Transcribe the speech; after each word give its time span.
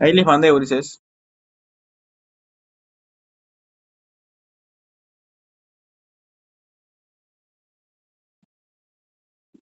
Ahí 0.00 0.12
les 0.12 0.24
mandé, 0.26 0.50
Ulises. 0.52 1.00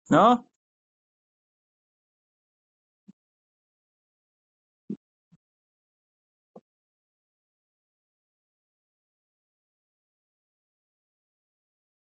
¿No? 0.09 0.47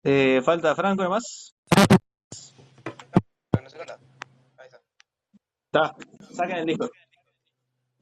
Eh, 0.05 0.41
falta 0.45 0.75
Franco 0.75 1.03
nomás. 1.05 1.55
Está, 5.73 5.97
saquen 6.35 6.57
el 6.59 6.67
disco. 6.67 6.89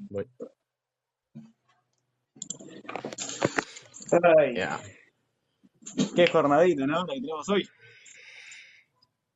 Voy. 0.08 0.26
Ay, 4.38 4.54
Ya. 4.56 4.80
qué 6.16 6.26
jornadita, 6.26 6.86
¿no? 6.86 7.04
La 7.04 7.14
que 7.14 7.20
tenemos 7.20 7.48
hoy. 7.48 7.68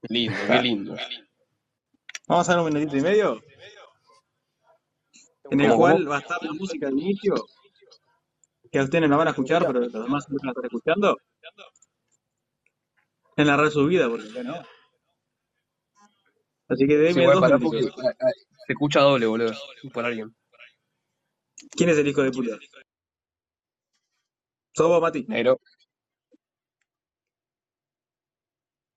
Lindo, 0.09 0.37
qué 0.47 0.63
lindo. 0.63 0.97
Vamos 2.27 2.49
a 2.49 2.53
dar 2.53 2.65
un 2.65 2.73
minutito 2.73 2.97
y 2.97 3.01
medio 3.01 3.43
en 5.51 5.61
el 5.61 5.69
¿Cómo, 5.69 5.81
cual 5.81 6.11
va 6.11 6.17
a 6.17 6.21
estar 6.21 6.43
la 6.43 6.53
música 6.55 6.87
de 6.87 6.93
inicio, 6.93 7.35
que 8.73 8.79
a 8.79 8.85
ustedes 8.85 9.03
no 9.03 9.09
la 9.09 9.17
van 9.17 9.29
a 9.29 9.31
escuchar, 9.31 9.67
pero 9.67 9.81
los 9.81 9.93
demás 9.93 10.27
no 10.31 10.37
van 10.41 10.49
a 10.49 10.51
estar 10.53 10.65
escuchando. 10.65 11.19
En 13.37 13.47
la 13.47 13.57
red 13.57 13.71
subida, 13.71 14.09
porque 14.09 14.31
acá 14.31 14.43
no. 14.43 14.63
Así 16.69 16.87
que 16.87 16.97
Sí, 16.97 17.03
denme 17.03 17.23
igual 17.23 17.41
dos 17.41 17.53
ah, 17.53 18.31
se 18.67 18.73
escucha 18.73 19.01
doble, 19.01 19.27
boludo. 19.27 19.53
Por 19.93 20.05
alguien. 20.07 20.35
¿Quién 21.77 21.91
es 21.91 21.99
el 21.99 22.07
hijo 22.09 22.23
de 22.23 22.31
puta? 22.31 22.59
¿Sos 24.73 24.89
vos, 24.89 25.01
Mati? 25.01 25.25
Negro. 25.29 25.61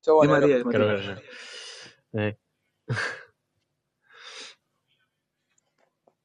Yo, 0.03 0.23
Es 0.23 0.29
Matías, 0.29 0.63
eh. 2.13 2.37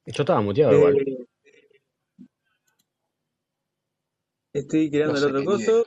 Yo 0.05 0.21
estaba 0.23 0.41
muteado 0.41 0.73
igual. 0.73 0.97
Eh, 0.97 1.27
estoy 4.53 4.89
creando 4.89 5.13
No 5.13 5.17
el 5.17 5.23
sé 5.23 5.29
otro 5.29 5.39
qué 5.39 5.45
coso. 5.45 5.85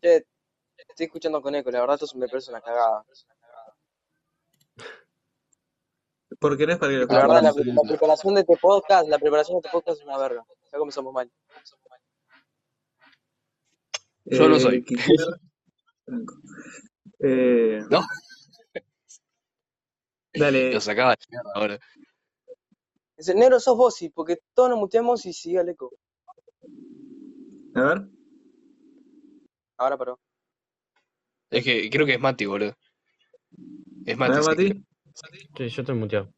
che, 0.00 0.26
estoy 0.76 1.06
escuchando 1.06 1.40
con 1.40 1.54
eco, 1.54 1.70
la 1.70 1.80
verdad 1.80 1.98
esto 2.02 2.18
me 2.18 2.28
parece 2.28 2.50
una 2.50 2.60
cagada. 2.60 3.04
Porque 6.40 6.66
no 6.66 6.72
es 6.72 6.78
para 6.78 6.92
que 6.92 6.98
lo 6.98 7.06
La 7.06 7.14
verdad, 7.26 7.42
la, 7.42 7.52
la 7.74 7.82
preparación 7.88 8.34
de 8.34 8.40
este 8.40 8.56
podcast, 8.56 9.08
la 9.08 9.18
preparación 9.18 9.56
de 9.60 9.66
este 9.66 9.70
podcast 9.70 9.98
es 10.00 10.04
una 10.06 10.18
verga. 10.18 10.44
Ya 10.72 10.78
comenzamos 10.78 11.12
mal. 11.12 11.30
Yo 14.24 14.48
lo 14.48 14.56
Eh, 14.56 14.60
soy. 14.60 14.84
Franco. 16.04 16.34
Eh, 17.20 17.80
No. 17.90 18.02
dale, 20.34 20.72
Lo 20.72 20.80
sacaba 20.80 21.10
de 21.12 21.16
mierda 21.30 21.50
ahora. 21.54 21.78
Dice, 23.16 23.34
negro 23.34 23.60
sos 23.60 23.76
vos, 23.76 23.94
sí, 23.94 24.08
porque 24.08 24.38
todos 24.54 24.70
nos 24.70 24.78
muteamos 24.78 25.24
y 25.26 25.32
sigue 25.32 25.60
el 25.60 25.68
eco. 25.68 25.90
a 27.76 27.80
ver. 27.82 28.08
Ahora 29.76 29.96
paró. 29.98 30.20
Es 31.50 31.62
que 31.64 31.88
creo 31.90 32.06
que 32.06 32.14
es 32.14 32.20
Mati, 32.20 32.46
boludo. 32.46 32.74
Es 34.04 34.16
Mati. 34.16 34.34
sí, 34.42 34.48
Mati. 34.48 34.84
Sí, 35.14 35.68
yo 35.68 35.82
estoy 35.82 35.94
muteado. 35.94 36.32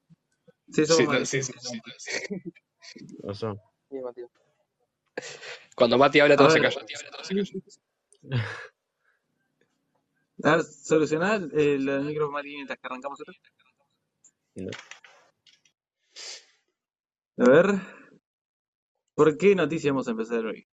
Sí, 0.71 0.85
somos 0.87 1.29
Sí, 1.29 1.43
sí, 1.43 1.53
sí, 1.53 1.81
sí. 2.03 2.21
Cuando 5.75 5.99
Mati 5.99 6.21
habla, 6.21 6.35
A 6.35 6.37
todo 6.37 6.51
se 6.51 6.61
calla. 6.61 6.79
a 10.43 10.57
ver, 10.57 10.65
solucionar 10.65 11.41
el 11.53 12.03
micro 12.03 12.31
Mati 12.31 12.55
mientras 12.55 12.79
que 12.79 12.87
arrancamos 12.87 13.19
esto. 13.21 13.33
No. 14.57 14.71
A 17.39 17.45
ver. 17.49 17.81
¿Por 19.15 19.39
qué 19.39 19.55
noticia 19.55 19.93
vamos 19.93 20.09
a 20.09 20.11
empezar 20.11 20.45
hoy? 20.45 20.67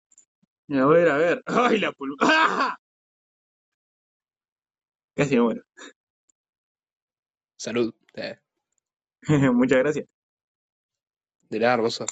A 0.70 0.86
ver, 0.86 1.10
a 1.10 1.18
ver. 1.18 1.44
¡Ay, 1.46 1.80
la 1.80 1.92
pulpa! 1.92 2.26
¡Ah! 2.28 2.78
Casi 5.16 5.36
me 5.36 5.42
muero. 5.42 5.64
Salud. 7.62 7.94
Eh, 8.16 8.40
Muchas 9.54 9.78
gracias. 9.78 10.08
de 11.48 11.60
la 11.60 11.74
hermosa. 11.76 12.06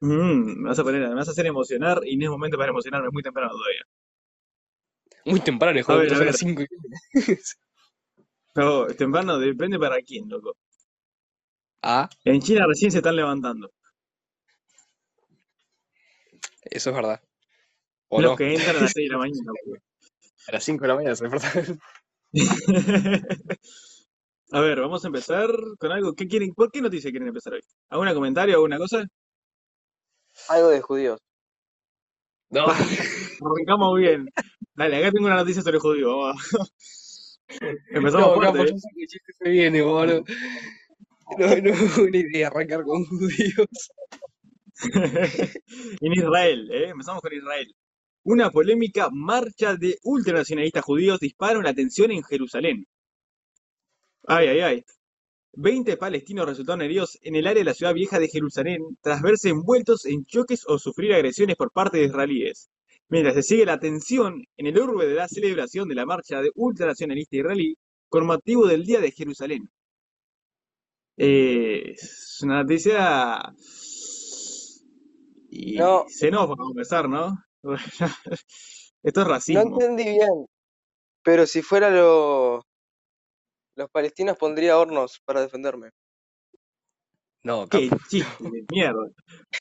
Mm, 0.00 0.62
me 0.62 0.68
vas 0.70 0.78
a 0.78 0.82
poner, 0.82 1.02
me 1.10 1.14
vas 1.14 1.28
a 1.28 1.32
hacer 1.32 1.44
emocionar 1.44 2.00
y 2.06 2.16
no 2.16 2.24
es 2.24 2.30
momento 2.30 2.56
para 2.56 2.70
emocionarme, 2.70 3.08
es 3.08 3.12
muy 3.12 3.22
temprano 3.22 3.50
todavía. 3.50 3.82
Muy 5.26 5.40
temprano 5.40 5.78
el 5.78 5.84
A 5.86 5.94
ver, 5.96 6.14
a 6.14 6.24
las 6.24 6.38
5 6.38 6.62
y... 6.62 6.66
No, 8.54 8.86
temprano 8.86 9.38
depende 9.38 9.78
para 9.78 10.00
quién, 10.00 10.26
loco. 10.30 10.56
Ah, 11.82 12.08
En 12.24 12.40
China 12.40 12.66
recién 12.66 12.90
se 12.90 12.98
están 12.98 13.16
levantando. 13.16 13.70
eso 16.62 16.90
es 16.90 16.96
verdad. 16.96 17.20
O 18.08 18.22
Los 18.22 18.30
no. 18.32 18.36
que 18.36 18.54
entran 18.54 18.76
a 18.76 18.80
las 18.80 18.92
6 18.92 19.06
de 19.10 19.12
la 19.12 19.18
mañana. 19.18 19.52
A 20.48 20.52
las 20.52 20.64
5 20.64 20.80
de 20.80 20.88
la 20.88 20.94
mañana 20.94 21.14
se 21.14 21.28
despertaron. 21.28 21.78
A 24.56 24.60
ver, 24.62 24.80
vamos 24.80 25.04
a 25.04 25.08
empezar 25.08 25.50
con 25.78 25.92
algo. 25.92 26.14
¿Qué 26.14 26.26
quieren? 26.26 26.54
¿Por 26.54 26.70
qué 26.72 26.80
noticia 26.80 27.10
quieren 27.10 27.28
empezar 27.28 27.52
hoy? 27.52 27.60
¿Algún 27.90 28.14
comentario, 28.14 28.54
alguna 28.54 28.78
cosa? 28.78 29.04
Algo 30.48 30.70
de 30.70 30.80
judíos. 30.80 31.20
No. 32.48 32.64
Arrancamos 33.44 33.98
bien. 33.98 34.30
Dale, 34.74 34.96
acá 34.96 35.12
tengo 35.12 35.26
una 35.26 35.36
noticia 35.36 35.60
sobre 35.60 35.78
judíos. 35.78 36.10
Vamos. 36.16 37.38
Empezamos 37.90 38.28
No, 38.28 38.34
fuerte, 38.34 38.58
capo, 38.58 38.64
¿eh? 38.64 38.70
yo 38.72 38.78
sé 38.78 38.88
que 38.94 39.02
el 39.02 39.08
chiste 39.08 39.32
se 39.38 39.50
viene, 39.50 39.82
boludo. 39.82 40.24
No, 41.38 41.46
no 41.48 41.70
es 41.74 41.96
buena 41.98 42.16
idea 42.16 42.46
arrancar 42.46 42.82
con 42.84 43.04
judíos. 43.04 43.90
en 46.00 46.12
Israel, 46.14 46.70
¿eh? 46.72 46.88
Empezamos 46.88 47.20
con 47.20 47.34
Israel. 47.34 47.74
Una 48.22 48.50
polémica 48.50 49.10
marcha 49.12 49.76
de 49.76 49.98
ultranacionalistas 50.02 50.82
judíos 50.82 51.20
dispara 51.20 51.60
la 51.60 51.74
tensión 51.74 52.10
en 52.10 52.22
Jerusalén. 52.22 52.86
Ay, 54.26 54.48
ay, 54.48 54.60
ay. 54.60 54.84
20 55.54 55.96
palestinos 55.96 56.46
resultaron 56.46 56.82
heridos 56.82 57.18
en 57.22 57.36
el 57.36 57.46
área 57.46 57.60
de 57.60 57.64
la 57.64 57.74
ciudad 57.74 57.94
vieja 57.94 58.18
de 58.18 58.28
Jerusalén 58.28 58.82
tras 59.02 59.22
verse 59.22 59.48
envueltos 59.50 60.04
en 60.06 60.24
choques 60.26 60.64
o 60.66 60.78
sufrir 60.78 61.14
agresiones 61.14 61.56
por 61.56 61.72
parte 61.72 61.98
de 61.98 62.04
israelíes. 62.06 62.68
Mientras 63.08 63.34
se 63.36 63.42
sigue 63.42 63.66
la 63.66 63.78
tensión 63.78 64.44
en 64.56 64.66
el 64.66 64.78
urbe 64.78 65.06
de 65.08 65.14
la 65.14 65.28
celebración 65.28 65.88
de 65.88 65.94
la 65.94 66.06
marcha 66.06 66.42
de 66.42 66.50
ultranacionalista 66.54 67.36
israelí 67.36 67.76
con 68.08 68.26
motivo 68.26 68.66
del 68.66 68.84
Día 68.84 69.00
de 69.00 69.12
Jerusalén. 69.12 69.70
Eh, 71.16 71.92
es 71.94 72.38
una 72.42 72.62
noticia 72.62 73.40
y 75.50 75.76
No. 75.78 76.04
xenófoba 76.08 76.56
para 76.56 76.68
empezar, 76.70 77.08
¿no? 77.08 77.36
Esto 79.02 79.20
es 79.20 79.26
No 79.26 79.32
racismo. 79.32 79.62
entendí 79.62 80.04
bien. 80.04 80.46
Pero 81.22 81.46
si 81.46 81.62
fuera 81.62 81.90
lo... 81.90 82.62
los 83.76 83.90
palestinos 83.90 84.36
pondría 84.36 84.78
hornos 84.78 85.20
para 85.24 85.42
defenderme. 85.42 85.90
No, 87.44 87.68
Qué 87.68 87.88
capo. 87.88 88.02
chiste 88.08 88.44
de 88.50 88.64
mierda. 88.70 89.08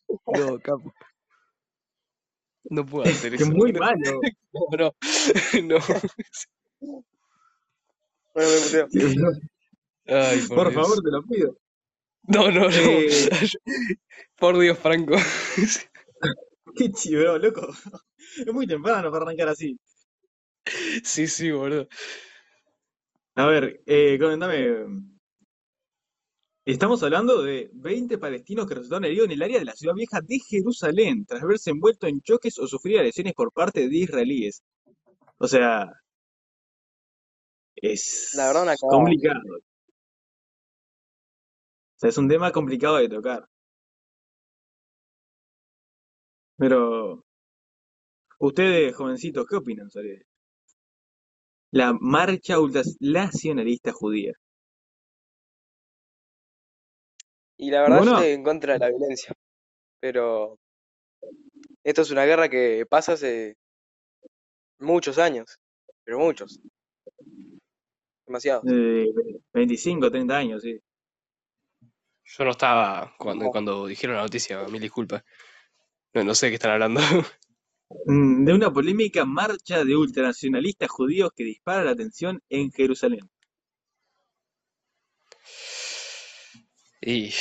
No, 0.28 0.60
capo. 0.60 0.94
No 2.70 2.86
puedo 2.86 3.06
hacer 3.10 3.36
Que 3.38 3.44
eso. 3.44 3.52
muy 3.52 3.72
No, 3.74 3.80
malo. 3.80 4.22
no, 4.54 5.00
no. 5.64 5.80
Bueno, 8.34 8.50
me 8.52 8.60
muteo. 8.60 8.88
Ay, 10.08 10.42
por, 10.48 10.74
favor, 10.74 11.02
te 11.02 11.12
lo 11.12 11.24
pido. 11.24 11.58
No, 12.28 12.52
no, 12.52 12.62
no. 12.62 12.70
Eh, 12.72 13.30
Por 14.38 14.58
Dios, 14.60 14.78
Franco. 14.80 15.16
qué 16.76 16.92
chido, 16.92 17.38
loco. 17.38 17.68
Es 18.38 18.54
muy 18.54 18.68
temprano 18.68 19.12
para 19.12 19.26
arrancar 19.26 19.50
así. 19.50 19.80
Sí, 21.04 21.28
sí, 21.28 21.52
boludo. 21.52 21.88
A 23.36 23.46
ver, 23.48 23.82
eh, 23.86 24.18
comentame. 24.20 24.86
Estamos 26.66 27.02
hablando 27.04 27.44
de 27.44 27.70
20 27.74 28.18
palestinos 28.18 28.66
que 28.68 28.76
resultaron 28.76 29.06
heridos 29.06 29.26
en 29.28 29.32
el 29.34 29.42
área 29.44 29.60
de 29.60 29.66
la 29.66 29.74
ciudad 29.74 29.94
vieja 29.96 30.20
de 30.22 30.40
Jerusalén, 30.40 31.26
tras 31.26 31.44
verse 31.44 31.70
envueltos 31.72 32.10
en 32.10 32.22
choques 32.22 32.58
o 32.60 32.68
sufrir 32.68 32.98
agresiones 32.98 33.34
por 33.34 33.52
parte 33.52 33.88
de 33.88 33.96
israelíes. 33.98 34.64
O 35.40 35.48
sea, 35.48 35.92
La 38.34 38.48
verdad, 38.48 38.64
una 38.64 38.74
es 38.74 38.82
cagada. 38.82 38.98
complicado. 38.98 39.40
O 41.96 42.00
sea, 42.00 42.10
es 42.10 42.18
un 42.18 42.30
tema 42.30 42.52
complicado 42.54 42.98
de 42.98 43.10
tocar. 43.10 43.46
Pero, 46.58 47.24
ustedes, 48.40 48.96
jovencitos, 48.96 49.46
¿qué 49.48 49.58
opinan 49.58 49.90
sobre 49.90 50.26
la 51.76 51.92
marcha 52.00 52.58
ultranacionalista 52.58 53.92
judía? 53.92 54.32
Y 57.58 57.70
la 57.70 57.82
verdad 57.82 58.00
estoy 58.00 58.28
en 58.32 58.44
contra 58.44 58.74
de 58.74 58.80
la 58.80 58.90
violencia. 58.90 59.34
Pero 60.00 60.58
esto 61.84 62.02
es 62.02 62.12
una 62.12 62.24
guerra 62.24 62.48
que 62.48 62.86
pasa 62.90 63.14
hace 63.14 63.58
muchos 64.80 65.18
años. 65.18 65.58
Pero 66.06 66.20
muchos. 66.20 66.62
Demasiado. 68.26 68.62
Eh, 68.68 69.08
25, 69.54 70.10
30 70.10 70.38
años, 70.38 70.62
sí. 70.62 70.80
Yo 72.24 72.44
no 72.46 72.52
estaba 72.52 73.14
cuando, 73.18 73.46
No. 73.46 73.52
cuando 73.52 73.86
dijeron 73.86 74.16
la 74.16 74.22
noticia, 74.24 74.64
mil 74.70 74.82
disculpas. 74.82 75.24
No, 76.14 76.24
no 76.24 76.34
sé 76.36 76.46
de 76.46 76.52
qué 76.52 76.56
están 76.56 76.72
hablando. 76.72 77.02
Mm, 78.08 78.46
De 78.46 78.54
una 78.54 78.72
polémica 78.72 79.26
marcha 79.26 79.84
de 79.84 79.96
ultranacionalistas 79.96 80.90
judíos 80.90 81.32
que 81.36 81.44
dispara 81.44 81.84
la 81.84 81.96
tensión 81.96 82.42
en 82.50 82.72
Jerusalén. 82.72 83.30
Y 87.02 87.32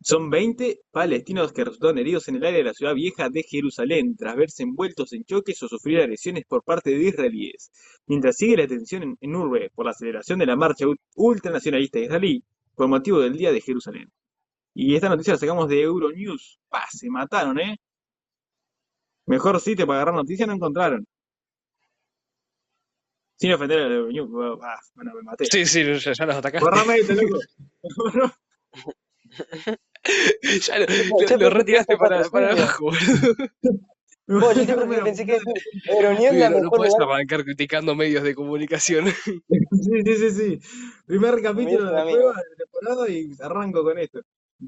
Son 0.00 0.30
20 0.30 0.80
palestinos 0.90 1.52
que 1.52 1.62
resultaron 1.64 1.98
heridos 1.98 2.28
en 2.28 2.36
el 2.36 2.44
área 2.46 2.58
de 2.58 2.64
la 2.64 2.72
ciudad 2.72 2.94
vieja 2.94 3.28
de 3.28 3.42
Jerusalén 3.42 4.16
tras 4.16 4.34
verse 4.36 4.62
envueltos 4.62 5.12
en 5.12 5.24
choques 5.24 5.62
o 5.62 5.68
sufrir 5.68 5.98
agresiones 6.00 6.44
por 6.48 6.62
parte 6.64 6.90
de 6.90 7.08
israelíes. 7.08 7.70
Mientras 8.06 8.36
sigue 8.36 8.56
la 8.56 8.66
tensión 8.66 9.02
en, 9.02 9.16
en 9.20 9.34
Urbe 9.36 9.70
por 9.74 9.84
la 9.84 9.90
aceleración 9.90 10.38
de 10.38 10.46
la 10.46 10.56
marcha 10.56 10.86
ul- 10.86 10.98
ultranacionalista 11.16 11.98
israelí 11.98 12.42
por 12.74 12.88
motivo 12.88 13.20
del 13.20 13.36
Día 13.36 13.52
de 13.52 13.60
Jerusalén. 13.60 14.10
Y 14.74 14.94
esta 14.96 15.08
noticia 15.10 15.34
la 15.34 15.38
sacamos 15.40 15.68
de 15.68 15.82
Euronews. 15.82 16.60
¡Pah! 16.68 16.86
Se 16.92 17.10
mataron, 17.10 17.60
¿eh? 17.60 17.78
Mejor 19.26 19.60
sitio 19.60 19.86
para 19.86 19.98
agarrar 20.00 20.14
noticias 20.14 20.46
no 20.48 20.54
encontraron. 20.54 21.06
Sin 23.38 23.52
ofender 23.52 23.80
a 23.80 23.86
Euronews. 23.94 24.58
Ah, 24.62 24.78
bueno, 24.94 25.12
me 25.14 25.22
maté. 25.22 25.44
sí, 25.50 25.66
sí, 25.66 25.82
ya, 25.84 26.12
ya 26.12 26.26
los 26.26 26.36
atacaste. 26.36 26.64
Borrame 26.64 26.96
esto, 26.96 27.14
loco. 27.14 27.38
ya 30.66 30.78
lo, 30.78 30.86
Yo 31.26 31.36
lo- 31.36 31.50
retiraste 31.50 31.96
para, 31.96 32.22
para 32.30 32.52
abajo, 32.52 32.86
boludo. 32.86 33.36
Yo 34.54 34.64
siempre 34.64 35.02
pensé 35.02 35.24
que 35.24 35.36
es 35.36 35.42
la 35.44 36.50
No, 36.60 36.70
puedes 36.70 36.94
lugar. 36.94 37.12
arrancar 37.12 37.44
criticando 37.44 37.94
medios 37.94 38.22
de 38.24 38.34
comunicación. 38.34 39.06
Sí, 39.48 40.02
sí, 40.04 40.16
sí, 40.16 40.30
sí. 40.30 40.58
Primer 41.06 41.40
capítulo 41.42 41.84
de 41.86 41.92
la 41.92 42.02
prueba 42.04 42.32
de 42.34 42.56
temporada 42.56 43.08
y 43.08 43.30
arranco 43.40 43.84
con 43.84 43.98
esto. 43.98 44.20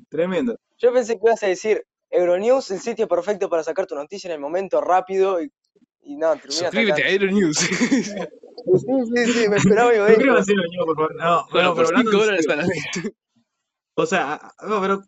Tremendo. 0.09 0.57
Yo 0.79 0.93
pensé 0.93 1.15
que 1.15 1.21
ibas 1.25 1.43
a 1.43 1.47
decir 1.49 1.83
Euronews, 2.11 2.71
el 2.71 2.81
sitio 2.81 3.07
perfecto 3.09 3.49
para 3.49 3.63
sacar 3.63 3.87
tu 3.87 3.95
noticia 3.95 4.29
en 4.29 4.35
el 4.35 4.41
momento 4.41 4.81
rápido 4.81 5.43
y, 5.43 5.53
y 6.03 6.17
no, 6.17 6.33
termina 6.37 6.53
Suscríbete 6.53 7.05
a. 7.05 7.09
Euronews. 7.11 7.59
Sí, 7.59 7.75
sí, 9.15 9.33
sí, 9.33 9.49
me 9.49 9.57
esperaba. 9.57 9.93
Suscríbanse, 9.93 10.53
Ño, 10.55 10.85
por 10.87 10.97
favor. 10.97 11.15
No, 11.17 11.47
bueno, 11.53 11.69
no, 11.71 11.75
por 11.75 11.87
pero 11.87 11.89
hablando 11.89 12.11
5 12.11 12.11
en 12.11 12.19
dólares 12.21 12.47
serio. 12.47 12.53
a 12.53 12.57
la 12.57 12.69
vez. 12.69 13.15
O 13.95 14.07
sea, 14.07 14.53
no, 14.63 14.81
pero 14.81 15.03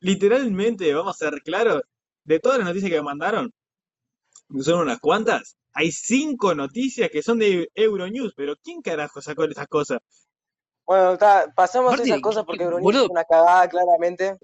literalmente, 0.00 0.92
vamos 0.94 1.16
a 1.16 1.30
ser 1.30 1.42
claros, 1.42 1.82
de 2.24 2.38
todas 2.40 2.58
las 2.58 2.66
noticias 2.66 2.90
que 2.90 2.96
me 2.98 3.02
mandaron, 3.02 3.52
son 4.60 4.80
unas 4.80 5.00
cuantas, 5.00 5.56
hay 5.72 5.90
cinco 5.90 6.54
noticias 6.54 7.10
que 7.10 7.22
son 7.22 7.38
de 7.38 7.68
Euronews, 7.74 8.34
pero 8.36 8.54
¿quién 8.62 8.82
carajo 8.82 9.20
sacó 9.20 9.44
esas 9.44 9.66
cosas? 9.66 9.98
Bueno, 10.86 11.14
está, 11.14 11.52
pasamos 11.56 11.98
esas 11.98 12.20
cosas 12.20 12.44
porque 12.44 12.62
Euronews 12.62 12.84
boludo. 12.84 13.04
es 13.04 13.10
una 13.10 13.24
cagada, 13.24 13.68
claramente. 13.68 14.36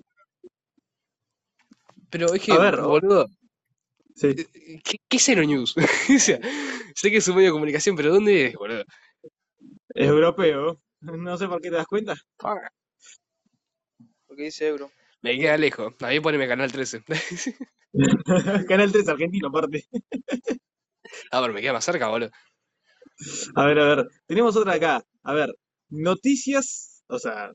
Pero 2.13 2.27
es 2.35 2.43
que, 2.43 2.53
A 2.53 2.59
ver, 2.59 2.77
boludo, 2.81 3.27
Sí. 4.15 4.35
¿qué, 4.85 4.99
qué 5.09 5.17
es 5.19 5.29
Euronews? 5.31 5.75
o 6.17 6.19
sea, 6.21 6.39
sé 6.95 7.11
que 7.11 7.19
es 7.19 7.29
un 7.29 7.37
medio 7.37 7.49
de 7.51 7.53
comunicación, 7.55 7.97
pero 7.97 8.13
¿dónde 8.15 8.47
es, 8.49 8.55
boludo? 8.55 8.85
Es 9.95 10.07
europeo. 10.09 10.81
No 11.01 11.37
sé 11.39 11.49
por 11.49 11.61
qué 11.61 11.71
te 11.71 11.77
das 11.77 11.87
cuenta. 11.87 12.15
Porque 14.27 14.45
dice 14.45 14.67
Euro. 14.69 14.91
Me 15.23 15.37
queda 15.39 15.57
lejos. 15.57 15.95
A 16.01 16.09
mí 16.09 16.21
poneme 16.21 16.49
Canal 16.49 16.73
13. 16.73 17.03
Canal 18.69 18.93
3 18.93 19.09
argentino, 19.09 19.49
aparte. 19.49 19.87
A 21.31 21.41
ver, 21.41 21.53
me 21.53 21.61
queda 21.61 21.73
más 21.73 21.85
cerca, 21.85 22.09
boludo. 22.09 22.31
A 23.55 23.67
ver, 23.67 23.79
a 23.79 23.85
ver. 23.95 24.07
Tenemos 24.27 24.57
otra 24.57 24.75
acá. 24.75 25.03
A 25.23 25.33
ver. 25.35 25.55
Noticias, 25.91 27.03
o 27.09 27.19
sea, 27.19 27.53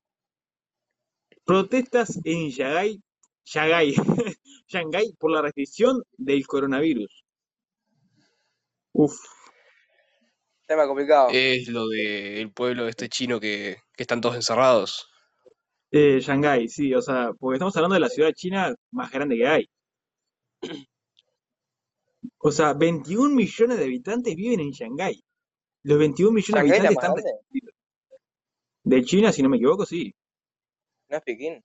protestas 1.46 2.20
en 2.26 2.50
Shanghái, 2.52 3.02
Shanghái, 3.48 3.96
Shanghái 4.68 5.14
por 5.18 5.32
la 5.32 5.42
restricción 5.42 6.04
del 6.18 6.46
coronavirus. 6.46 7.24
Uf. 8.92 9.16
Tema 10.68 10.86
complicado. 10.86 11.30
Es 11.32 11.70
lo 11.70 11.88
del 11.88 12.52
pueblo 12.52 12.90
este 12.90 13.08
chino 13.08 13.40
que, 13.40 13.78
que 13.96 14.04
están 14.04 14.20
todos 14.20 14.36
encerrados. 14.36 15.10
Eh, 15.92 16.20
Shanghái, 16.20 16.68
sí, 16.68 16.94
o 16.94 17.02
sea, 17.02 17.32
porque 17.40 17.56
estamos 17.56 17.74
hablando 17.78 17.94
de 17.94 18.02
la 18.02 18.10
ciudad 18.10 18.34
china 18.34 18.76
más 18.92 19.10
grande 19.12 19.38
que 19.38 19.48
hay. 19.48 19.70
O 22.40 22.52
sea, 22.52 22.74
21 22.74 23.34
millones 23.34 23.78
de 23.78 23.86
habitantes 23.86 24.36
viven 24.36 24.60
en 24.60 24.72
Shanghái. 24.72 25.24
Los 25.84 26.00
21 26.00 26.34
millones 26.34 26.64
de 26.64 26.70
¿Shanghái 26.70 26.82
la 26.82 26.88
habitantes 26.90 27.24
más 27.24 27.34
están. 27.54 27.72
De 28.84 29.04
China, 29.06 29.32
si 29.32 29.42
no 29.42 29.48
me 29.48 29.56
equivoco, 29.56 29.86
sí. 29.86 30.14
No 31.08 31.18
es 31.18 31.24
Pekín. 31.24 31.64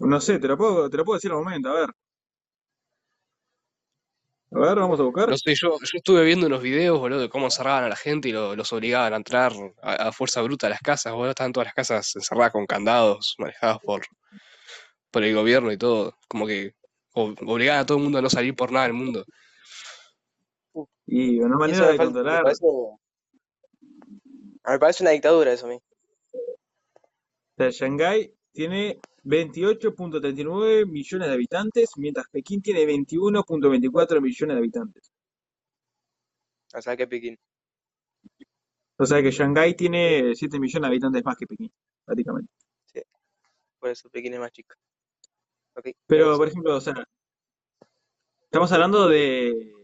No 0.00 0.20
sé, 0.20 0.38
te 0.38 0.48
lo 0.48 0.56
puedo, 0.56 0.88
te 0.88 0.96
lo 0.96 1.04
puedo 1.04 1.16
decir 1.16 1.30
al 1.30 1.38
momento, 1.38 1.70
a 1.70 1.74
ver. 1.74 1.90
A 4.50 4.58
ver, 4.60 4.76
vamos 4.78 4.98
a 4.98 5.02
buscar. 5.02 5.28
No 5.28 5.36
sé, 5.36 5.54
yo, 5.54 5.78
yo 5.78 5.98
estuve 5.98 6.24
viendo 6.24 6.46
unos 6.46 6.62
videos, 6.62 6.98
boludo, 6.98 7.20
de 7.20 7.28
cómo 7.28 7.46
encerraban 7.46 7.84
a 7.84 7.88
la 7.88 7.96
gente 7.96 8.28
y 8.28 8.32
lo- 8.32 8.56
los 8.56 8.72
obligaban 8.72 9.12
a 9.12 9.16
entrar 9.16 9.52
a, 9.82 10.08
a 10.08 10.12
fuerza 10.12 10.40
bruta 10.40 10.66
a 10.68 10.70
las 10.70 10.80
casas, 10.80 11.12
boludo. 11.12 11.30
Estaban 11.30 11.52
todas 11.52 11.66
las 11.66 11.74
casas 11.74 12.16
encerradas 12.16 12.52
con 12.52 12.66
candados 12.66 13.34
manejados 13.38 13.78
por, 13.82 14.06
por 15.10 15.22
el 15.24 15.34
gobierno 15.34 15.70
y 15.72 15.76
todo. 15.76 16.14
Como 16.28 16.46
que 16.46 16.72
obligaban 17.14 17.82
a 17.82 17.86
todo 17.86 17.98
el 17.98 18.04
mundo 18.04 18.18
a 18.18 18.22
no 18.22 18.30
salir 18.30 18.54
por 18.54 18.72
nada 18.72 18.86
del 18.86 18.94
mundo. 18.94 19.24
Y 21.06 21.40
una 21.40 21.56
Y 21.66 21.72
eso 21.72 21.82
manera 21.82 21.86
me, 21.86 21.92
de 21.92 21.96
falta- 21.98 22.04
me 22.04 22.06
controlar. 22.14 22.42
parece. 22.42 22.66
Me 24.66 24.78
parece 24.78 25.02
una 25.02 25.10
dictadura 25.12 25.52
eso 25.52 25.66
a 25.66 25.70
mí. 25.70 25.76
O 25.76 25.80
sea, 27.58 27.70
Shanghái 27.70 28.32
tiene 28.52 28.98
28.39 29.24 30.86
millones 30.86 31.28
de 31.28 31.34
habitantes, 31.34 31.90
mientras 31.96 32.26
Pekín 32.30 32.62
tiene 32.62 32.84
21.24 32.84 34.20
millones 34.20 34.54
de 34.54 34.58
habitantes. 34.58 35.12
O 36.74 36.82
sea 36.82 36.96
que 36.96 37.06
Pekín. 37.06 37.38
O 38.96 39.06
sea 39.06 39.22
que 39.22 39.30
Shanghái 39.30 39.74
tiene 39.74 40.34
7 40.34 40.58
millones 40.58 40.82
de 40.82 40.86
habitantes 40.88 41.24
más 41.24 41.36
que 41.36 41.46
Pekín, 41.46 41.72
prácticamente. 42.04 42.52
Por 43.78 43.90
eso 43.90 44.10
Pekín 44.10 44.34
es 44.34 44.40
más 44.40 44.52
chica. 44.52 44.74
Ok. 45.74 45.90
Pero, 46.06 46.36
por 46.36 46.48
ejemplo, 46.48 46.76
o 46.76 46.80
sea, 46.80 46.94
estamos 48.42 48.72
hablando 48.72 49.08
de 49.08 49.77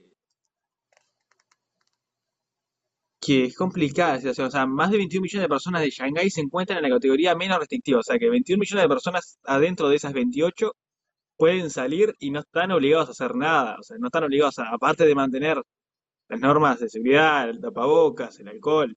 que 3.24 3.44
es 3.44 3.56
complicada 3.56 4.14
la 4.14 4.18
situación. 4.18 4.48
O 4.48 4.50
sea, 4.50 4.66
más 4.66 4.90
de 4.90 4.98
21 4.98 5.22
millones 5.22 5.44
de 5.44 5.48
personas 5.48 5.82
de 5.82 5.90
Shanghái 5.90 6.30
se 6.30 6.42
encuentran 6.42 6.78
en 6.78 6.90
la 6.90 6.96
categoría 6.96 7.34
menos 7.34 7.58
restrictiva. 7.58 8.00
O 8.00 8.02
sea, 8.02 8.18
que 8.18 8.28
21 8.28 8.60
millones 8.60 8.84
de 8.84 8.88
personas 8.88 9.38
adentro 9.44 9.88
de 9.88 9.96
esas 9.96 10.12
28 10.12 10.72
pueden 11.36 11.70
salir 11.70 12.14
y 12.20 12.30
no 12.30 12.40
están 12.40 12.72
obligados 12.72 13.08
a 13.08 13.12
hacer 13.12 13.34
nada. 13.36 13.76
O 13.80 13.82
sea, 13.82 13.96
no 13.98 14.08
están 14.08 14.24
obligados 14.24 14.58
a, 14.58 14.68
aparte 14.70 15.06
de 15.06 15.14
mantener 15.14 15.62
las 16.28 16.40
normas 16.40 16.80
de 16.80 16.88
seguridad, 16.88 17.48
el 17.50 17.60
tapabocas, 17.60 18.38
el 18.40 18.48
alcohol, 18.48 18.94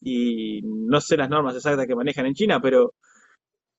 y 0.00 0.60
no 0.64 1.00
sé 1.00 1.16
las 1.16 1.30
normas 1.30 1.56
exactas 1.56 1.86
que 1.86 1.96
manejan 1.96 2.26
en 2.26 2.34
China, 2.34 2.60
pero 2.60 2.94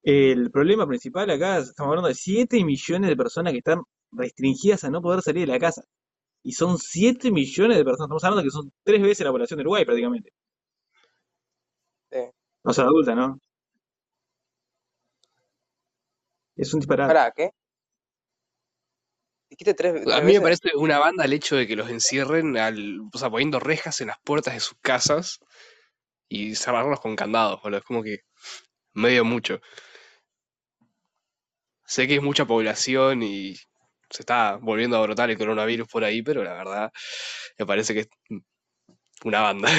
el 0.04 0.52
problema 0.52 0.88
principal 0.88 1.30
acá, 1.30 1.60
estamos 1.60 1.90
hablando 1.92 2.10
de 2.10 2.16
7 2.16 2.64
millones 2.64 3.10
de 3.10 3.18
personas 3.18 3.54
que 3.54 3.60
están 3.60 3.82
restringidas 4.12 4.84
a 4.86 4.90
no 4.90 5.02
poder 5.02 5.22
salir 5.22 5.48
de 5.48 5.54
la 5.54 5.60
casa. 5.60 5.84
Y 6.44 6.54
son 6.54 6.78
7 6.80 7.30
millones 7.32 7.78
de 7.78 7.84
personas, 7.86 8.08
estamos 8.08 8.24
hablando 8.24 8.44
que 8.44 8.50
son 8.52 8.72
tres 8.84 9.02
veces 9.04 9.26
la 9.26 9.32
población 9.32 9.58
de 9.58 9.62
Uruguay 9.64 9.86
prácticamente. 9.86 10.32
Sí. 12.12 12.18
O 12.64 12.74
sea, 12.74 12.84
adulta, 12.86 13.16
¿no? 13.16 13.40
Es 16.58 16.74
un 16.74 16.82
disparate. 16.82 17.08
Pará, 17.08 17.32
¿qué? 17.32 17.52
Dijiste 19.50 19.74
tres, 19.74 19.94
tres 20.06 20.18
A 20.18 20.22
mí 20.22 20.34
me 20.34 20.40
veces. 20.40 20.42
parece 20.42 20.70
una 20.76 21.00
banda 21.00 21.26
el 21.26 21.34
hecho 21.34 21.56
de 21.56 21.68
que 21.68 21.76
los 21.76 21.90
encierren, 21.90 22.58
al, 22.58 23.02
o 23.14 23.18
sea, 23.18 23.30
poniendo 23.30 23.60
rejas 23.60 24.02
en 24.02 24.08
las 24.08 24.18
puertas 24.24 24.54
de 24.54 24.60
sus 24.60 24.78
casas 24.82 25.40
y 26.30 26.56
cerrarlos 26.56 27.02
con 27.02 27.16
candados, 27.16 27.62
boludo. 27.64 27.80
Es 27.80 27.86
como 27.86 28.04
que 28.04 28.20
medio 28.94 29.26
mucho. 29.26 29.62
Sé 31.88 32.08
que 32.08 32.18
es 32.18 32.22
mucha 32.22 32.46
población 32.46 33.24
y 33.24 33.56
se 34.10 34.22
está 34.22 34.58
volviendo 34.58 34.98
a 34.98 35.02
brotar 35.02 35.30
el 35.30 35.38
coronavirus 35.38 35.88
por 35.88 36.04
ahí, 36.04 36.22
pero 36.22 36.44
la 36.44 36.54
verdad 36.54 36.92
me 37.58 37.66
parece 37.66 37.94
que 37.94 38.00
es 38.02 38.10
una 39.24 39.42
banda. 39.42 39.70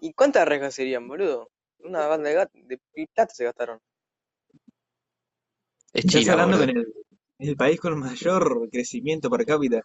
¿Y 0.00 0.12
cuántas 0.14 0.46
rejas 0.48 0.74
serían, 0.74 1.06
boludo? 1.06 1.50
Una 1.80 2.06
banda 2.06 2.30
de, 2.30 2.48
de 2.52 2.80
plata 3.14 3.34
se 3.34 3.44
gastaron. 3.44 3.80
Es 5.92 6.04
Estás 6.04 6.20
China, 6.22 6.32
hablando 6.32 6.58
boludo. 6.58 6.74
con 6.74 6.76
el, 7.38 7.48
el 7.50 7.56
país 7.56 7.80
con 7.80 7.98
mayor 7.98 8.68
crecimiento 8.70 9.30
per 9.30 9.44
cápita 9.44 9.82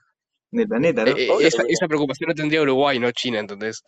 del 0.52 0.68
planeta, 0.68 1.04
¿no? 1.06 1.12
Eh, 1.16 1.28
eh, 1.28 1.38
esa, 1.42 1.64
esa 1.68 1.88
preocupación 1.88 2.30
no 2.30 2.36
tendría 2.36 2.62
Uruguay, 2.62 3.00
no 3.00 3.12
China, 3.12 3.40
entonces. 3.40 3.84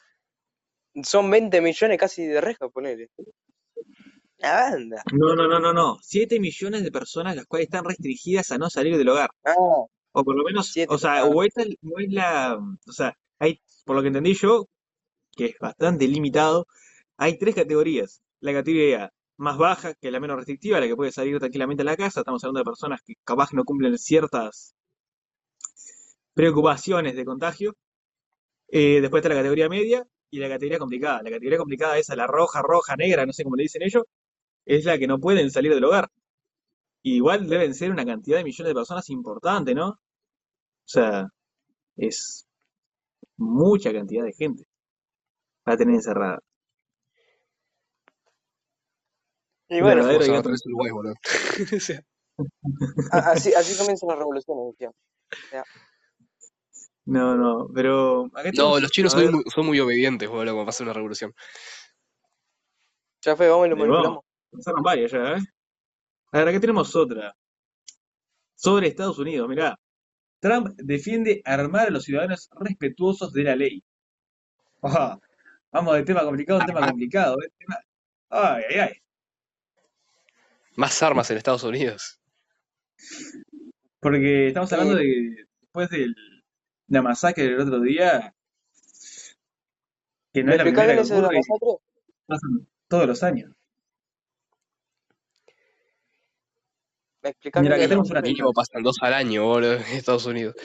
Son 1.04 1.30
20 1.30 1.62
millones 1.62 1.98
casi 2.00 2.26
de 2.26 2.42
rejas, 2.42 2.70
ponele. 2.74 3.10
La 4.40 4.54
banda. 4.72 5.04
No, 5.12 5.36
no, 5.36 5.48
no, 5.48 5.60
no, 5.60 5.74
no. 5.74 5.98
7 6.02 6.40
millones 6.40 6.84
de 6.84 6.92
personas 6.92 7.36
las 7.36 7.46
cuales 7.46 7.66
están 7.68 7.86
restringidas 7.86 8.52
a 8.52 8.58
no 8.58 8.70
salir 8.70 8.98
del 8.98 9.10
hogar. 9.10 9.30
Ah, 9.46 9.54
O 10.14 10.24
por 10.24 10.36
lo 10.36 10.44
menos, 10.44 10.68
siete. 10.72 10.94
o 10.94 10.98
sea, 10.98 11.26
o 11.26 11.44
esta 11.44 11.64
no 11.82 12.00
es 12.00 12.12
la, 12.14 12.58
o 12.58 12.92
sea, 12.92 13.18
hay, 13.40 13.62
por 13.86 13.96
lo 13.96 14.02
que 14.02 14.10
entendí 14.10 14.34
yo, 14.36 14.68
que 15.38 15.46
es 15.48 15.56
bastante 15.60 16.08
limitado, 16.08 16.68
hay 17.18 17.38
tres 17.40 17.56
categorías. 17.56 18.22
La 18.42 18.54
categoría 18.54 19.12
más 19.38 19.58
baja, 19.58 19.94
que 19.96 20.08
es 20.10 20.14
la 20.14 20.20
menos 20.22 20.38
restrictiva, 20.38 20.80
la 20.82 20.88
que 20.88 20.96
puede 20.98 21.12
salir 21.14 21.40
tranquilamente 21.40 21.84
a 21.84 21.86
la 21.86 21.98
casa. 21.98 22.22
Estamos 22.22 22.44
hablando 22.44 22.60
de 22.62 22.66
personas 22.66 23.02
que 23.06 23.16
capaz 23.26 23.54
no 23.54 23.66
cumplen 23.66 23.98
ciertas 24.00 24.76
preocupaciones 26.34 27.16
de 27.16 27.26
contagio. 27.26 27.76
Eh, 28.70 29.02
después 29.02 29.22
está 29.22 29.30
la 29.30 29.36
categoría 29.38 29.70
media 29.70 30.06
y 30.30 30.40
la 30.40 30.50
categoría 30.50 30.80
complicada. 30.80 31.22
La 31.24 31.32
categoría 31.32 31.58
complicada 31.60 31.98
es 31.98 32.10
a 32.10 32.16
la 32.16 32.28
roja, 32.28 32.62
roja, 32.62 32.96
negra, 32.96 33.26
no 33.26 33.34
sé 33.34 33.44
cómo 33.44 33.56
le 33.56 33.64
dicen 33.64 33.84
ellos, 33.84 34.04
es 34.68 34.86
la 34.86 34.98
que 35.00 35.08
no 35.08 35.18
pueden 35.20 35.50
salir 35.50 35.74
del 35.74 35.84
hogar. 35.86 36.10
Y 37.02 37.16
igual 37.16 37.48
deben 37.48 37.74
ser 37.74 37.92
una 37.92 38.06
cantidad 38.06 38.38
de 38.38 38.44
millones 38.44 38.70
de 38.70 38.76
personas 38.76 39.10
importante, 39.10 39.74
¿no? 39.74 39.90
O 39.90 39.98
sea, 40.86 41.28
es 41.96 42.46
mucha 43.38 43.94
cantidad 43.94 44.24
de 44.26 44.34
gente 44.34 44.66
para 45.64 45.78
tener 45.78 45.96
encerrada. 45.96 46.40
Y 49.70 49.82
bueno, 49.82 50.02
Vamos 50.04 50.22
a 50.22 50.26
y 50.26 50.30
ver 50.30 50.40
otro. 50.40 50.52
tres 50.52 50.66
Uruguay, 50.66 50.92
boludo. 50.92 51.14
O 51.78 51.80
sea, 51.80 52.02
a- 53.12 53.32
así, 53.32 53.54
así 53.54 53.78
comienzan 53.78 54.10
las 54.10 54.18
revoluciones, 54.20 54.66
decía. 54.74 54.90
O 54.90 55.50
sea, 55.50 55.64
No, 57.06 57.36
no, 57.36 57.68
pero 57.74 58.30
No, 58.54 58.80
los 58.80 58.92
chinos 58.92 59.14
son 59.14 59.32
muy, 59.32 59.44
son 59.54 59.66
muy 59.66 59.80
obedientes, 59.80 60.30
boludo, 60.30 60.54
cuando 60.54 60.66
pasa 60.66 60.84
una 60.84 60.94
revolución. 60.94 61.34
ya 63.22 63.36
fue, 63.36 63.50
vamos 63.50 63.68
y 63.68 63.70
lo 63.72 63.78
manipulamos. 63.78 64.27
Pasaron 64.52 64.84
varias 64.84 65.12
ya, 65.12 65.34
¿eh? 65.38 65.42
A 66.32 66.38
ver, 66.40 66.48
acá 66.50 66.60
tenemos 66.60 66.96
otra. 66.96 67.36
Sobre 68.56 68.88
Estados 68.88 69.20
Unidos, 69.20 69.48
mirá. 69.48 69.80
Trump 70.40 70.70
defiende 70.78 71.42
armar 71.46 71.88
a 71.88 71.92
los 71.92 72.04
ciudadanos 72.04 72.50
respetuosos 72.60 73.34
de 73.34 73.44
la 73.44 73.56
ley. 73.56 73.84
Ajá, 74.82 75.20
Vamos 75.72 75.96
de 75.96 76.04
tema 76.04 76.24
complicado 76.24 76.62
a 76.62 76.66
tema 76.66 76.88
complicado, 76.88 77.38
¿eh? 77.44 77.52
Tema- 77.58 77.80
Ay, 78.30 78.64
ay, 78.70 78.80
ay. 78.80 78.94
Más 80.76 81.02
armas 81.04 81.30
en 81.32 81.38
Estados 81.38 81.64
Unidos. 81.64 82.20
Porque 84.00 84.48
estamos 84.48 84.72
hablando 84.74 84.96
de 84.96 85.46
después 85.62 85.90
de 85.90 86.08
la 86.88 87.02
masacre 87.02 87.44
del 87.44 87.60
otro 87.60 87.80
día, 87.82 88.34
que 90.34 90.44
no 90.44 90.48
¿Me 90.48 90.52
es 90.54 90.58
la 90.58 90.64
primera 90.64 90.94
que 90.96 91.02
ocurre 91.02 91.40
pasan 92.28 92.68
todos 92.88 93.08
los 93.08 93.24
años. 93.24 93.52
¿Me 97.28 97.32
explicás 97.32 97.62
Mira, 97.62 97.76
acá 97.76 97.84
tenemos 97.84 98.10
pasan 98.56 98.84
dos 98.84 98.96
al 99.02 99.14
año, 99.14 99.44
boludo, 99.46 99.74
en 99.92 99.98
Estados 99.98 100.26
Unidos. 100.26 100.56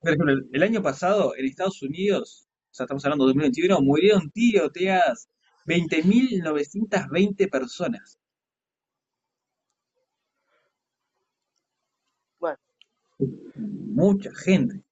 Por 0.00 0.10
ejemplo, 0.10 0.32
el- 0.32 0.48
el 0.52 0.62
año 0.62 0.82
pasado 0.82 1.34
en 1.36 1.44
Estados 1.46 1.82
Unidos, 1.82 2.48
o 2.70 2.74
sea, 2.74 2.84
estamos 2.84 3.04
hablando 3.04 3.24
de 3.26 3.28
2021, 3.34 3.80
murieron 3.82 4.30
tiroteadas 4.30 5.28
20.920 5.66 7.46
personas. 7.48 8.18
Bueno, 12.40 12.58
Mucha 13.58 14.30
gente. 14.34 14.82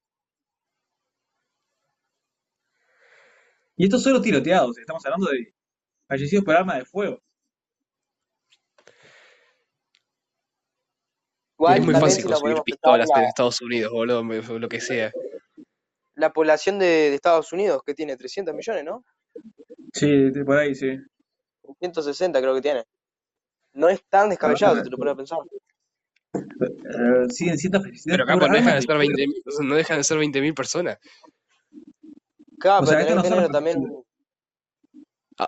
Y 3.77 3.85
esto 3.85 3.99
solo 3.99 4.21
tiroteados, 4.21 4.77
estamos 4.79 5.05
hablando 5.07 5.31
de 5.31 5.55
fallecidos 6.09 6.45
por 6.45 6.57
arma 6.57 6.77
de 6.77 6.85
fuego. 6.85 7.21
Igual 11.59 11.79
es 11.79 11.85
muy 11.85 11.95
fácil 11.95 12.23
si 12.23 12.29
conseguir 12.29 12.63
pistolas 12.65 13.09
en 13.15 13.23
la, 13.23 13.29
Estados 13.29 13.61
Unidos, 13.61 13.93
boludo, 13.93 14.59
lo 14.59 14.69
que 14.69 14.81
sea. 14.81 15.13
la 16.15 16.33
población 16.33 16.79
de, 16.79 16.87
de 16.87 17.15
Estados 17.15 17.53
Unidos, 17.53 17.83
que 17.85 17.95
tiene 17.95 18.17
300 18.17 18.55
millones, 18.55 18.85
¿no? 18.85 19.05
Sí, 19.93 20.31
de- 20.31 20.45
por 20.45 20.59
ahí, 20.59 20.75
sí. 20.75 20.97
160 21.81 22.41
creo 22.41 22.55
que 22.55 22.61
tiene. 22.63 22.85
No 23.75 23.89
es 23.89 24.03
tan 24.09 24.31
descabellado 24.31 24.77
si 24.77 24.83
te 24.85 24.91
lo 24.91 24.97
pones 24.97 25.13
a 25.13 25.17
pensar. 25.17 25.39
eh, 26.35 27.27
siguen 27.31 27.59
siendo 27.59 27.81
fallecidos 27.81 28.17
Pero 28.17 28.27
capaz 28.27 28.49
no 28.49 28.55
dejan 28.55 28.75
de 28.77 28.83
ser 28.83 28.97
fuego. 28.97 29.01
20, 29.01 29.25
no 29.65 29.75
dejan 29.75 29.97
de 29.99 30.05
ser 30.05 30.19
20.000 30.19 30.55
personas. 30.55 30.99
Claro, 32.59 32.85
O 32.85 32.87
pero 32.87 32.99
sea, 32.99 33.07
tenés 33.07 33.17
no 33.17 33.23
que 33.23 33.29
tener 33.29 33.51
también. 33.51 33.93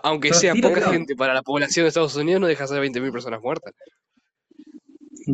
Aunque 0.03 0.33
sea 0.33 0.53
poca 0.53 0.81
gente 0.91 1.15
para 1.15 1.33
la 1.33 1.41
población 1.41 1.85
de 1.85 1.87
Estados 1.87 2.15
Unidos, 2.15 2.41
no 2.41 2.47
deja 2.47 2.63
de 2.65 2.67
ser 2.67 2.79
20.000 2.81 3.11
personas 3.11 3.41
muertas. 3.41 3.73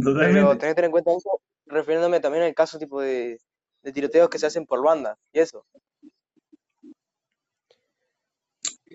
Pero 0.04 0.58
tenés 0.58 0.72
que 0.72 0.75
tener 0.75 0.86
en 0.86 0.92
cuenta 0.92 1.12
eso, 1.12 1.42
refiriéndome 1.66 2.20
también 2.20 2.44
al 2.44 2.54
caso 2.54 2.78
tipo 2.80 3.02
de, 3.02 3.40
de 3.82 3.92
tiroteos 3.92 4.30
que 4.30 4.40
se 4.40 4.48
hacen 4.48 4.66
por 4.66 4.84
banda 4.84 5.18
y 5.32 5.40
eso. 5.40 5.66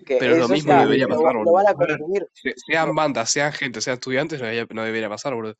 Que 0.05 0.17
Pero 0.17 0.35
lo 0.35 0.47
mismo 0.49 0.71
ya 0.71 0.81
debería 0.81 1.07
pasar, 1.07 1.33
lo 1.33 1.39
boludo. 1.43 2.27
Se- 2.33 2.53
Sean 2.65 2.95
bandas, 2.95 3.29
sean 3.29 3.53
gente, 3.53 3.81
sean 3.81 3.95
estudiantes, 3.95 4.39
no 4.39 4.45
debería, 4.47 4.67
no 4.73 4.83
debería 4.83 5.09
pasar, 5.09 5.33
boludo. 5.35 5.55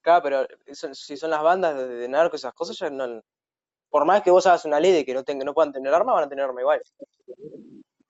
Claro, 0.00 0.22
pero 0.22 0.46
eso- 0.66 0.94
si 0.94 1.16
son 1.16 1.30
las 1.30 1.42
bandas 1.42 1.76
de, 1.76 1.88
de 1.88 2.08
narcos, 2.08 2.40
esas 2.40 2.54
cosas, 2.54 2.76
ya 2.78 2.90
no. 2.90 3.22
Por 3.90 4.04
más 4.04 4.22
que 4.22 4.30
vos 4.30 4.46
hagas 4.46 4.64
una 4.64 4.80
ley 4.80 4.92
de 4.92 5.04
que 5.04 5.14
no, 5.14 5.54
puedan 5.54 5.72
tener 5.72 5.92
arma, 5.94 6.12
van 6.12 6.24
a 6.24 6.28
tener 6.28 6.44
arma 6.44 6.60
igual. 6.60 6.82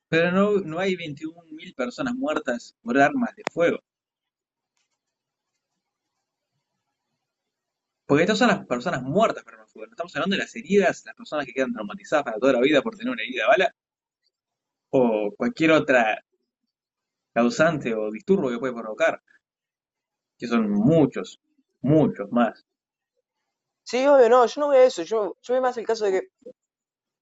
pero 0.08 0.32
no, 0.32 0.52
no 0.60 0.78
hay 0.78 0.96
21.000 0.96 1.74
personas 1.74 2.14
muertas 2.14 2.74
por 2.82 2.98
armas 2.98 3.34
de 3.36 3.42
fuego. 3.52 3.78
Porque 8.08 8.22
estas 8.22 8.38
son 8.38 8.48
las 8.48 8.66
personas 8.66 9.02
muertas 9.02 9.46
armas 9.46 9.66
de 9.66 9.72
fuego. 9.74 9.86
No 9.86 9.92
estamos 9.92 10.16
hablando 10.16 10.34
de 10.34 10.40
las 10.40 10.56
heridas, 10.56 11.04
las 11.04 11.14
personas 11.14 11.44
que 11.44 11.52
quedan 11.52 11.74
traumatizadas 11.74 12.24
para 12.24 12.38
toda 12.38 12.54
la 12.54 12.60
vida 12.60 12.80
por 12.80 12.96
tener 12.96 13.12
una 13.12 13.22
herida 13.22 13.46
bala 13.46 13.74
o 14.88 15.30
cualquier 15.36 15.72
otra 15.72 16.24
causante 17.34 17.94
o 17.94 18.10
disturbio 18.10 18.48
que 18.52 18.58
puede 18.60 18.72
provocar, 18.72 19.22
que 20.38 20.46
son 20.46 20.70
muchos, 20.70 21.38
muchos 21.82 22.32
más. 22.32 22.64
Sí, 23.82 24.06
obvio, 24.06 24.30
no, 24.30 24.46
yo 24.46 24.60
no 24.62 24.68
veo 24.70 24.86
eso. 24.86 25.02
Yo, 25.02 25.36
veo 25.46 25.60
más 25.60 25.76
el 25.76 25.86
caso 25.86 26.06
de 26.06 26.12
que, 26.12 26.28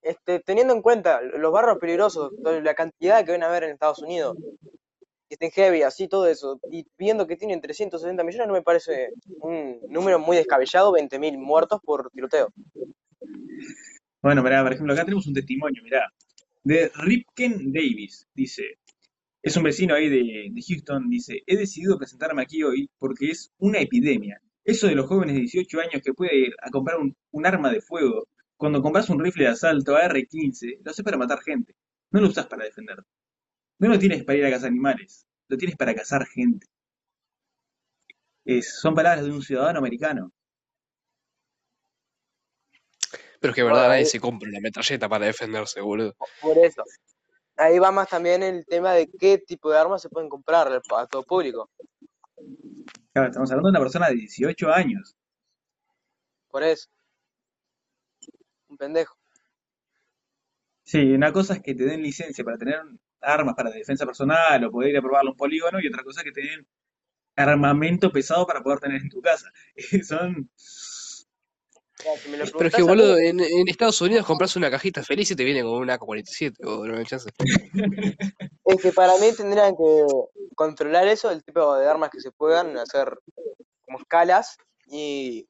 este, 0.02 0.38
teniendo 0.38 0.72
en 0.72 0.82
cuenta 0.82 1.20
los 1.20 1.50
barrios 1.50 1.78
peligrosos, 1.78 2.32
la 2.62 2.74
cantidad 2.74 3.24
que 3.24 3.32
van 3.32 3.42
a 3.42 3.48
haber 3.48 3.64
en 3.64 3.70
Estados 3.72 3.98
Unidos, 3.98 4.36
que 5.28 5.34
estén 5.34 5.50
heavy, 5.50 5.82
así 5.82 6.08
todo 6.08 6.26
eso, 6.26 6.60
y 6.70 6.86
viendo 6.96 7.26
que 7.26 7.36
tienen 7.36 7.60
360 7.60 8.22
millones, 8.22 8.46
no 8.46 8.54
me 8.54 8.62
parece 8.62 9.10
un 9.40 9.80
número 9.88 10.18
muy 10.18 10.36
descabellado, 10.36 10.92
20.000 10.92 11.38
muertos 11.38 11.80
por 11.84 12.10
tiroteo. 12.10 12.52
Bueno, 14.22 14.42
mirá, 14.42 14.62
por 14.62 14.72
ejemplo, 14.72 14.92
acá 14.92 15.04
tenemos 15.04 15.26
un 15.26 15.34
testimonio, 15.34 15.82
mirá, 15.82 16.08
de 16.64 16.90
Ripken 16.94 17.72
Davis. 17.72 18.26
Dice, 18.34 18.78
es 19.42 19.56
un 19.56 19.62
vecino 19.62 19.94
ahí 19.94 20.08
de, 20.08 20.52
Houston, 20.68 21.08
dice, 21.08 21.42
he 21.46 21.56
decidido 21.56 21.98
presentarme 21.98 22.42
aquí 22.42 22.62
hoy 22.62 22.90
porque 22.98 23.30
es 23.30 23.52
una 23.58 23.80
epidemia. 23.80 24.40
Eso 24.64 24.88
de 24.88 24.96
los 24.96 25.06
jóvenes 25.06 25.34
de 25.34 25.42
18 25.42 25.80
años 25.80 26.02
que 26.04 26.12
puede 26.12 26.36
ir 26.36 26.54
a 26.60 26.70
comprar 26.70 26.98
un, 26.98 27.14
un 27.30 27.46
arma 27.46 27.70
de 27.70 27.80
fuego, 27.80 28.26
cuando 28.56 28.82
compras 28.82 29.08
un 29.10 29.22
rifle 29.22 29.44
de 29.44 29.50
asalto 29.50 29.94
AR-15, 29.94 30.78
lo 30.82 30.90
haces 30.90 31.04
para 31.04 31.16
matar 31.16 31.40
gente, 31.42 31.74
no 32.10 32.20
lo 32.20 32.28
usas 32.28 32.46
para 32.46 32.64
defenderte. 32.64 33.08
No 33.78 33.88
lo 33.88 33.98
tienes 33.98 34.24
para 34.24 34.38
ir 34.38 34.44
a 34.46 34.50
cazar 34.50 34.68
animales, 34.68 35.26
lo 35.48 35.56
tienes 35.56 35.76
para 35.76 35.94
cazar 35.94 36.26
gente. 36.26 36.66
Es- 38.44 38.80
son 38.80 38.94
palabras 38.94 39.24
de 39.24 39.30
un 39.32 39.42
ciudadano 39.42 39.78
americano. 39.78 40.32
Pero 43.40 43.50
es 43.50 43.54
que 43.54 43.62
verdad 43.62 43.88
nadie 43.88 44.00
ahí, 44.00 44.06
se 44.06 44.20
compra 44.20 44.48
una 44.48 44.60
metralleta 44.60 45.08
para 45.08 45.26
defenderse, 45.26 45.80
boludo. 45.80 46.14
por 46.40 46.56
eso. 46.58 46.82
Ahí 47.56 47.78
va 47.78 47.90
más 47.90 48.08
también 48.08 48.42
el 48.42 48.64
tema 48.66 48.92
de 48.92 49.08
qué 49.08 49.38
tipo 49.38 49.70
de 49.70 49.78
armas 49.78 50.02
se 50.02 50.08
pueden 50.08 50.28
comprar 50.28 50.68
a 50.72 51.06
todo 51.06 51.22
público. 51.22 51.70
Claro, 53.12 53.28
estamos 53.28 53.50
hablando 53.50 53.68
de 53.68 53.70
una 53.70 53.80
persona 53.80 54.08
de 54.08 54.16
18 54.16 54.70
años. 54.70 55.14
Por 56.50 56.62
eso, 56.62 56.88
un 58.68 58.76
pendejo. 58.76 59.16
Sí, 60.84 60.98
una 61.12 61.32
cosa 61.32 61.54
es 61.54 61.62
que 61.62 61.74
te 61.74 61.84
den 61.84 62.02
licencia 62.02 62.44
para 62.44 62.58
tener 62.58 62.80
armas 63.20 63.54
para 63.54 63.70
defensa 63.70 64.06
personal 64.06 64.64
o 64.64 64.70
poder 64.70 64.90
ir 64.90 64.98
a 64.98 65.02
probarlo 65.02 65.30
a 65.30 65.32
un 65.32 65.36
polígono 65.36 65.80
y 65.80 65.88
otra 65.88 66.02
cosa 66.02 66.20
es 66.20 66.24
que 66.24 66.32
te 66.32 66.42
den 66.42 66.66
armamento 67.36 68.10
pesado 68.10 68.46
para 68.46 68.62
poder 68.62 68.80
tener 68.80 69.02
en 69.02 69.08
tu 69.08 69.20
casa. 69.20 69.50
Son... 70.06 70.50
Claro, 71.98 72.20
si 72.22 72.28
me 72.28 72.36
lo 72.36 72.44
Pero 72.44 72.68
es 72.68 72.74
que, 72.74 72.82
boludo, 72.82 73.18
en, 73.18 73.40
en 73.40 73.68
Estados 73.68 74.00
Unidos 74.02 74.26
compras 74.26 74.54
una 74.56 74.70
cajita 74.70 75.02
feliz 75.02 75.30
y 75.30 75.36
te 75.36 75.44
viene 75.44 75.62
con 75.62 75.72
una 75.74 75.94
AK-47, 75.94 76.56
boludo, 76.62 76.96
no 76.96 77.04
chance. 77.04 77.30
es 78.64 78.82
que 78.82 78.92
para 78.92 79.16
mí 79.16 79.32
tendrían 79.34 79.74
que 79.74 80.06
controlar 80.54 81.08
eso, 81.08 81.30
el 81.30 81.42
tipo 81.42 81.74
de 81.76 81.88
armas 81.88 82.10
que 82.10 82.20
se 82.20 82.32
puedan 82.32 82.76
hacer 82.76 83.18
como 83.80 83.98
escalas 83.98 84.58
y, 84.86 85.48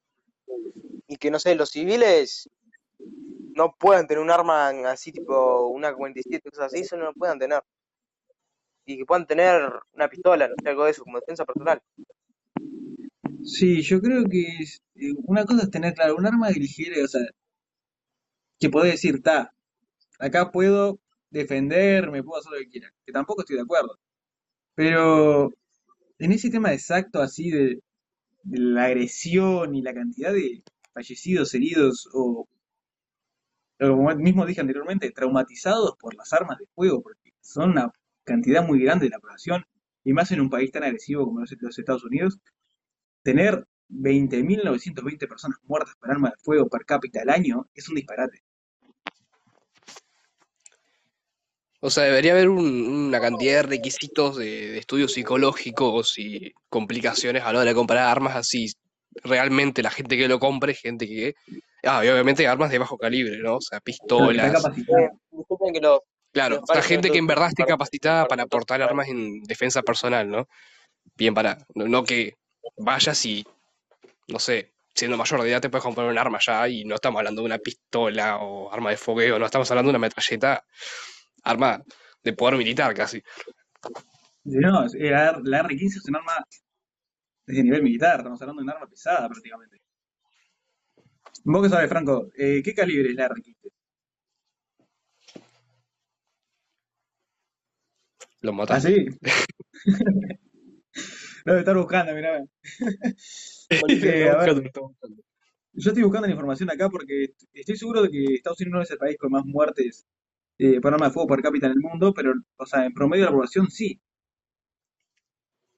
y 1.08 1.16
que, 1.16 1.32
no 1.32 1.40
sé, 1.40 1.56
los 1.56 1.70
civiles 1.70 2.48
no 2.98 3.74
puedan 3.78 4.06
tener 4.06 4.22
un 4.22 4.30
arma 4.30 4.68
así, 4.90 5.12
tipo 5.12 5.68
una 5.68 5.94
47, 5.94 6.50
cosas 6.50 6.66
así, 6.66 6.80
eso 6.80 6.96
no 6.96 7.06
lo 7.06 7.14
puedan 7.14 7.38
tener. 7.38 7.62
y 8.86 8.96
que 8.98 9.04
puedan 9.04 9.26
tener 9.26 9.70
una 9.94 10.08
pistola, 10.08 10.48
no 10.48 10.54
sé, 10.62 10.68
algo 10.68 10.84
de 10.84 10.90
eso, 10.92 11.02
como 11.04 11.18
defensa 11.18 11.44
personal. 11.44 11.82
Sí, 13.44 13.80
yo 13.82 14.00
creo 14.00 14.24
que 14.28 14.42
eh, 14.96 15.12
una 15.24 15.44
cosa 15.44 15.62
es 15.64 15.70
tener, 15.70 15.94
claro, 15.94 16.16
un 16.16 16.26
arma 16.26 16.50
ligera, 16.50 17.02
o 17.04 17.08
sea, 17.08 17.22
que 18.58 18.70
podés 18.70 18.92
decir, 18.92 19.22
ta, 19.22 19.52
acá 20.18 20.50
puedo 20.50 21.00
defenderme, 21.30 22.22
puedo 22.22 22.40
hacer 22.40 22.52
lo 22.52 22.58
que 22.58 22.68
quiera, 22.70 22.92
que 23.04 23.12
tampoco 23.12 23.42
estoy 23.42 23.56
de 23.56 23.62
acuerdo. 23.62 23.98
Pero 24.74 25.52
en 26.18 26.32
ese 26.32 26.50
tema 26.50 26.72
exacto 26.72 27.20
así 27.22 27.50
de, 27.50 27.82
de 28.44 28.58
la 28.60 28.86
agresión 28.86 29.74
y 29.74 29.82
la 29.82 29.94
cantidad 29.94 30.32
de 30.32 30.62
fallecidos, 30.94 31.54
heridos 31.54 32.08
o 32.14 32.48
como 33.78 34.14
mismo 34.16 34.46
dije 34.46 34.60
anteriormente, 34.60 35.10
traumatizados 35.10 35.96
por 35.98 36.14
las 36.14 36.32
armas 36.32 36.58
de 36.58 36.66
fuego, 36.74 37.02
porque 37.02 37.32
son 37.40 37.70
una 37.72 37.92
cantidad 38.24 38.66
muy 38.66 38.80
grande 38.82 39.06
de 39.06 39.10
la 39.10 39.18
población, 39.18 39.64
y 40.04 40.12
más 40.12 40.30
en 40.32 40.40
un 40.40 40.50
país 40.50 40.70
tan 40.72 40.84
agresivo 40.84 41.24
como 41.26 41.40
los 41.40 41.78
Estados 41.78 42.04
Unidos, 42.04 42.38
tener 43.22 43.66
20.920 43.88 45.26
personas 45.28 45.58
muertas 45.64 45.94
por 45.96 46.10
arma 46.10 46.30
de 46.30 46.36
fuego 46.42 46.68
per 46.68 46.84
cápita 46.84 47.22
al 47.22 47.30
año 47.30 47.68
es 47.74 47.88
un 47.88 47.96
disparate. 47.96 48.42
O 51.80 51.90
sea, 51.90 52.04
debería 52.04 52.32
haber 52.32 52.48
un- 52.48 52.88
una 53.08 53.20
cantidad 53.20 53.56
de 53.56 53.62
requisitos 53.62 54.36
de, 54.36 54.72
de 54.72 54.78
estudios 54.78 55.12
psicológicos 55.12 56.18
y 56.18 56.52
complicaciones 56.68 57.42
a 57.44 57.52
la 57.52 57.60
hora 57.60 57.68
de 57.70 57.74
comprar 57.74 58.08
armas 58.08 58.34
así. 58.36 58.72
Realmente 59.22 59.82
la 59.82 59.90
gente 59.90 60.16
que 60.16 60.28
lo 60.28 60.38
compre, 60.38 60.74
gente 60.74 61.06
que... 61.06 61.34
Ah, 61.84 62.04
y 62.04 62.08
obviamente 62.08 62.46
armas 62.46 62.70
de 62.70 62.78
bajo 62.78 62.98
calibre, 62.98 63.38
¿no? 63.38 63.56
O 63.56 63.60
sea, 63.60 63.78
está 63.78 63.84
pistolas. 63.84 64.64
Eh, 64.76 65.10
disculpen 65.30 65.72
que 65.72 65.80
lo, 65.80 66.02
Claro, 66.32 66.62
pares 66.66 66.84
gente 66.84 67.10
que 67.10 67.18
en 67.18 67.26
verdad 67.26 67.48
esté 67.48 67.64
capacitada 67.64 68.26
para- 68.26 68.46
portar 68.46 68.82
armas 68.82 69.08
en 69.08 69.42
defensa 69.44 69.82
personal, 69.82 70.30
¿no? 70.30 70.48
Bien 71.16 71.32
para... 71.32 71.56
No, 71.74 71.86
no 71.88 72.04
que 72.04 72.34
vayas 72.76 73.24
y, 73.24 73.46
no 74.28 74.38
sé, 74.38 74.74
siendo 74.94 75.16
mayor 75.16 75.42
de 75.42 75.50
edad 75.50 75.60
te 75.62 75.70
puedes 75.70 75.84
comprar 75.84 76.08
un 76.08 76.18
arma 76.18 76.38
ya 76.44 76.68
y 76.68 76.84
no 76.84 76.94
estamos 76.96 77.20
hablando 77.20 77.40
de 77.40 77.46
una 77.46 77.58
pistola 77.58 78.38
o 78.38 78.70
arma 78.72 78.90
de 78.90 78.96
fogueo, 78.98 79.38
no 79.38 79.46
estamos 79.46 79.70
hablando 79.70 79.88
de 79.88 79.96
una 79.96 80.06
metralleta, 80.06 80.62
arma 81.44 81.82
de 82.22 82.32
poder 82.34 82.56
militar 82.56 82.92
casi. 82.92 83.22
No, 84.44 84.84
la, 84.86 85.40
la 85.42 85.58
R-15 85.60 85.86
es 85.96 86.04
un 86.06 86.16
arma 86.16 86.44
de 87.46 87.62
nivel 87.62 87.82
militar, 87.82 88.18
estamos 88.18 88.42
hablando 88.42 88.60
de 88.60 88.64
un 88.64 88.70
arma 88.70 88.86
pesada 88.88 89.28
prácticamente. 89.28 89.78
Vos 91.52 91.62
que 91.62 91.68
sabés, 91.68 91.88
Franco, 91.88 92.28
eh, 92.36 92.60
¿qué 92.64 92.74
calibre 92.74 93.10
es 93.10 93.14
la 93.14 93.26
R-15? 93.26 93.68
Lo 98.40 98.50
¿Ah, 98.50 98.54
mataste. 98.54 98.88
sí? 98.88 99.06
Lo 101.44 101.52
debe 101.52 101.60
estar 101.60 101.76
buscando, 101.76 102.14
mirá. 102.14 102.42
A 103.70 104.36
ver, 104.38 104.72
yo 105.74 105.90
estoy 105.90 106.02
buscando 106.02 106.26
la 106.26 106.32
información 106.32 106.70
acá 106.70 106.88
porque 106.88 107.34
estoy 107.52 107.76
seguro 107.76 108.02
de 108.02 108.10
que 108.10 108.24
Estados 108.34 108.60
Unidos 108.60 108.76
no 108.78 108.82
es 108.82 108.90
el 108.90 108.98
país 108.98 109.16
con 109.18 109.30
más 109.30 109.44
muertes 109.44 110.06
eh, 110.58 110.80
por 110.80 110.92
arma 110.94 111.06
de 111.06 111.12
fuego 111.12 111.28
per 111.28 111.42
cápita 111.42 111.66
en 111.66 111.72
el 111.72 111.80
mundo, 111.80 112.12
pero, 112.14 112.32
o 112.56 112.66
sea, 112.66 112.86
en 112.86 112.94
promedio 112.94 113.24
de 113.24 113.30
la 113.30 113.36
población 113.36 113.70
sí. 113.70 114.00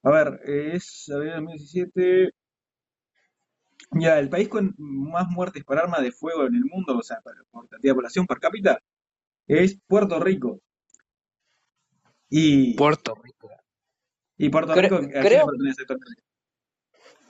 A 0.02 0.10
ver, 0.10 0.40
es, 0.44 1.08
a 1.14 1.18
ver, 1.18 1.34
2017. 1.34 2.30
Ya, 3.92 4.18
el 4.18 4.28
país 4.28 4.49
con 4.49 4.75
más 4.78 5.28
muertes 5.28 5.64
por 5.64 5.78
arma 5.78 6.00
de 6.00 6.12
fuego 6.12 6.45
en 6.47 6.54
el 6.54 6.64
mundo, 6.64 6.97
o 6.99 7.02
sea, 7.02 7.21
por, 7.21 7.35
por 7.50 7.68
cantidad 7.68 7.92
de 7.92 7.97
población 7.97 8.26
per 8.26 8.38
cápita, 8.38 8.78
es 9.47 9.78
Puerto 9.87 10.21
Rico. 10.21 10.61
Y, 12.28 12.75
Puerto 12.75 13.14
Rico. 13.23 13.49
y 14.36 14.49
Puerto 14.50 14.75
Rico, 14.75 14.97
¿a 14.97 15.00
quién 15.00 15.12
le 15.15 15.28
creo- 15.28 15.47
pertenece 15.47 15.82
actualmente? 15.82 16.23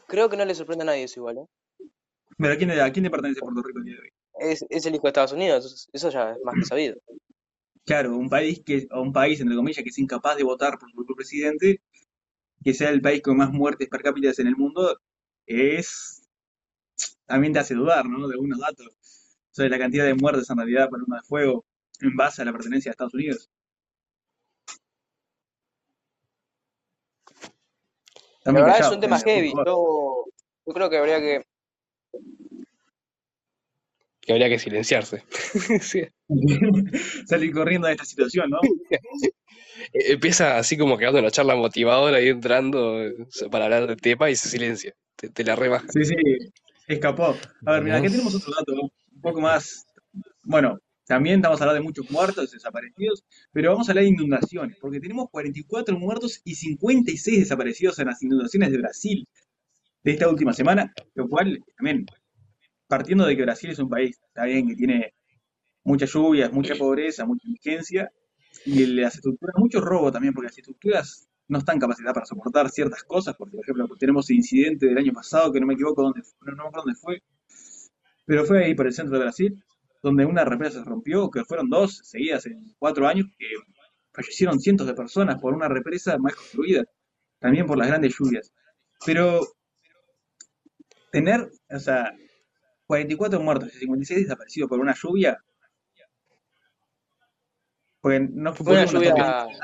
Creo 0.09 0.29
que 0.29 0.37
no 0.37 0.45
le 0.45 0.55
sorprende 0.55 0.83
a 0.83 0.87
nadie 0.87 1.05
eso 1.05 1.21
igual, 1.21 1.39
¿eh? 1.39 1.47
Pero 2.37 2.55
¿a 2.55 2.57
quién, 2.57 2.71
le- 2.71 2.81
a 2.83 2.93
quién 2.93 3.05
le 3.05 3.11
pertenece 3.11 3.41
Puerto 3.41 3.63
Rico 3.63 3.79
el 3.79 3.85
día 3.85 3.95
de 3.97 4.01
hoy? 4.01 4.11
Es, 4.53 4.65
es 4.69 4.87
el 4.87 4.95
hijo 4.95 5.03
de 5.03 5.09
Estados 5.09 5.33
Unidos, 5.33 5.65
eso- 5.67 5.89
eso 5.93 6.11
ya 6.11 6.33
es 6.33 6.39
más 6.45 6.55
que 6.55 6.65
sabido. 6.65 6.97
Claro, 7.85 8.17
un 8.17 8.29
país 8.29 8.63
que, 8.65 8.87
un 8.91 9.13
país, 9.13 9.41
entre 9.41 9.57
comillas, 9.57 9.83
que 9.83 9.91
es 9.91 9.99
incapaz 9.99 10.37
de 10.37 10.45
votar 10.45 10.79
por 10.79 10.91
su 10.91 10.97
propio 10.97 11.15
presidente, 11.17 11.81
que 12.65 12.75
sea 12.75 12.91
el 12.91 13.01
país 13.01 13.23
con 13.23 13.37
más 13.37 13.51
muertes 13.51 13.89
per 13.89 14.03
cápita 14.03 14.31
en 14.37 14.47
el 14.49 14.57
mundo, 14.57 14.99
es, 15.47 16.28
también 17.29 17.53
te 17.55 17.61
hace 17.61 17.75
dudar, 17.77 18.07
¿no? 18.07 18.29
De 18.29 18.35
algunos 18.35 18.59
datos 18.61 18.89
sobre 19.53 19.71
la 19.71 19.79
cantidad 19.79 20.07
de 20.07 20.15
muertes 20.15 20.51
en 20.51 20.59
realidad 20.59 20.89
por 20.91 21.01
arma 21.01 21.19
de 21.19 21.23
fuego 21.29 21.67
en 22.01 22.17
base 22.17 22.43
a 22.43 22.47
la 22.47 22.53
pertenencia 22.53 22.91
a 22.91 22.93
Estados 22.93 23.15
Unidos. 23.15 23.51
La 28.45 28.53
verdad 28.53 28.81
es 28.81 28.91
un 28.91 29.01
tema 29.01 29.19
por 29.19 29.25
heavy. 29.29 29.53
Yo, 29.65 30.25
yo 30.67 30.73
creo 30.75 30.91
que 30.91 30.99
habría 30.99 31.21
que. 31.21 31.45
Que 34.21 34.33
habría 34.33 34.49
que 34.49 34.59
silenciarse. 34.59 35.25
Sí. 35.81 36.03
Salir 37.27 37.53
corriendo 37.53 37.87
de 37.87 37.95
esta 37.95 38.05
situación, 38.05 38.51
¿no? 38.51 38.59
E- 39.93 40.13
Empieza 40.15 40.59
así 40.59 40.77
como 40.77 40.99
quedando 40.99 41.19
una 41.21 41.31
charla 41.31 41.55
motivadora 41.55 42.19
ahí 42.19 42.29
entrando 42.29 43.03
eh, 43.03 43.15
para 43.51 43.67
hablar 43.67 43.87
del 43.87 44.01
tema 44.01 44.31
y 44.31 44.37
se 44.37 44.49
silencia. 44.49 44.95
Te, 45.17 45.29
te 45.31 45.45
la 45.45 45.57
rebaja. 45.57 45.87
Sí, 45.89 46.05
sí, 46.05 46.15
escapó. 46.89 47.37
A 47.67 47.73
ver, 47.73 47.83
mira, 47.85 47.99
acá 47.99 48.09
tenemos 48.09 48.35
otro 48.35 48.53
dato, 48.59 48.73
un 48.73 49.21
poco 49.21 49.41
más. 49.41 49.87
Bueno, 50.43 50.81
también 51.07 51.37
estamos 51.37 51.61
hablando 51.61 51.81
de 51.81 51.87
muchos 51.87 52.11
muertos, 52.11 52.51
desaparecidos, 52.51 53.25
pero 53.53 53.73
vamos 53.73 53.89
a 53.89 53.93
hablar 53.93 54.05
de 54.05 54.11
inundaciones, 54.11 54.77
porque 54.81 55.01
tenemos 55.01 55.29
44 55.31 55.99
muertos 55.99 56.41
y 56.45 56.55
56 56.55 57.41
desaparecidos 57.41 57.99
en 57.99 58.07
las 58.07 58.23
inundaciones 58.23 58.73
de 58.73 58.79
Brasil 58.79 59.29
de 60.03 60.11
esta 60.13 60.29
última 60.29 60.53
semana, 60.53 60.93
lo 61.15 61.29
cual 61.29 61.63
también, 61.77 62.07
partiendo 62.87 63.27
de 63.27 63.37
que 63.37 63.43
Brasil 63.43 63.71
es 63.71 63.79
un 63.79 63.89
país, 63.89 64.19
está 64.27 64.45
bien, 64.45 64.67
que 64.67 64.75
tiene 64.75 65.15
muchas 65.85 66.13
lluvias, 66.13 66.53
mucha 66.53 66.75
pobreza, 66.75 67.25
mucha 67.27 67.47
indigencia, 67.47 68.11
y 68.65 68.87
las 68.87 69.15
estructuras, 69.15 69.55
mucho 69.59 69.81
robo 69.81 70.11
también, 70.11 70.33
porque 70.35 70.49
las 70.49 70.59
estructuras 70.59 71.28
no 71.49 71.59
están 71.59 71.79
capacitadas 71.79 72.15
para 72.15 72.27
soportar 72.27 72.71
ciertas 72.71 73.03
cosas, 73.05 73.35
porque 73.37 73.57
por 73.57 73.65
ejemplo 73.65 73.89
tenemos 73.99 74.29
el 74.31 74.37
incidente 74.37 74.87
del 74.87 74.99
año 74.99 75.13
pasado, 75.13 75.53
que 75.53 75.61
no 75.61 75.67
me 75.67 75.75
equivoco 75.75 76.03
dónde, 76.03 76.23
no, 76.43 76.53
no 76.53 76.63
me 76.65 76.69
acuerdo 76.69 76.85
dónde 76.87 77.01
fue, 77.01 77.23
pero 78.27 78.45
fue 78.45 78.65
ahí 78.65 78.75
por 78.75 78.87
el 78.87 78.93
centro 78.93 79.17
de 79.19 79.25
Brasil, 79.25 79.65
donde 80.03 80.25
una 80.27 80.45
represa 80.45 80.81
se 80.81 80.89
rompió, 80.89 81.31
que 81.31 81.45
fueron 81.45 81.69
dos 81.71 81.99
seguidas 82.05 82.47
en 82.47 82.75
cuatro 82.79 83.07
años, 83.09 83.27
que 83.39 83.47
fallecieron 84.13 84.61
cientos 84.61 84.87
de 84.87 84.95
personas 84.95 85.41
por 85.41 85.55
una 85.55 85.69
represa 85.69 86.19
mal 86.19 86.35
construida, 86.35 86.85
también 87.39 87.67
por 87.67 87.79
las 87.79 87.89
grandes 87.89 88.15
lluvias. 88.19 88.53
Pero 89.07 89.41
tener, 91.11 91.51
o 91.71 91.79
sea, 91.79 92.13
44 92.87 93.41
muertos 93.41 93.75
y 93.75 93.79
56 93.79 94.21
desaparecidos 94.23 94.69
por 94.69 94.81
una 94.81 94.95
lluvia, 94.95 95.39
pues 98.01 98.21
no 98.31 98.53
fue 98.55 98.65
Fue 98.65 98.73
una 98.75 98.83
una 98.83 98.93
lluvia. 98.93 99.15
tormenta, 99.15 99.47
Fue 99.47 99.55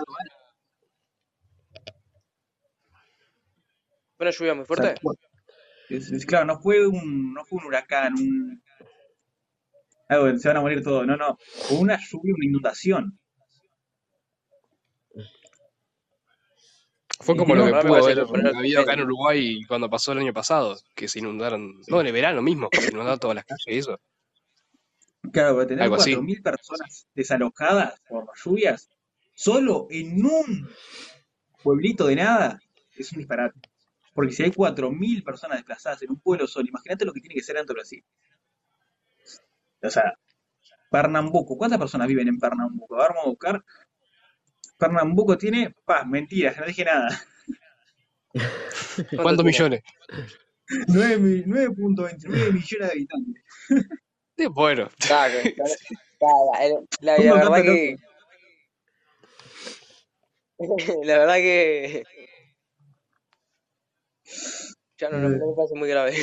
una 4.18 4.31
lluvia 4.31 4.55
muy 4.55 4.62
o 4.62 4.66
sea, 4.66 4.77
fuerte. 4.77 5.00
fue- 5.00 5.14
es- 5.90 6.11
es- 6.11 6.27
claro, 6.27 6.46
no 6.46 6.59
fue 6.61 6.87
un, 6.87 7.35
no 7.35 7.44
fue 7.44 7.59
un 7.59 7.66
huracán, 7.66 8.14
un, 8.14 8.62
algo 10.09 10.33
que 10.33 10.38
se 10.38 10.48
van 10.48 10.59
a 10.59 10.61
morir 10.61 10.83
todos, 10.83 11.07
no, 11.07 11.16
no, 11.16 11.37
fue 11.68 11.79
una 11.79 11.96
lluvia, 11.98 12.35
una 12.35 12.46
inundación. 12.46 13.18
Fue 17.20 17.37
como 17.37 17.55
no, 17.55 17.66
lo 17.66 17.81
que 17.81 17.87
pudo 17.87 18.05
haber 18.05 18.57
habido 18.57 18.83
acá 18.83 18.92
en 18.94 19.00
Uruguay 19.03 19.62
cuando 19.66 19.88
pasó 19.88 20.12
el 20.12 20.18
año 20.18 20.33
pasado, 20.35 20.77
que 20.94 21.09
se 21.09 21.20
inundaron, 21.20 21.81
no, 21.88 22.00
en 22.00 22.07
el 22.09 22.12
verano 22.12 22.42
mismo, 22.42 22.68
que 22.68 22.81
se 22.81 22.90
inundaron 22.90 23.18
todas 23.18 23.37
las 23.37 23.44
calles 23.46 23.64
y 23.66 23.79
eso. 23.79 23.98
Claro, 25.33 25.55
para 25.55 25.66
tener 25.66 25.85
Algo 25.85 25.96
así. 25.96 26.14
4.000 26.14 26.42
personas 26.42 27.07
desalojadas 27.14 27.98
por 28.09 28.27
las 28.27 28.38
lluvias, 28.44 28.90
solo 29.35 29.87
en 29.90 30.22
un 30.22 30.68
pueblito 31.62 32.07
de 32.09 32.16
nada, 32.16 32.61
es 32.94 33.11
un 33.12 33.18
disparate. 33.18 33.59
Porque 34.14 34.33
si 34.33 34.44
hay 34.44 34.50
4.000 34.53 35.22
personas 35.24 35.59
desplazadas 35.59 36.00
en 36.03 36.11
un 36.12 36.20
pueblo 36.20 36.46
solo, 36.46 36.68
imagínate 36.68 37.05
lo 37.05 37.12
que 37.12 37.20
tiene 37.20 37.35
que 37.35 37.42
ser 37.42 37.57
dentro 37.57 37.74
de 37.74 37.81
Brasil. 37.81 38.05
O 39.83 39.90
sea, 39.90 40.14
Pernambuco, 40.90 41.59
¿cuántas 41.59 41.79
personas 41.79 42.07
viven 42.09 42.29
en 42.29 42.38
Pernambuco? 42.38 42.94
A 42.96 43.03
ver, 43.03 43.09
vamos 43.11 43.24
a 43.27 43.31
buscar. 43.31 43.64
Pernambuco 44.79 45.37
tiene, 45.37 45.74
pa, 45.85 46.05
mentiras, 46.05 46.57
no 46.59 46.64
dije 46.66 46.85
nada. 46.85 47.09
¿Cuántos 49.22 49.44
millones? 49.44 49.83
9 50.88 51.18
mi- 51.18 51.42
9.29 51.42 52.53
millones 52.53 52.68
de 52.70 52.85
habitantes. 52.87 53.44
Eh, 54.37 54.46
Bueno, 54.48 54.88
Claro, 54.98 55.35
claro, 56.18 56.83
la, 57.00 57.16
¿Cómo 57.16 57.35
la 57.35 57.40
canta 57.42 57.50
verdad 57.50 57.62
que. 57.64 57.96
La 61.05 61.18
verdad 61.18 61.35
que. 61.37 62.05
Ya 64.99 65.11
no, 65.11 65.19
no, 65.19 65.29
no 65.29 65.51
me 65.51 65.55
parece 65.57 65.75
muy 65.75 65.89
grave. 65.89 66.15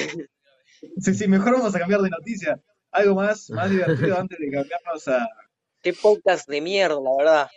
Sí, 0.99 1.13
sí, 1.13 1.27
mejor 1.27 1.53
vamos 1.53 1.75
a 1.75 1.79
cambiar 1.79 2.01
de 2.01 2.09
noticia. 2.09 2.59
Algo 2.89 3.13
más, 3.13 3.51
más 3.51 3.69
divertido 3.69 4.17
antes 4.17 4.39
de 4.39 4.49
cambiarnos 4.49 5.07
a, 5.07 5.27
Qué 5.81 5.93
podcast 5.93 6.47
de 6.47 6.61
mierda, 6.61 6.99
la 7.01 7.09
verdad. 7.17 7.49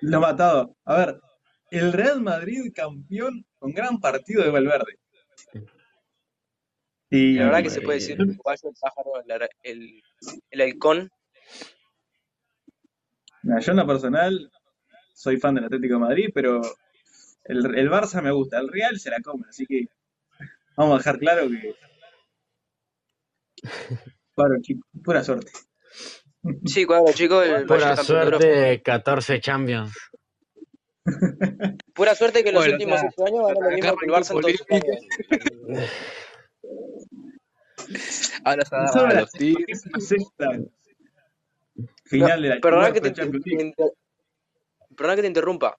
Lo 0.00 0.20
matado. 0.20 0.76
A 0.84 0.96
ver, 0.96 1.20
el 1.70 1.92
Real 1.92 2.20
Madrid 2.20 2.72
campeón 2.74 3.46
con 3.58 3.72
gran 3.72 4.00
partido 4.00 4.42
de 4.42 4.50
Valverde. 4.50 4.98
Y 7.08 7.34
La 7.34 7.44
verdad 7.44 7.62
que 7.62 7.70
se 7.70 7.80
puede 7.82 8.00
decir 8.00 8.16
el 8.20 8.36
pájaro, 8.36 9.12
el, 9.62 10.02
el, 10.50 10.60
halcón. 10.60 11.08
Yo 13.44 13.70
en 13.70 13.76
lo 13.76 13.86
personal 13.86 14.50
soy 15.14 15.36
fan 15.36 15.54
del 15.54 15.66
Atlético 15.66 15.94
de 15.94 16.00
Madrid, 16.00 16.30
pero 16.34 16.60
el, 17.48 17.78
el 17.78 17.90
Barça 17.90 18.22
me 18.22 18.30
gusta, 18.30 18.58
el 18.58 18.68
Real 18.68 18.98
se 18.98 19.10
la 19.10 19.20
come, 19.20 19.44
así 19.48 19.66
que 19.66 19.86
vamos 20.76 20.94
a 20.94 20.98
dejar 20.98 21.18
claro 21.18 21.48
que 21.48 21.74
Claro, 24.36 24.54
chico, 24.60 24.86
pura 25.02 25.24
suerte. 25.24 25.50
Sí, 26.66 26.84
cuadro 26.84 27.12
chico, 27.14 27.42
el 27.42 27.66
Pura 27.66 27.96
suerte, 27.96 28.82
14 28.82 29.40
Champions. 29.40 29.96
Pura 31.94 32.14
suerte 32.14 32.44
que 32.44 32.52
los 32.52 32.62
Bueno, 32.62 32.74
últimos 32.74 33.00
ocho 33.00 33.26
años 33.26 33.42
van 33.44 33.54
lo 33.54 33.70
mismo 33.70 33.96
que 33.96 34.06
el 34.06 34.12
Barça 34.12 34.34
en. 34.68 35.88
Ahora 38.44 38.64
se 38.64 38.76
agarra 38.76 39.08
a 39.10 39.20
los 39.20 39.30
Tigres. 39.32 39.84
final 42.04 42.42
de 42.42 42.48
la 42.48 42.60
Perdona 42.60 42.92
que, 42.92 43.00
te, 43.00 43.10
te 43.12 43.26
perdona 44.96 45.16
que 45.16 45.22
te 45.22 45.28
interrumpa, 45.28 45.78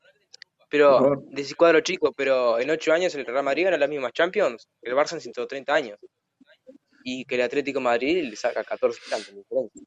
pero 0.69 0.97
favor. 0.99 1.23
decís 1.29 1.55
cuadro 1.55 1.81
chico, 1.81 2.11
pero 2.13 2.59
en 2.59 2.69
ocho 2.69 2.91
años 2.93 3.13
el 3.15 3.25
Real 3.25 3.43
Madrid 3.43 3.65
gana 3.65 3.77
las 3.77 3.89
mismas 3.89 4.13
Champions 4.13 4.67
que 4.81 4.89
el 4.89 4.95
Barça 4.95 5.13
en 5.13 5.21
130 5.21 5.73
años. 5.73 5.99
Y 7.03 7.23
que 7.25 7.35
el 7.35 7.41
Atlético 7.41 7.79
de 7.79 7.85
Madrid 7.85 8.23
le 8.29 8.35
saca 8.35 8.63
14 8.63 8.99
Champions. 9.09 9.33
de 9.33 9.37
diferencia. 9.41 9.81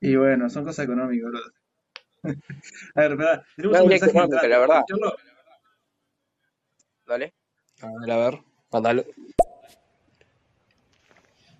Y 0.00 0.16
bueno, 0.16 0.50
son 0.50 0.64
cosas 0.64 0.84
económicas, 0.84 1.30
bro. 1.30 1.40
A 2.94 3.00
ver, 3.02 3.12
espera, 3.12 3.46
tenemos 3.56 3.76
No, 3.78 3.82
un 3.84 3.88
mensaje 3.88 4.48
la 4.48 4.58
verdad. 4.58 4.82
¿Dale? 7.06 7.34
A 7.82 7.86
ver, 8.00 8.10
a 8.10 8.16
ver, 8.16 8.40
mandalo. 8.72 9.04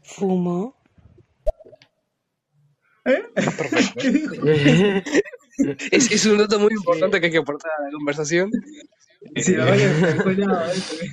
Fumo. 0.03 0.77
¿Eh? 3.05 3.23
¿Qué 4.01 4.11
dijo? 4.11 4.35
Es, 5.91 6.11
es 6.11 6.27
un 6.27 6.39
dato 6.39 6.59
muy 6.59 6.73
importante 6.73 7.21
que 7.21 7.27
hay 7.27 7.33
que 7.33 7.39
aportar 7.39 7.71
a 7.79 7.85
la 7.85 7.91
conversación. 7.93 8.51
Sí, 9.37 9.57
la 9.57 9.65
verdad 9.65 10.25
que 10.25 10.33
eso. 10.43 10.51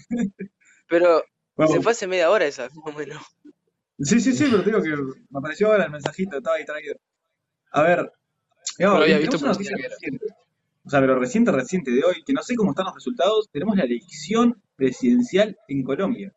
Pero 0.88 1.24
Vamos. 1.56 1.74
se 1.74 1.82
fue 1.82 1.92
hace 1.92 2.08
media 2.08 2.30
hora 2.30 2.46
esa, 2.46 2.64
más 2.64 2.96
o 2.96 2.98
menos. 2.98 3.24
Sí, 4.00 4.20
sí, 4.20 4.34
sí, 4.34 4.46
pero 4.50 4.64
te 4.64 4.72
digo 4.72 4.82
que 4.82 4.90
me 5.30 5.40
apareció 5.40 5.68
ahora 5.68 5.86
el 5.86 5.92
mensajito, 5.92 6.38
estaba 6.38 6.58
distraído. 6.58 6.96
A 7.72 7.84
ver, 7.84 8.12
digamos, 8.78 9.02
había 9.04 9.20
visto, 9.20 9.38
una 9.38 9.52
noticia 9.52 9.78
reciente. 9.78 10.26
O 10.84 10.90
sea, 10.90 11.00
pero 11.00 11.20
reciente, 11.20 11.52
reciente 11.52 11.92
de 11.92 12.04
hoy, 12.04 12.24
que 12.26 12.34
no 12.34 12.42
sé 12.42 12.56
cómo 12.56 12.72
están 12.72 12.86
los 12.86 12.96
resultados, 12.96 13.50
tenemos 13.52 13.78
la 13.78 13.84
elección 13.84 14.62
presidencial 14.76 15.56
en 15.68 15.84
Colombia. 15.84 16.34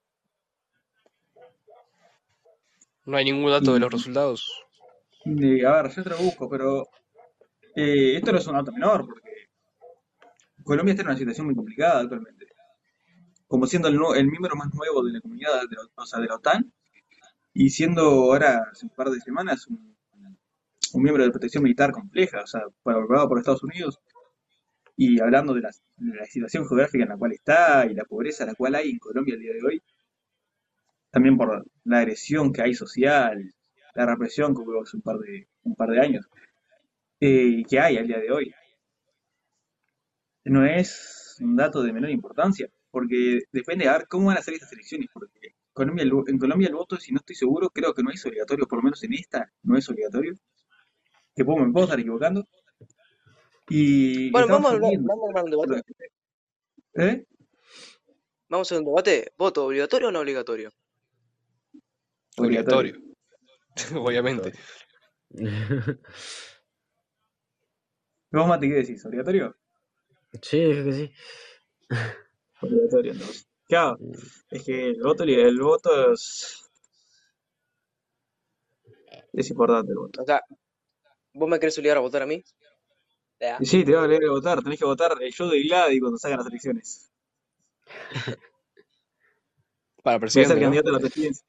No 3.06 3.16
hay 3.16 3.24
ningún 3.24 3.50
dato 3.50 3.72
de 3.72 3.80
los 3.80 3.90
resultados. 3.90 4.64
Eh, 5.24 5.64
a 5.66 5.82
ver, 5.82 5.90
yo 5.90 6.02
te 6.02 6.10
lo 6.10 6.18
busco, 6.18 6.48
pero 6.50 6.86
eh, 7.76 8.16
esto 8.16 8.32
no 8.32 8.38
es 8.38 8.46
un 8.46 8.54
dato 8.54 8.72
menor, 8.72 9.06
porque 9.06 9.48
Colombia 10.62 10.92
está 10.92 11.02
en 11.02 11.08
una 11.08 11.18
situación 11.18 11.46
muy 11.46 11.54
complicada 11.54 12.00
actualmente. 12.00 12.46
Como 13.46 13.66
siendo 13.66 13.88
el, 13.88 13.98
el 14.16 14.26
miembro 14.26 14.56
más 14.56 14.72
nuevo 14.74 15.02
de 15.04 15.12
la 15.12 15.20
comunidad, 15.20 15.62
de 15.68 15.76
la, 16.26 16.34
OTAN, 16.34 16.72
y 17.52 17.70
siendo 17.70 18.02
ahora, 18.02 18.68
hace 18.72 18.86
un 18.86 18.92
par 18.92 19.10
de 19.10 19.20
semanas, 19.20 19.66
un, 19.66 19.96
un 20.94 21.02
miembro 21.02 21.24
de 21.24 21.30
protección 21.30 21.62
militar 21.62 21.92
compleja, 21.92 22.42
o 22.42 22.46
sea, 22.46 22.62
aprobado 22.62 23.28
por 23.28 23.38
Estados 23.38 23.62
Unidos, 23.62 24.00
y 24.96 25.20
hablando 25.20 25.54
de 25.54 25.62
la, 25.62 25.70
de 25.96 26.16
la 26.16 26.24
situación 26.24 26.66
geográfica 26.66 27.02
en 27.04 27.10
la 27.10 27.16
cual 27.16 27.32
está 27.32 27.86
y 27.86 27.94
la 27.94 28.04
pobreza 28.04 28.46
la 28.46 28.54
cual 28.54 28.76
hay 28.76 28.90
en 28.90 28.98
Colombia 28.98 29.34
el 29.34 29.40
día 29.40 29.52
de 29.52 29.62
hoy, 29.64 29.82
también 31.10 31.36
por 31.36 31.64
la 31.84 31.98
agresión 31.98 32.52
que 32.52 32.62
hay 32.62 32.74
social, 32.74 33.52
la 33.94 34.06
represión 34.06 34.54
que 34.54 34.62
hubo 34.62 34.82
hace 34.82 34.96
un 34.96 35.02
un 35.64 35.74
par 35.76 35.88
de 35.88 36.00
años, 36.00 36.28
eh, 37.20 37.62
que 37.68 37.80
hay 37.80 37.96
al 37.96 38.06
día 38.06 38.18
de 38.18 38.30
hoy. 38.30 38.54
No 40.44 40.64
es 40.66 41.36
un 41.40 41.56
dato 41.56 41.82
de 41.82 41.92
menor 41.92 42.10
importancia, 42.10 42.68
porque 42.90 43.40
depende 43.50 43.86
de 43.86 43.90
ver 43.90 44.06
cómo 44.08 44.26
van 44.26 44.38
a 44.38 44.42
ser 44.42 44.54
estas 44.54 44.72
elecciones, 44.72 45.08
porque 45.12 45.54
Colombia, 45.72 46.04
en 46.04 46.38
Colombia 46.38 46.68
el 46.68 46.74
voto, 46.74 46.96
si 46.96 47.12
no 47.12 47.18
estoy 47.18 47.34
seguro, 47.34 47.70
creo 47.70 47.94
que 47.94 48.02
no 48.02 48.10
es 48.10 48.24
obligatorio, 48.26 48.66
por 48.66 48.78
lo 48.78 48.84
menos 48.84 49.02
en 49.02 49.14
esta 49.14 49.50
no 49.62 49.76
es 49.76 49.88
obligatorio, 49.88 50.34
que 51.34 51.44
puedo, 51.44 51.64
me 51.64 51.72
puedo 51.72 51.86
estar 51.86 51.98
equivocando. 51.98 52.46
Y 53.68 54.30
Bueno, 54.30 54.48
vamos 54.48 54.70
a 54.70 54.74
hablar, 54.74 54.90
viendo, 54.90 55.08
vamos 55.08 55.24
a 55.24 55.28
armar 55.28 55.44
un 55.44 55.50
debate. 55.50 55.94
¿eh? 56.94 57.26
Vamos 58.48 58.66
a 58.66 58.74
hacer 58.74 58.78
un 58.78 58.84
debate. 58.84 59.32
¿Voto 59.36 59.66
obligatorio 59.66 60.08
o 60.08 60.12
no 60.12 60.20
obligatorio? 60.20 60.70
Obligatorio. 62.36 63.00
Obviamente. 63.96 64.52
¿Vos, 68.34 68.48
Mati, 68.48 68.68
qué 68.68 68.74
decís? 68.74 69.06
¿Obligatorio? 69.06 69.56
Sí, 70.42 70.58
dije 70.58 70.84
que 70.84 70.92
sí. 70.92 71.12
Obligatorio, 72.62 73.12
entonces. 73.12 73.46
Claro, 73.68 73.96
es 74.50 74.62
que 74.64 74.88
el 74.88 75.00
voto, 75.00 75.22
el 75.22 75.60
voto 75.60 76.12
es, 76.12 76.68
es 79.32 79.50
importante 79.50 79.92
el 79.92 79.98
voto. 79.98 80.22
O 80.22 80.26
sea, 80.26 80.42
¿vos 81.32 81.48
me 81.48 81.60
querés 81.60 81.78
obligar 81.78 81.98
a 81.98 82.00
votar 82.00 82.22
a 82.22 82.26
mí? 82.26 82.42
Ya. 83.38 83.56
Y 83.60 83.66
sí, 83.66 83.84
te 83.84 83.94
va 83.94 84.00
a 84.00 84.04
obligar 84.04 84.24
a 84.24 84.32
votar, 84.32 84.62
tenés 84.64 84.80
que 84.80 84.84
votar 84.84 85.16
el 85.20 85.32
show 85.32 85.48
de 85.48 85.62
Gladi 85.62 86.00
cuando 86.00 86.18
salgan 86.18 86.38
las 86.38 86.48
elecciones. 86.48 87.12
Para 90.02 90.18
Voy 90.18 90.26
a 90.26 90.30
ser 90.30 90.48
presidente, 90.48 90.54
¿no? 90.56 90.60
candidato 90.60 90.88
a 90.88 90.92
la 90.92 90.98
presidencia. 90.98 91.46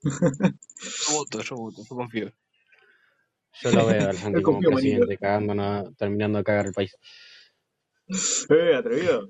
Yo 0.00 1.12
voto, 1.12 1.42
yo 1.42 1.56
voto, 1.56 1.82
yo 1.86 1.94
confío. 1.94 2.32
Yo 3.62 3.70
lo 3.72 3.86
veo 3.86 4.08
al 4.08 4.16
Santi 4.16 4.42
como 4.42 4.60
presidente, 4.60 5.16
cagándonos, 5.18 5.96
terminando 5.96 6.38
de 6.38 6.44
cagar 6.44 6.66
el 6.66 6.72
país. 6.72 6.96
Eh, 8.48 8.74
atrevido. 8.74 9.28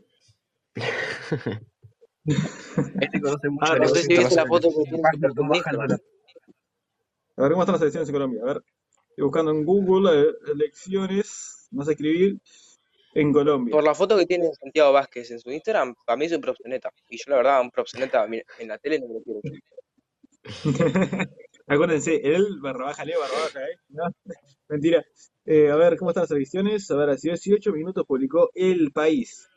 Este 3.00 3.20
conoce 3.20 3.48
mucho 3.48 3.72
Ah, 3.72 3.76
no 3.76 3.88
sé 3.88 4.02
si 4.02 4.16
viste 4.16 4.36
la 4.36 4.46
foto 4.46 4.68
que 4.68 4.82
tiene. 4.84 5.02
A 7.36 7.42
ver 7.42 7.52
cómo 7.52 7.62
están 7.62 7.72
las 7.72 7.82
elecciones 7.82 8.08
en 8.08 8.12
Colombia. 8.12 8.42
A 8.42 8.46
ver, 8.46 8.62
estoy 9.08 9.24
buscando 9.24 9.50
en 9.50 9.64
Google 9.64 10.10
eh, 10.12 10.34
elecciones, 10.52 11.68
no 11.70 11.84
sé 11.84 11.92
escribir, 11.92 12.38
en 13.14 13.32
Colombia. 13.32 13.72
Por 13.72 13.82
la 13.82 13.94
foto 13.94 14.16
que 14.16 14.26
tiene 14.26 14.48
Santiago 14.60 14.92
Vázquez 14.92 15.30
en 15.30 15.40
su 15.40 15.50
Instagram, 15.50 15.94
para 16.04 16.16
mí 16.16 16.26
es 16.26 16.32
un 16.32 16.40
proxeneta. 16.40 16.92
Y 17.08 17.16
yo, 17.16 17.24
la 17.28 17.36
verdad, 17.36 17.60
un 17.62 17.70
proxeneta 17.70 18.26
mira, 18.26 18.44
en 18.58 18.68
la 18.68 18.78
tele 18.78 19.00
no 19.00 19.08
me 19.08 19.14
lo 19.14 19.22
quiero. 19.22 19.40
Acuérdense, 21.68 22.16
él 22.24 22.60
barra 22.60 22.86
baja, 22.86 23.04
le 23.04 23.14
barra 23.18 23.40
baja, 23.42 23.60
¿eh? 23.60 23.78
Mentira. 24.68 25.04
Eh, 25.44 25.70
a 25.70 25.76
ver, 25.76 25.98
¿cómo 25.98 26.10
están 26.10 26.22
las 26.22 26.30
elecciones? 26.30 26.90
A 26.90 26.96
ver, 26.96 27.10
hace 27.10 27.28
18 27.28 27.72
minutos 27.72 28.06
publicó 28.06 28.50
El 28.54 28.90
País. 28.90 29.48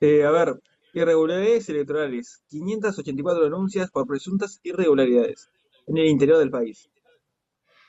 Eh, 0.00 0.24
a 0.24 0.30
ver, 0.30 0.60
irregularidades 0.92 1.68
electorales. 1.70 2.42
584 2.48 3.44
denuncias 3.44 3.90
por 3.90 4.06
presuntas 4.06 4.60
irregularidades 4.62 5.50
en 5.86 5.96
el 5.96 6.06
interior 6.06 6.38
del 6.38 6.50
país. 6.50 6.90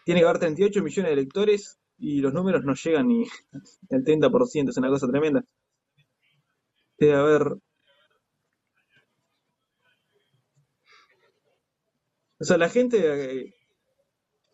Tiene 0.06 0.22
que 0.22 0.26
haber 0.26 0.40
38 0.40 0.82
millones 0.82 1.10
de 1.10 1.14
electores 1.14 1.78
y 1.98 2.22
los 2.22 2.34
números 2.34 2.64
no 2.64 2.74
llegan 2.74 3.08
ni 3.08 3.26
al 3.92 4.04
30%, 4.04 4.70
es 4.70 4.78
una 4.78 4.90
cosa 4.90 5.08
tremenda. 5.08 5.44
Eh, 7.00 7.14
a 7.14 7.22
ver, 7.22 7.58
o 12.40 12.44
sea, 12.46 12.58
la 12.58 12.70
gente 12.70 12.98
eh, 13.02 13.54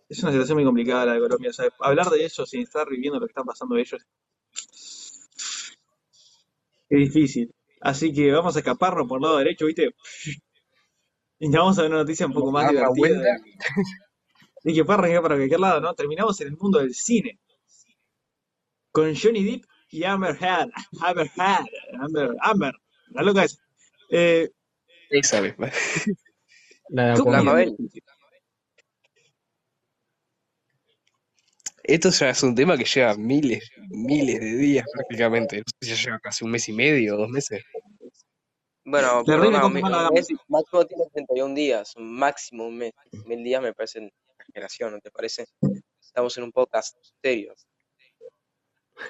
es 0.10 0.24
una 0.24 0.32
situación 0.32 0.56
muy 0.58 0.66
complicada 0.66 1.06
la 1.06 1.14
de 1.14 1.20
Colombia. 1.20 1.52
O 1.52 1.54
sea, 1.54 1.70
hablar 1.80 2.10
de 2.10 2.26
eso 2.26 2.44
sin 2.48 2.62
estar 2.62 2.90
viviendo 2.90 3.20
lo 3.20 3.28
que 3.28 3.32
está 3.32 3.44
pasando 3.44 3.76
ellos 3.78 4.02
es 6.90 6.98
difícil. 7.00 7.54
Así 7.82 8.12
que 8.14 8.32
vamos 8.32 8.56
a 8.56 8.60
escaparnos 8.60 9.08
por 9.08 9.20
el 9.20 9.24
lado 9.24 9.38
derecho, 9.38 9.66
¿viste? 9.66 9.94
Y 11.40 11.50
vamos 11.50 11.78
a 11.78 11.84
ver 11.84 11.92
una 11.92 12.00
noticia 12.02 12.26
un 12.26 12.34
poco 12.34 12.52
más 12.52 12.66
Dar 12.66 12.74
la 12.74 12.90
divertida. 12.90 12.94
vuelta. 13.00 13.30
Y, 14.64 14.72
y 14.72 14.76
que 14.76 14.84
puede 14.86 15.00
arrancar 15.00 15.22
para 15.22 15.36
cualquier 15.38 15.60
lado, 15.62 15.80
¿no? 15.82 15.94
Terminamos 15.94 16.40
en 16.42 16.48
el 16.50 16.58
mundo 16.58 16.80
del 16.80 16.94
cine. 16.94 17.40
Con 18.92 19.14
Johnny 19.16 19.44
Depp 19.44 19.64
y 19.92 20.04
Amber 20.06 20.36
Heard. 20.42 20.72
Amber 21.02 21.30
Heard. 21.38 21.68
Amber, 22.02 22.30
Amber. 22.42 22.74
La 23.10 23.22
loca 23.22 23.44
esa. 23.44 23.58
Eh, 24.10 24.50
Esa 25.10 25.42
vez. 25.42 25.56
La 26.90 27.12
de 27.12 27.20
¿cómo 27.20 27.32
La 27.32 27.38
Aquaman. 27.40 27.54
Mabel. 27.54 27.76
Esto 31.88 32.10
ya 32.10 32.30
es 32.30 32.42
un 32.42 32.56
tema 32.56 32.78
que 32.78 32.86
lleva 32.86 33.16
miles, 33.16 33.70
miles 33.90 34.40
de 34.40 34.56
días 34.56 34.86
prácticamente. 34.92 35.58
No 35.58 35.64
sé 35.68 35.86
si 35.86 35.96
ya 35.96 36.04
lleva 36.04 36.20
casi 36.20 36.44
un 36.44 36.52
mes 36.52 36.68
y 36.68 36.74
medio, 36.74 37.16
dos 37.16 37.30
meses. 37.30 37.64
Bueno, 38.84 39.24
gama. 39.24 40.10
mes, 40.12 40.28
máximo 40.48 40.86
tiene 40.86 41.06
31 41.14 41.56
días, 41.56 41.94
máximo 41.98 42.68
un 42.68 42.78
mes. 42.78 42.94
Mil 43.26 43.44
días 43.44 43.62
me 43.62 43.74
parecen 43.74 44.12
exageración, 44.40 44.94
¿no 44.94 45.00
te 45.00 45.12
parece? 45.12 45.46
Estamos 46.00 46.36
en 46.38 46.46
un 46.46 46.52
podcast 46.52 46.96
serio. 47.22 47.54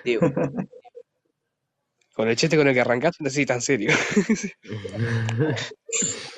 Digo, 0.04 0.30
Con 2.14 2.30
el 2.30 2.36
chiste 2.36 2.58
con 2.58 2.68
el 2.68 2.74
que 2.74 2.82
arrancaste, 2.82 3.24
no 3.24 3.30
sé 3.30 3.36
si 3.36 3.46
tan 3.46 3.62
serio. 3.62 3.92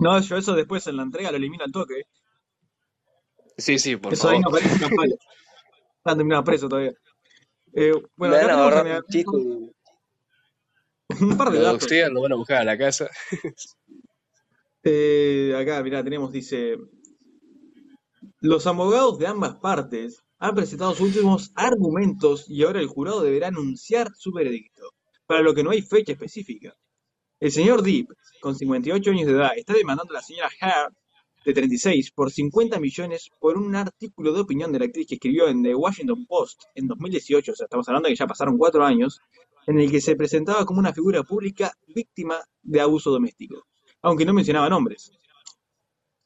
No, 0.00 0.20
yo 0.20 0.36
eso 0.36 0.54
después 0.54 0.86
en 0.86 0.96
la 0.96 1.02
entrega 1.02 1.30
lo 1.30 1.36
elimino 1.36 1.64
al 1.64 1.72
toque. 1.72 2.02
Sí, 3.56 3.78
sí, 3.78 3.96
por 3.96 4.12
Eso 4.12 4.28
ahí 4.28 4.40
favor. 4.42 4.62
no 4.62 4.68
aparece 4.68 4.96
pala. 4.96 5.14
Están 5.98 6.16
terminados 6.16 6.44
preso 6.44 6.68
todavía. 6.68 6.92
Eh, 7.74 7.92
bueno, 8.16 8.34
Me 8.34 8.40
acá 8.40 8.56
van 8.56 8.86
a 8.88 9.00
un 11.20 11.36
par 11.36 11.50
de 11.50 11.58
Lo 11.58 11.64
datos. 11.64 11.90
lo 12.12 12.22
van 12.22 12.32
a 12.32 12.36
buscar 12.36 12.58
a 12.58 12.64
la 12.64 12.78
casa. 12.78 13.08
Eh, 14.82 15.54
acá, 15.58 15.82
mirá, 15.82 16.02
tenemos, 16.02 16.32
dice, 16.32 16.78
los 18.40 18.66
abogados 18.66 19.18
de 19.18 19.26
ambas 19.26 19.56
partes 19.56 20.22
han 20.38 20.54
presentado 20.54 20.92
sus 20.92 21.08
últimos 21.08 21.52
argumentos 21.54 22.48
y 22.48 22.62
ahora 22.64 22.80
el 22.80 22.86
jurado 22.86 23.20
deberá 23.20 23.48
anunciar 23.48 24.08
su 24.16 24.32
veredicto, 24.32 24.82
para 25.26 25.42
lo 25.42 25.52
que 25.54 25.62
no 25.62 25.70
hay 25.70 25.82
fecha 25.82 26.12
específica. 26.12 26.74
El 27.40 27.50
señor 27.50 27.82
Deep, 27.82 28.08
con 28.42 28.54
58 28.54 29.10
años 29.10 29.26
de 29.26 29.32
edad, 29.32 29.52
está 29.56 29.72
demandando 29.72 30.12
a 30.12 30.16
la 30.16 30.22
señora 30.22 30.50
Hart, 30.60 30.94
de 31.42 31.54
36, 31.54 32.10
por 32.10 32.30
50 32.30 32.78
millones 32.78 33.30
por 33.40 33.56
un 33.56 33.74
artículo 33.74 34.34
de 34.34 34.40
opinión 34.40 34.70
de 34.70 34.78
la 34.78 34.84
actriz 34.84 35.06
que 35.06 35.14
escribió 35.14 35.48
en 35.48 35.62
The 35.62 35.74
Washington 35.74 36.26
Post 36.26 36.64
en 36.74 36.86
2018, 36.86 37.52
o 37.52 37.54
sea, 37.54 37.64
estamos 37.64 37.88
hablando 37.88 38.08
de 38.08 38.12
que 38.12 38.18
ya 38.18 38.26
pasaron 38.26 38.58
cuatro 38.58 38.84
años, 38.84 39.20
en 39.66 39.80
el 39.80 39.90
que 39.90 40.02
se 40.02 40.16
presentaba 40.16 40.66
como 40.66 40.80
una 40.80 40.92
figura 40.92 41.22
pública 41.22 41.72
víctima 41.86 42.36
de 42.62 42.82
abuso 42.82 43.10
doméstico, 43.10 43.66
aunque 44.02 44.26
no 44.26 44.34
mencionaba 44.34 44.68
nombres. 44.68 45.10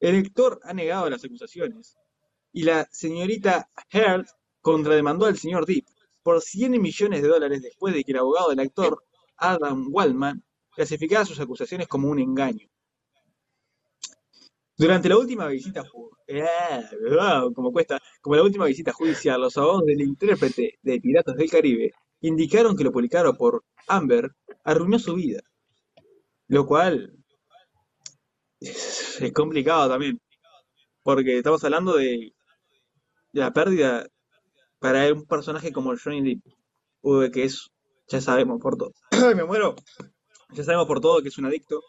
El 0.00 0.16
lector 0.16 0.58
ha 0.64 0.74
negado 0.74 1.08
las 1.08 1.24
acusaciones 1.24 1.96
y 2.52 2.64
la 2.64 2.88
señorita 2.90 3.70
Heard 3.92 4.26
contrademandó 4.60 5.26
al 5.26 5.38
señor 5.38 5.64
Deep 5.64 5.84
por 6.24 6.42
100 6.42 6.82
millones 6.82 7.22
de 7.22 7.28
dólares 7.28 7.62
después 7.62 7.94
de 7.94 8.02
que 8.02 8.10
el 8.10 8.18
abogado 8.18 8.50
del 8.50 8.58
actor, 8.58 9.04
Adam 9.36 9.86
Waldman, 9.92 10.42
clasificara 10.74 11.24
sus 11.24 11.40
acusaciones 11.40 11.88
como 11.88 12.08
un 12.08 12.18
engaño. 12.18 12.66
Durante 14.76 15.08
la 15.08 15.18
última 15.18 15.46
visita 15.46 15.84
eh, 16.26 16.44
como 17.54 17.72
cuesta, 17.72 18.00
como 18.20 18.36
la 18.36 18.42
última 18.42 18.66
visita 18.66 18.92
judicial, 18.92 19.40
los 19.40 19.56
abogados 19.56 19.86
del 19.86 20.00
intérprete 20.00 20.78
de 20.82 21.00
Piratas 21.00 21.36
del 21.36 21.50
Caribe 21.50 21.92
indicaron 22.20 22.76
que 22.76 22.84
lo 22.84 22.90
publicado 22.90 23.36
por 23.36 23.62
Amber 23.86 24.32
arruinó 24.64 24.98
su 24.98 25.14
vida, 25.14 25.40
lo 26.48 26.66
cual 26.66 27.12
es 28.60 29.32
complicado 29.34 29.88
también, 29.90 30.20
porque 31.02 31.38
estamos 31.38 31.62
hablando 31.64 31.96
de 31.96 32.32
la 33.32 33.52
pérdida 33.52 34.06
para 34.78 35.12
un 35.12 35.26
personaje 35.26 35.72
como 35.72 35.94
Johnny 35.96 36.40
Depp, 37.02 37.32
que 37.32 37.44
es, 37.44 37.70
ya 38.08 38.20
sabemos 38.20 38.60
por 38.60 38.76
todo, 38.76 38.92
¡Ay, 39.10 39.34
me 39.36 39.44
muero, 39.44 39.76
ya 40.54 40.64
sabemos 40.64 40.86
por 40.86 41.00
todo 41.00 41.22
que 41.22 41.28
es 41.28 41.38
un 41.38 41.46
adicto, 41.46 41.82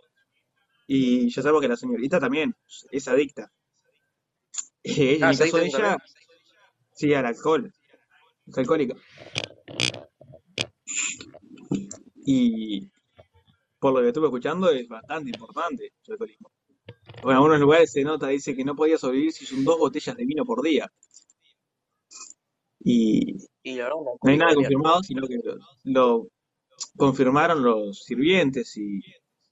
y 0.87 1.29
ya 1.31 1.41
sabemos 1.41 1.61
que 1.61 1.67
la 1.69 1.77
señorita 1.77 2.19
también 2.19 2.55
es 2.91 3.07
adicta. 3.07 3.51
Eh, 4.83 5.17
en 5.17 5.23
Ah, 5.23 5.31
el 5.31 5.37
¿se 5.37 5.45
caso 5.45 5.57
de 5.57 5.65
ella, 5.67 5.97
sí, 6.93 7.13
al 7.13 7.25
alcohol, 7.25 7.71
es 8.47 8.57
alcohólica. 8.57 8.95
Y 12.25 12.89
por 13.79 13.93
lo 13.93 14.01
que 14.01 14.09
estuve 14.09 14.27
escuchando 14.27 14.69
es 14.71 14.87
bastante 14.87 15.31
importante 15.31 15.93
el 16.07 16.13
alcoholismo. 16.13 16.51
Bueno, 17.23 17.31
en 17.31 17.35
algunos 17.37 17.59
lugares 17.59 17.91
se 17.91 18.03
nota, 18.03 18.27
dice 18.29 18.55
que 18.55 18.65
no 18.65 18.75
podía 18.75 18.97
sobrevivir 18.97 19.33
si 19.33 19.45
son 19.45 19.63
dos 19.65 19.79
botellas 19.79 20.15
de 20.17 20.25
vino 20.25 20.45
por 20.45 20.61
día. 20.63 20.91
Y 22.79 23.35
Y 23.63 23.75
la 23.75 23.83
verdad, 23.85 23.97
una 23.99 24.11
no 24.21 24.31
hay 24.31 24.37
nada 24.37 24.53
confirmado, 24.55 25.03
sino 25.03 25.27
que 25.27 25.37
lo, 25.43 25.57
lo 25.83 26.27
confirmaron 26.97 27.63
los 27.63 28.03
sirvientes 28.03 28.75
y 28.77 29.01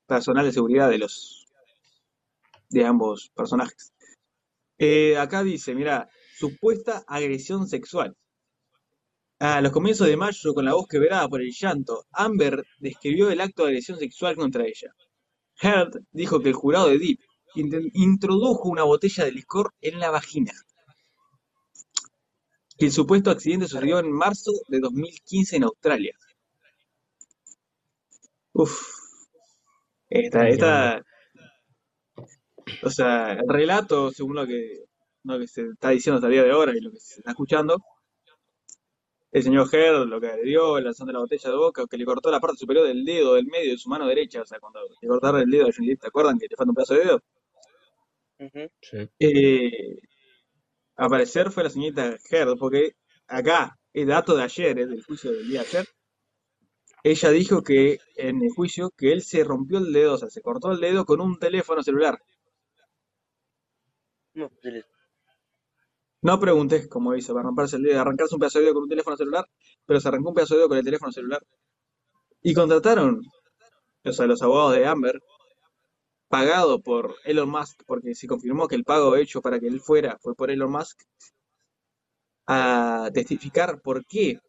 personal 0.08 0.46
de 0.46 0.52
seguridad 0.52 0.90
de 0.90 0.98
los 1.00 1.46
de 2.70 2.86
ambos 2.86 3.32
personajes. 3.36 3.94
Eh, 4.78 5.18
acá 5.18 5.44
dice, 5.44 5.76
mira, 5.76 6.10
supuesta 6.38 7.04
agresión 7.08 7.68
sexual. 7.68 8.16
A 9.40 9.62
los 9.62 9.72
comienzos 9.72 10.08
de 10.08 10.18
mayo, 10.18 10.54
con 10.54 10.66
la 10.66 10.74
voz 10.74 10.88
quebrada 10.88 11.28
por 11.28 11.42
el 11.42 11.52
llanto, 11.52 12.06
Amber 12.12 12.66
describió 12.80 13.30
el 13.30 13.42
acto 13.42 13.64
de 13.64 13.70
agresión 13.70 14.00
sexual 14.00 14.36
contra 14.36 14.66
ella. 14.66 14.94
Heard 15.62 16.02
dijo 16.12 16.42
que 16.42 16.50
el 16.50 16.56
jurado 16.56 16.90
de 16.90 16.98
Deep 16.98 17.20
introdujo 17.56 18.70
una 18.70 18.84
botella 18.84 19.26
de 19.26 19.32
licor 19.32 19.74
en 19.82 20.00
la 20.00 20.10
vagina. 20.10 20.54
El 22.78 22.92
supuesto 22.92 23.30
accidente 23.30 23.68
sucedió 23.68 24.00
en 24.00 24.12
marzo 24.12 24.52
de 24.68 24.80
2015 24.80 25.58
en 25.58 25.64
Australia. 25.64 26.18
Uf, 28.54 28.74
esta, 30.10 30.48
esta, 30.48 31.04
o 32.84 32.90
sea, 32.90 33.34
el 33.34 33.48
relato, 33.48 34.12
según 34.12 34.36
lo 34.36 34.46
que, 34.48 34.86
lo 35.24 35.40
que 35.40 35.48
se 35.48 35.62
está 35.70 35.90
diciendo 35.90 36.18
hasta 36.18 36.28
el 36.28 36.34
día 36.34 36.44
de 36.44 36.52
ahora 36.52 36.74
y 36.76 36.82
lo 36.82 36.92
que 36.92 37.00
se 37.00 37.20
está 37.20 37.32
escuchando, 37.32 37.78
el 39.32 39.44
señor 39.44 39.68
Heard 39.74 40.08
lo 40.08 40.22
que 40.22 40.28
agredió, 40.28 40.80
lanzando 40.80 41.12
la 41.12 41.20
botella 41.20 41.50
de 41.50 41.56
boca, 41.58 41.86
que 41.90 41.98
le 41.98 42.06
cortó 42.06 42.30
la 42.30 42.40
parte 42.40 42.58
superior 42.60 42.88
del 42.88 43.04
dedo, 43.04 43.34
del 43.34 43.48
medio 43.48 43.72
de 43.72 43.78
su 43.78 43.90
mano 43.90 44.08
derecha, 44.08 44.42
o 44.42 44.46
sea, 44.46 44.60
cuando 44.60 44.80
le 45.02 45.08
cortaron 45.08 45.42
el 45.42 45.50
dedo 45.50 45.68
a 45.68 45.72
Johnny 45.76 45.90
Depp, 45.90 46.02
¿te 46.02 46.08
acuerdan 46.08 46.38
que 46.38 46.48
le 46.50 46.56
falta 46.56 46.70
un 46.70 46.76
pedazo 46.76 46.94
de 46.94 47.00
dedo? 47.00 47.22
Sí. 48.82 49.10
Eh, 49.20 49.98
a 50.96 51.08
parecer 51.10 51.52
fue 51.52 51.64
la 51.64 51.70
señorita 51.70 52.18
Heard, 52.30 52.58
porque 52.58 52.94
acá, 53.28 53.78
el 53.94 54.08
dato 54.08 54.36
de 54.36 54.44
ayer, 54.44 54.78
eh, 54.80 54.86
del 54.86 55.04
juicio 55.04 55.32
del 55.32 55.48
día 55.48 55.62
de 55.62 55.68
ayer, 55.68 55.88
ella 57.04 57.30
dijo 57.32 57.64
que 57.64 58.00
en 58.16 58.42
el 58.42 58.50
juicio 58.56 58.92
que 58.98 59.12
él 59.12 59.22
se 59.22 59.44
rompió 59.44 59.78
el 59.80 59.92
dedo, 59.92 60.14
o 60.14 60.18
sea, 60.18 60.30
se 60.30 60.42
cortó 60.42 60.72
el 60.72 60.80
dedo 60.80 61.06
con 61.06 61.20
un 61.20 61.38
teléfono 61.38 61.84
celular. 61.84 62.18
No. 64.34 64.50
No 66.22 66.40
pregunté 66.40 66.88
cómo 66.88 67.14
hizo 67.16 67.34
para 67.34 67.44
romperse 67.44 67.76
el 67.76 67.84
dedo, 67.84 68.00
arrancarse 68.00 68.36
un 68.36 68.40
pedazo 68.40 68.60
de 68.60 68.66
dedo 68.66 68.76
con 68.76 68.84
un 68.84 68.90
teléfono 68.90 69.18
celular, 69.18 69.46
pero 69.86 70.00
se 70.00 70.08
arrancó 70.08 70.30
un 70.30 70.36
pedazo 70.36 70.54
de 70.54 70.60
dedo 70.60 70.70
con 70.70 70.78
el 70.78 70.86
teléfono 70.86 71.12
celular. 71.12 71.44
Y 72.42 72.54
contrataron, 72.54 73.22
o 74.06 74.12
sea, 74.14 74.26
los 74.26 74.42
abogados 74.42 74.76
de 74.76 74.86
Amber, 74.86 75.22
pagado 76.30 76.82
por 76.82 77.16
Elon 77.26 77.50
Musk, 77.50 77.84
porque 77.86 78.16
se 78.16 78.28
confirmó 78.28 78.70
que 78.70 78.76
el 78.76 78.86
pago 78.86 79.18
hecho 79.18 79.42
para 79.42 79.60
que 79.60 79.68
él 79.68 79.82
fuera 79.82 80.18
fue 80.22 80.36
por 80.36 80.50
Elon 80.50 80.72
Musk, 80.72 81.02
a 82.48 83.10
testificar 83.14 83.82
por 83.82 84.06
qué 84.06 84.40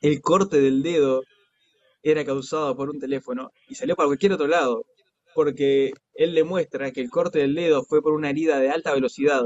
el 0.00 0.20
corte 0.20 0.60
del 0.60 0.82
dedo 0.82 1.22
era 2.02 2.24
causado 2.24 2.76
por 2.76 2.90
un 2.90 2.98
teléfono 2.98 3.50
y 3.68 3.74
salió 3.74 3.96
para 3.96 4.08
cualquier 4.08 4.32
otro 4.32 4.46
lado, 4.46 4.84
porque 5.34 5.92
él 6.14 6.34
demuestra 6.34 6.90
que 6.92 7.00
el 7.00 7.10
corte 7.10 7.40
del 7.40 7.54
dedo 7.54 7.84
fue 7.84 8.02
por 8.02 8.12
una 8.12 8.30
herida 8.30 8.58
de 8.58 8.70
alta 8.70 8.94
velocidad 8.94 9.44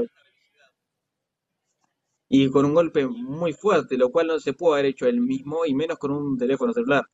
y 2.27 2.49
con 2.49 2.65
un 2.65 2.73
golpe 2.73 3.05
muy 3.07 3.53
fuerte, 3.53 3.97
lo 3.97 4.09
cual 4.11 4.27
no 4.27 4.39
se 4.39 4.53
pudo 4.53 4.73
haber 4.73 4.85
hecho 4.85 5.07
él 5.07 5.21
mismo 5.21 5.65
y 5.65 5.73
menos 5.73 5.97
con 5.97 6.11
un 6.11 6.37
teléfono 6.37 6.73
celular. 6.73 7.05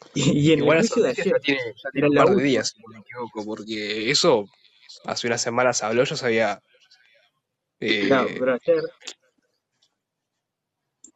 Y, 0.14 0.48
y 0.48 0.52
en 0.52 0.60
Igual 0.60 0.78
el 0.78 0.88
juicio 0.88 1.02
de 1.04 1.10
ayer, 1.10 1.26
ya 1.26 1.38
tiene, 1.38 1.60
ya 1.60 1.90
tiene 1.92 2.08
era 2.08 2.22
un 2.22 2.26
par 2.26 2.36
de 2.36 2.42
días, 2.42 2.70
si 2.70 2.82
no 2.82 2.88
me 2.88 2.98
equivoco, 2.98 3.44
porque 3.44 4.10
eso 4.10 4.46
hace 5.04 5.26
unas 5.28 5.40
semanas 5.40 5.84
habló, 5.84 6.02
yo 6.02 6.16
sabía. 6.16 6.60
Claro, 7.78 8.28
eh, 8.28 8.36
pero 8.38 8.54
ayer 8.54 8.82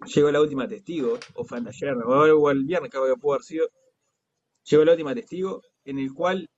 llegó 0.07 0.31
la 0.31 0.40
última 0.40 0.69
testigo, 0.69 1.19
o 1.35 1.45
fue 1.45 1.59
ayer, 1.59 1.95
o 1.95 2.51
el 2.51 2.64
viernes 2.64 2.90
creo 2.90 3.07
que 3.07 3.21
pudo 3.21 3.35
haber 3.35 3.45
sido, 3.45 3.69
llegó 4.64 4.85
la 4.85 4.93
última 4.93 5.14
testigo 5.14 5.62
en 5.85 5.99
el 5.99 6.12
cual 6.12 6.49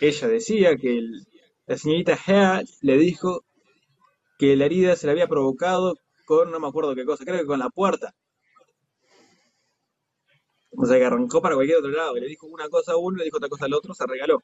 ella 0.00 0.28
decía 0.28 0.76
que 0.76 0.98
el- 0.98 1.26
la 1.66 1.76
señorita 1.78 2.18
Heard 2.26 2.66
le 2.82 2.98
dijo 2.98 3.44
que 4.38 4.56
la 4.56 4.66
herida 4.66 4.96
se 4.96 5.06
la 5.06 5.12
había 5.12 5.28
provocado 5.28 5.96
con 6.24 6.50
no 6.50 6.60
me 6.60 6.68
acuerdo 6.68 6.94
qué 6.94 7.04
cosa, 7.04 7.24
creo 7.24 7.38
que 7.38 7.46
con 7.46 7.58
la 7.60 7.70
puerta. 7.70 8.14
O 10.76 10.86
sea 10.86 10.98
que 10.98 11.04
arrancó 11.04 11.40
para 11.40 11.54
cualquier 11.54 11.78
otro 11.78 11.90
lado, 11.90 12.14
le 12.14 12.26
dijo 12.26 12.46
una 12.46 12.68
cosa 12.68 12.92
a 12.92 12.96
uno, 12.96 13.18
le 13.18 13.24
dijo 13.24 13.36
otra 13.36 13.48
cosa 13.48 13.66
al 13.66 13.74
otro, 13.74 13.94
se 13.94 14.06
regaló. 14.06 14.42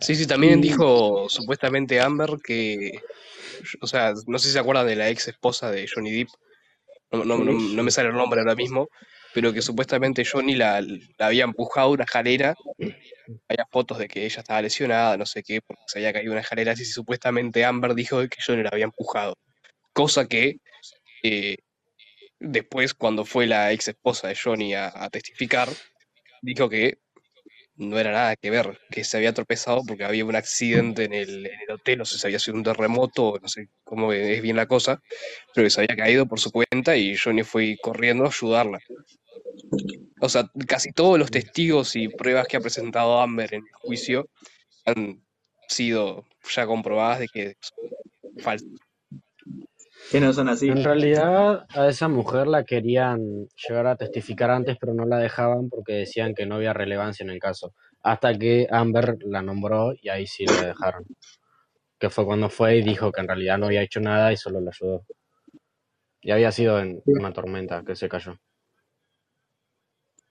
Sí, 0.00 0.14
sí, 0.14 0.26
también 0.26 0.60
dijo 0.60 1.28
supuestamente 1.28 2.00
Amber 2.00 2.36
que, 2.44 3.00
o 3.80 3.86
sea, 3.86 4.14
no 4.26 4.38
sé 4.38 4.48
si 4.48 4.52
se 4.54 4.58
acuerdan 4.58 4.86
de 4.86 4.96
la 4.96 5.08
ex 5.08 5.28
esposa 5.28 5.70
de 5.70 5.88
Johnny 5.92 6.10
Depp, 6.10 6.28
no, 7.12 7.24
no, 7.24 7.38
no, 7.38 7.82
me 7.82 7.90
sale 7.90 8.08
el 8.08 8.14
nombre 8.14 8.40
ahora 8.40 8.54
mismo, 8.54 8.88
pero 9.32 9.52
que 9.52 9.62
supuestamente 9.62 10.24
Johnny 10.24 10.54
la, 10.54 10.80
la 10.80 11.26
había 11.26 11.44
empujado 11.44 11.88
a 11.88 11.90
una 11.92 12.04
escalera, 12.04 12.54
había 13.48 13.66
fotos 13.70 13.98
de 13.98 14.08
que 14.08 14.24
ella 14.24 14.40
estaba 14.40 14.62
lesionada, 14.62 15.16
no 15.16 15.26
sé 15.26 15.42
qué, 15.42 15.60
porque 15.60 15.82
se 15.86 15.98
había 15.98 16.12
caído 16.12 16.32
una 16.32 16.40
escalera, 16.40 16.72
así 16.72 16.84
supuestamente 16.84 17.64
Amber 17.64 17.94
dijo 17.94 18.20
que 18.28 18.42
Johnny 18.44 18.62
la 18.62 18.70
había 18.72 18.84
empujado, 18.84 19.36
cosa 19.92 20.26
que 20.26 20.56
eh, 21.22 21.56
después 22.40 22.94
cuando 22.94 23.24
fue 23.24 23.46
la 23.46 23.72
ex 23.72 23.88
esposa 23.88 24.28
de 24.28 24.36
Johnny 24.36 24.74
a, 24.74 24.92
a 24.94 25.08
testificar, 25.10 25.68
dijo 26.42 26.68
que 26.68 26.98
no 27.76 27.98
era 27.98 28.12
nada 28.12 28.36
que 28.36 28.50
ver, 28.50 28.78
que 28.90 29.04
se 29.04 29.16
había 29.16 29.32
tropezado 29.32 29.82
porque 29.86 30.04
había 30.04 30.24
un 30.24 30.36
accidente 30.36 31.04
en 31.04 31.12
el, 31.12 31.46
en 31.46 31.60
el 31.68 31.74
hotel, 31.74 31.98
no 31.98 32.04
sé 32.04 32.18
si 32.18 32.26
había 32.26 32.38
sido 32.38 32.56
un 32.56 32.62
terremoto, 32.62 33.38
no 33.40 33.48
sé 33.48 33.68
cómo 33.82 34.12
es 34.12 34.40
bien 34.42 34.56
la 34.56 34.66
cosa, 34.66 35.00
pero 35.54 35.66
que 35.66 35.70
se 35.70 35.80
había 35.80 35.96
caído 35.96 36.26
por 36.26 36.40
su 36.40 36.50
cuenta 36.50 36.96
y 36.96 37.16
Johnny 37.16 37.42
fue 37.42 37.76
corriendo 37.82 38.24
a 38.24 38.28
ayudarla. 38.28 38.78
O 40.20 40.28
sea, 40.28 40.48
casi 40.66 40.92
todos 40.92 41.18
los 41.18 41.30
testigos 41.30 41.96
y 41.96 42.08
pruebas 42.08 42.46
que 42.46 42.56
ha 42.56 42.60
presentado 42.60 43.20
Amber 43.20 43.52
en 43.54 43.62
el 43.62 43.74
juicio 43.74 44.28
han 44.84 45.22
sido 45.68 46.24
ya 46.48 46.66
comprobadas 46.66 47.20
de 47.20 47.28
que 47.28 47.56
son 47.60 47.90
falsas. 48.42 48.68
Que 50.10 50.20
no 50.20 50.32
son 50.32 50.48
así. 50.48 50.68
En 50.68 50.84
realidad 50.84 51.66
a 51.70 51.88
esa 51.88 52.08
mujer 52.08 52.46
la 52.46 52.64
querían 52.64 53.48
llevar 53.68 53.86
a 53.86 53.96
testificar 53.96 54.50
antes, 54.50 54.76
pero 54.78 54.94
no 54.94 55.06
la 55.06 55.18
dejaban 55.18 55.68
porque 55.68 55.94
decían 55.94 56.34
que 56.34 56.46
no 56.46 56.56
había 56.56 56.72
relevancia 56.72 57.24
en 57.24 57.30
el 57.30 57.38
caso. 57.38 57.74
Hasta 58.02 58.36
que 58.38 58.66
Amber 58.70 59.16
la 59.24 59.42
nombró 59.42 59.94
y 60.00 60.08
ahí 60.10 60.26
sí 60.26 60.44
la 60.46 60.66
dejaron. 60.66 61.04
Que 61.98 62.10
fue 62.10 62.24
cuando 62.24 62.50
fue 62.50 62.76
y 62.76 62.82
dijo 62.82 63.10
que 63.10 63.22
en 63.22 63.28
realidad 63.28 63.58
no 63.58 63.66
había 63.66 63.82
hecho 63.82 64.00
nada 64.00 64.32
y 64.32 64.36
solo 64.36 64.60
la 64.60 64.70
ayudó. 64.70 65.04
Y 66.20 66.30
había 66.30 66.52
sido 66.52 66.78
en 66.78 67.02
una 67.06 67.32
tormenta 67.32 67.82
que 67.84 67.96
se 67.96 68.08
cayó. 68.08 68.38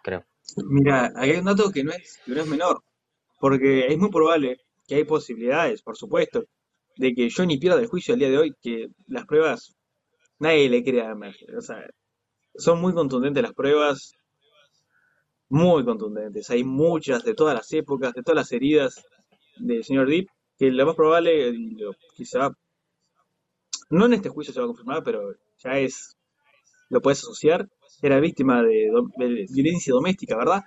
Creo. 0.04 0.26
Mira, 0.70 1.12
aquí 1.16 1.32
hay 1.32 1.38
un 1.38 1.46
dato 1.46 1.72
que 1.72 1.84
no 1.84 1.92
es, 1.92 2.20
que 2.26 2.32
no 2.32 2.42
es 2.42 2.48
menor, 2.48 2.84
porque 3.40 3.88
es 3.88 3.98
muy 3.98 4.12
probable 4.12 4.58
que 4.88 4.96
hay 4.96 5.04
posibilidades, 5.06 5.82
por 5.82 5.96
supuesto, 5.96 6.46
de 6.98 7.14
que 7.14 7.30
Johnny 7.36 7.58
pierda 7.60 7.80
el 7.82 7.88
juicio 7.88 8.14
el 8.14 8.20
día 8.22 8.30
de 8.30 8.38
hoy, 8.40 8.54
que 8.62 8.88
las 9.08 9.26
pruebas, 9.26 9.76
nadie 10.40 10.70
le 10.70 10.84
crea 10.84 11.10
a 11.10 11.12
Amber. 11.14 11.36
O 11.58 11.62
sea, 11.62 11.86
son 12.56 12.82
muy 12.82 12.94
contundentes 12.94 13.44
las 13.44 13.54
pruebas, 13.54 14.14
muy 15.50 15.86
contundentes. 15.86 16.50
Hay 16.50 16.64
muchas 16.64 17.24
de 17.24 17.34
todas 17.34 17.56
las 17.56 17.72
épocas, 17.74 18.14
de 18.14 18.24
todas 18.24 18.36
las 18.38 18.52
heridas 18.52 19.04
del 19.58 19.84
señor 19.84 20.08
Deep, 20.10 20.28
que 20.58 20.72
lo 20.72 20.86
más 20.86 20.96
probable, 20.96 21.54
lo- 21.54 21.96
quizá, 22.16 22.52
no 23.90 24.06
en 24.06 24.14
este 24.14 24.28
juicio 24.30 24.54
se 24.54 24.60
va 24.60 24.66
a 24.66 24.68
confirmar, 24.68 25.04
pero 25.04 25.34
ya 25.64 25.80
es, 25.80 26.18
lo 26.90 27.02
puedes 27.02 27.20
asociar, 27.22 27.68
era 28.02 28.20
víctima 28.22 28.64
de, 28.64 28.92
de 29.18 29.48
violencia 29.52 29.94
doméstica, 29.94 30.38
¿verdad? 30.38 30.64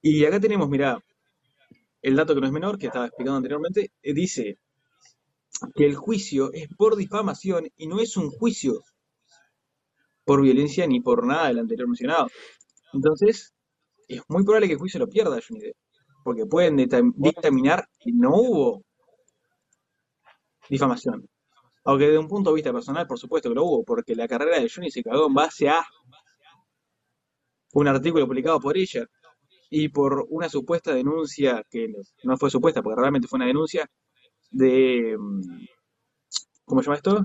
Y 0.00 0.24
acá 0.24 0.40
tenemos, 0.40 0.70
mirá, 0.70 0.98
el 2.02 2.16
dato 2.16 2.34
que 2.34 2.40
no 2.40 2.46
es 2.46 2.52
menor, 2.52 2.78
que 2.78 2.86
estaba 2.86 3.06
explicando 3.06 3.36
anteriormente, 3.36 3.90
eh, 4.02 4.14
dice 4.14 4.58
que 5.74 5.86
el 5.86 5.96
juicio 5.96 6.52
es 6.52 6.68
por 6.76 6.96
difamación 6.96 7.68
y 7.76 7.86
no 7.86 8.00
es 8.00 8.16
un 8.16 8.30
juicio 8.30 8.82
por 10.24 10.42
violencia 10.42 10.86
ni 10.86 11.00
por 11.00 11.26
nada 11.26 11.48
del 11.48 11.60
anterior 11.60 11.88
mencionado. 11.88 12.28
Entonces, 12.92 13.54
es 14.08 14.22
muy 14.28 14.44
probable 14.44 14.66
que 14.66 14.74
el 14.74 14.78
juicio 14.78 15.00
lo 15.00 15.08
pierda 15.08 15.40
Johnny 15.46 15.60
Depp, 15.60 15.76
porque 16.24 16.46
pueden 16.46 16.76
dictaminar 16.76 17.88
que 17.98 18.10
no 18.12 18.34
hubo 18.34 18.82
difamación. 20.68 21.28
Aunque 21.84 22.06
desde 22.06 22.18
un 22.18 22.26
punto 22.26 22.50
de 22.50 22.56
vista 22.56 22.72
personal, 22.72 23.06
por 23.06 23.18
supuesto 23.18 23.48
que 23.48 23.54
lo 23.54 23.64
hubo, 23.64 23.84
porque 23.84 24.16
la 24.16 24.26
carrera 24.26 24.58
de 24.58 24.68
Johnny 24.68 24.90
se 24.90 25.02
cagó 25.02 25.28
en 25.28 25.34
base 25.34 25.68
a 25.68 25.84
un 27.74 27.86
artículo 27.86 28.26
publicado 28.26 28.58
por 28.58 28.76
ella 28.76 29.06
y 29.70 29.88
por 29.88 30.26
una 30.30 30.48
supuesta 30.48 30.92
denuncia, 30.92 31.62
que 31.70 31.92
no 32.24 32.36
fue 32.36 32.50
supuesta, 32.50 32.82
porque 32.82 33.00
realmente 33.00 33.28
fue 33.28 33.36
una 33.36 33.46
denuncia, 33.46 33.88
de, 34.50 35.16
mm, 35.18 35.66
¿cómo 36.64 36.82
se 36.82 36.86
llama 36.86 36.96
esto? 36.96 37.24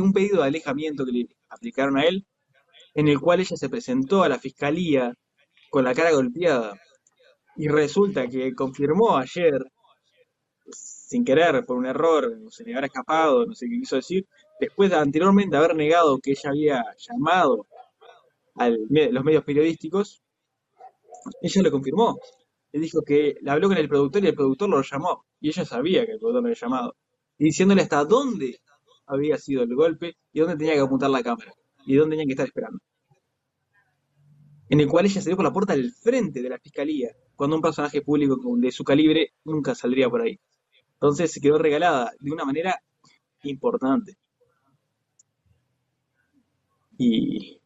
Un 0.00 0.12
pedido 0.12 0.42
de 0.42 0.48
alejamiento 0.48 1.04
que 1.04 1.12
le 1.12 1.28
aplicaron 1.48 1.96
a 1.98 2.04
él, 2.04 2.26
en 2.94 3.08
el 3.08 3.20
cual 3.20 3.40
ella 3.40 3.56
se 3.56 3.68
presentó 3.68 4.22
a 4.22 4.28
la 4.28 4.38
fiscalía 4.38 5.14
con 5.70 5.84
la 5.84 5.94
cara 5.94 6.12
golpeada. 6.12 6.74
Y 7.56 7.68
resulta 7.68 8.28
que 8.28 8.54
confirmó 8.54 9.16
ayer, 9.18 9.60
sin 10.70 11.24
querer, 11.24 11.64
por 11.66 11.76
un 11.76 11.86
error, 11.86 12.38
se 12.50 12.64
le 12.64 12.74
habrá 12.74 12.86
escapado, 12.86 13.46
no 13.46 13.54
sé 13.54 13.66
qué 13.68 13.78
quiso 13.80 13.96
decir, 13.96 14.26
después 14.60 14.90
de 14.90 14.96
anteriormente 14.96 15.56
haber 15.56 15.74
negado 15.76 16.18
que 16.18 16.32
ella 16.32 16.50
había 16.50 16.84
llamado 16.98 17.66
a 18.56 18.68
los 18.70 19.24
medios 19.24 19.44
periodísticos, 19.44 20.22
ella 21.40 21.62
lo 21.62 21.70
confirmó. 21.70 22.18
Le 22.72 22.80
dijo 22.80 23.02
que 23.02 23.36
le 23.40 23.50
habló 23.50 23.68
con 23.68 23.78
el 23.78 23.88
productor 23.88 24.24
y 24.24 24.28
el 24.28 24.34
productor 24.34 24.68
lo 24.68 24.82
llamó. 24.82 25.24
Y 25.42 25.48
ella 25.48 25.64
sabía 25.64 26.06
que 26.06 26.12
el 26.12 26.18
lo 26.20 26.38
había 26.38 26.54
llamado. 26.54 26.94
Diciéndole 27.36 27.82
hasta 27.82 28.04
dónde 28.04 28.60
había 29.06 29.36
sido 29.36 29.64
el 29.64 29.74
golpe 29.74 30.16
y 30.32 30.38
dónde 30.38 30.56
tenía 30.56 30.74
que 30.74 30.80
apuntar 30.80 31.10
la 31.10 31.22
cámara. 31.22 31.52
Y 31.84 31.96
dónde 31.96 32.14
tenían 32.14 32.28
que 32.28 32.34
estar 32.34 32.46
esperando. 32.46 32.78
En 34.68 34.80
el 34.80 34.86
cual 34.86 35.04
ella 35.04 35.20
salió 35.20 35.36
por 35.36 35.44
la 35.44 35.52
puerta 35.52 35.74
del 35.74 35.92
frente 35.92 36.40
de 36.40 36.48
la 36.48 36.60
fiscalía, 36.60 37.10
cuando 37.34 37.56
un 37.56 37.62
personaje 37.62 38.02
público 38.02 38.38
de 38.56 38.70
su 38.70 38.84
calibre 38.84 39.32
nunca 39.44 39.74
saldría 39.74 40.08
por 40.08 40.22
ahí. 40.22 40.38
Entonces 40.94 41.32
se 41.32 41.40
quedó 41.40 41.58
regalada 41.58 42.12
de 42.20 42.30
una 42.30 42.44
manera 42.44 42.80
importante. 43.42 44.16
Y 46.96 47.60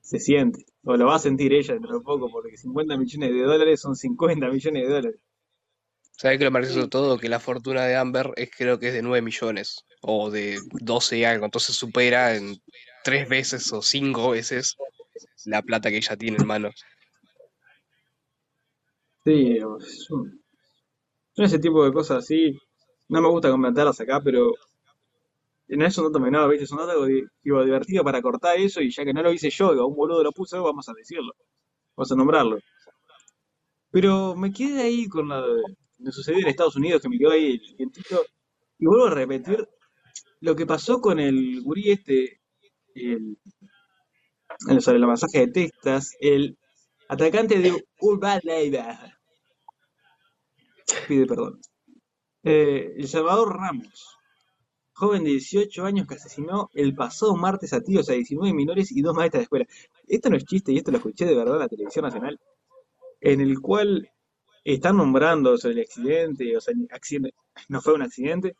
se 0.00 0.18
siente, 0.18 0.64
o 0.82 0.96
lo 0.96 1.06
va 1.06 1.16
a 1.16 1.18
sentir 1.18 1.52
ella 1.52 1.74
dentro 1.74 1.98
de 1.98 2.00
poco, 2.00 2.30
porque 2.30 2.56
50 2.56 2.96
millones 2.96 3.30
de 3.34 3.42
dólares 3.42 3.80
son 3.82 3.94
50 3.94 4.48
millones 4.48 4.82
de 4.82 4.94
dólares. 4.94 5.25
¿Sabes 6.16 6.38
qué 6.38 6.44
lo 6.44 6.50
más 6.50 6.74
de 6.74 6.88
todo? 6.88 7.18
Que 7.18 7.28
la 7.28 7.40
fortuna 7.40 7.84
de 7.84 7.96
Amber 7.96 8.32
es 8.36 8.50
creo 8.50 8.78
que 8.78 8.88
es 8.88 8.94
de 8.94 9.02
9 9.02 9.22
millones 9.22 9.84
o 10.00 10.30
de 10.30 10.58
12 10.80 11.18
y 11.18 11.24
algo. 11.24 11.44
Entonces 11.44 11.76
supera 11.76 12.34
en 12.34 12.56
tres 13.04 13.28
veces 13.28 13.72
o 13.72 13.82
cinco 13.82 14.30
veces 14.30 14.76
la 15.44 15.62
plata 15.62 15.90
que 15.90 15.98
ella 15.98 16.16
tiene 16.16 16.38
en 16.38 16.46
mano. 16.46 16.70
Sí, 19.24 19.58
un- 19.60 20.40
yo 21.36 21.44
ese 21.44 21.58
tipo 21.60 21.84
de 21.84 21.92
cosas 21.92 22.18
así, 22.24 22.58
no 23.08 23.20
me 23.22 23.28
gusta 23.28 23.50
comentarlas 23.50 24.00
acá, 24.00 24.20
pero 24.22 24.52
no 25.68 25.86
es 25.86 25.98
un 25.98 26.04
dato 26.06 26.20
menor, 26.20 26.50
¿viste? 26.50 26.66
Di- 27.06 27.24
digo, 27.42 27.64
divertido 27.64 28.04
para 28.04 28.22
cortar 28.22 28.56
eso 28.58 28.80
y 28.80 28.90
ya 28.90 29.04
que 29.04 29.12
no 29.12 29.22
lo 29.22 29.32
hice 29.32 29.50
yo, 29.50 29.72
digo, 29.72 29.86
un 29.86 29.96
boludo 29.96 30.22
lo 30.22 30.32
puso, 30.32 30.62
vamos 30.62 30.88
a 30.88 30.92
decirlo, 30.94 31.32
vamos 31.96 32.12
a 32.12 32.16
nombrarlo. 32.16 32.58
Pero 33.90 34.36
me 34.36 34.52
quedé 34.52 34.80
ahí 34.82 35.08
con 35.08 35.26
lo 35.28 35.42
de 35.98 36.12
sucedió 36.12 36.40
en 36.40 36.48
Estados 36.48 36.76
Unidos, 36.76 37.02
que 37.02 37.08
me 37.08 37.18
quedó 37.18 37.30
ahí 37.30 37.52
el 37.52 37.76
vientito, 37.76 38.24
y 38.78 38.86
vuelvo 38.86 39.06
a 39.06 39.14
repetir 39.14 39.68
lo 40.40 40.54
que 40.54 40.66
pasó 40.66 41.00
con 41.00 41.18
el 41.18 41.62
gurí 41.62 41.92
este, 41.92 42.40
el, 42.94 43.38
sobre 44.80 44.98
la 44.98 45.06
masaje 45.06 45.46
de 45.46 45.48
Texas, 45.48 46.12
el 46.20 46.56
atacante 47.08 47.58
de 47.58 47.84
Urban 48.00 48.40
Leiva, 48.44 49.18
pide 51.08 51.26
perdón. 51.26 51.60
Eh, 52.42 52.94
El 52.96 53.08
Salvador 53.08 53.56
Ramos, 53.56 54.16
joven 54.92 55.24
de 55.24 55.30
18 55.30 55.84
años 55.84 56.06
que 56.06 56.14
asesinó 56.14 56.70
el 56.74 56.94
pasado 56.94 57.34
martes 57.36 57.72
a 57.72 57.80
tiros 57.80 58.08
a 58.08 58.12
19 58.12 58.54
menores 58.54 58.92
y 58.92 59.02
dos 59.02 59.14
maestras 59.14 59.40
de 59.40 59.42
escuela. 59.44 59.66
Esto 60.06 60.30
no 60.30 60.36
es 60.36 60.44
chiste 60.44 60.72
y 60.72 60.78
esto 60.78 60.90
lo 60.90 60.98
escuché 60.98 61.24
de 61.24 61.34
verdad 61.34 61.54
en 61.54 61.60
la 61.60 61.68
televisión 61.68 62.04
nacional, 62.04 62.38
en 63.20 63.40
el 63.40 63.60
cual 63.60 64.08
están 64.74 64.96
nombrando 64.96 65.56
sobre 65.56 65.74
el 65.74 65.80
accidente, 65.82 66.56
o 66.56 66.60
sea, 66.60 66.74
accidente, 66.90 67.34
no 67.68 67.80
fue 67.80 67.94
un 67.94 68.02
accidente, 68.02 68.56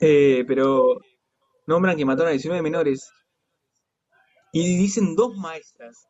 eh, 0.00 0.42
pero 0.48 1.00
nombran 1.66 1.98
que 1.98 2.06
mataron 2.06 2.28
a 2.28 2.32
19 2.32 2.62
menores 2.62 3.12
y 4.52 4.78
dicen 4.78 5.14
dos 5.14 5.36
maestras, 5.36 6.08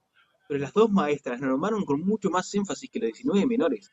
pero 0.48 0.60
las 0.60 0.72
dos 0.72 0.90
maestras 0.90 1.40
nombraron 1.40 1.84
con 1.84 2.00
mucho 2.00 2.30
más 2.30 2.54
énfasis 2.54 2.88
que 2.90 3.00
los 3.00 3.08
19 3.08 3.44
menores. 3.46 3.90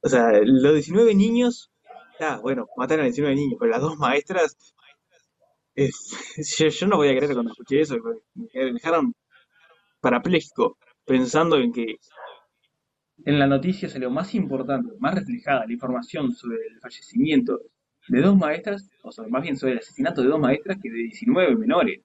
O 0.00 0.08
sea, 0.08 0.30
los 0.44 0.72
19 0.74 1.14
niños, 1.16 1.72
ah, 2.20 2.38
bueno, 2.40 2.66
mataron 2.76 3.02
a 3.02 3.06
19 3.06 3.34
niños, 3.34 3.56
pero 3.58 3.72
las 3.72 3.80
dos 3.80 3.96
maestras, 3.96 4.56
eh, 5.74 5.90
yo, 6.80 6.86
no 6.86 6.98
voy 6.98 7.08
a 7.08 7.16
creer 7.16 7.34
cuando 7.34 7.50
escuché 7.50 7.80
eso, 7.80 7.96
me 8.34 8.72
dejaron 8.72 9.12
parapléjico, 10.00 10.78
pensando 11.04 11.56
en 11.56 11.72
que 11.72 11.96
en 13.24 13.38
la 13.38 13.46
noticia 13.46 13.88
salió 13.88 14.10
más 14.10 14.34
importante, 14.34 14.92
más 14.98 15.14
reflejada 15.14 15.66
la 15.66 15.72
información 15.72 16.32
sobre 16.34 16.58
el 16.66 16.80
fallecimiento 16.80 17.60
de 18.08 18.20
dos 18.20 18.36
maestras, 18.36 18.88
o 19.02 19.28
más 19.28 19.42
bien 19.42 19.56
sobre 19.56 19.72
el 19.72 19.78
asesinato 19.78 20.22
de 20.22 20.28
dos 20.28 20.40
maestras 20.40 20.78
que 20.82 20.90
de 20.90 20.98
19 20.98 21.56
menores. 21.56 22.00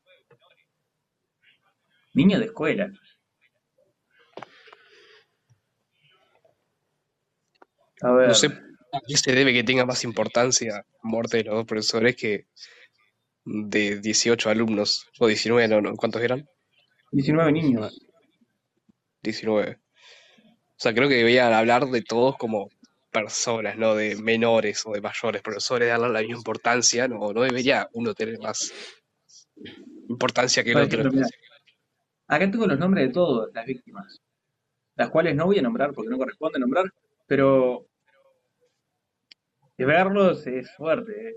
Niños 2.14 2.39
de 2.39 2.45
escuela. 2.45 2.91
A 8.01 8.12
ver, 8.14 8.30
No 8.30 8.34
sé 8.34 8.47
a 8.47 8.99
qué 9.07 9.16
se 9.16 9.32
debe 9.34 9.53
que 9.53 9.64
tenga 9.64 9.86
más 9.86 10.03
importancia 10.03 10.74
la 10.74 10.86
muerte 11.03 11.38
de 11.38 11.43
los 11.43 11.55
dos 11.55 11.66
profesores 11.66 12.16
que 12.16 12.47
de 13.45 13.99
18 13.99 14.49
alumnos, 14.49 15.07
o 15.20 15.28
19, 15.28 15.68
no, 15.68 15.82
no, 15.82 15.95
¿cuántos 15.95 16.22
eran? 16.22 16.47
19 17.12 17.51
niños. 17.51 17.99
19. 19.22 19.80
O 20.82 20.84
sea, 20.84 20.95
creo 20.95 21.07
que 21.07 21.13
deberían 21.17 21.53
hablar 21.53 21.86
de 21.86 22.01
todos 22.01 22.38
como 22.38 22.71
personas, 23.11 23.77
no 23.77 23.93
de 23.93 24.15
menores 24.15 24.84
o 24.88 24.93
de 24.93 25.01
mayores 25.01 25.43
profesores, 25.43 25.88
darle 25.88 26.09
la 26.09 26.21
misma 26.21 26.38
importancia, 26.38 27.07
no, 27.07 27.32
no 27.32 27.41
debería 27.41 27.88
uno 27.93 28.15
tener 28.15 28.39
más 28.39 28.73
importancia 30.09 30.63
que 30.63 30.71
el 30.71 30.77
otro. 30.79 31.03
acá 32.27 32.49
tengo 32.49 32.65
los 32.65 32.79
nombres 32.79 33.05
de 33.05 33.13
todas 33.13 33.53
las 33.53 33.63
víctimas. 33.67 34.19
las 34.95 35.11
cuales 35.11 35.36
no 35.36 35.45
voy 35.45 35.59
a 35.59 35.61
nombrar 35.61 35.93
porque 35.93 36.09
no 36.09 36.17
corresponde 36.17 36.57
nombrar, 36.57 36.86
pero 37.27 37.86
de 39.77 39.86
verlos 39.86 40.47
es 40.47 40.75
fuerte. 40.75 41.29
¿eh? 41.29 41.36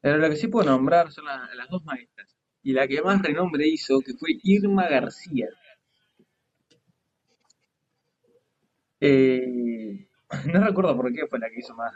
Pero 0.00 0.18
lo 0.18 0.30
que 0.30 0.36
sí 0.36 0.46
puedo 0.46 0.70
nombrar 0.70 1.10
son 1.10 1.24
la- 1.24 1.50
las 1.56 1.68
dos 1.68 1.82
maestras. 1.84 2.31
Y 2.62 2.72
la 2.72 2.86
que 2.86 3.02
más 3.02 3.22
renombre 3.22 3.66
hizo, 3.66 4.00
que 4.00 4.14
fue 4.14 4.30
Irma 4.42 4.88
García. 4.88 5.48
Eh, 9.00 10.06
no 10.52 10.64
recuerdo 10.64 10.96
por 10.96 11.12
qué 11.12 11.26
fue 11.26 11.38
la 11.38 11.50
que 11.50 11.58
hizo 11.58 11.74
más 11.74 11.92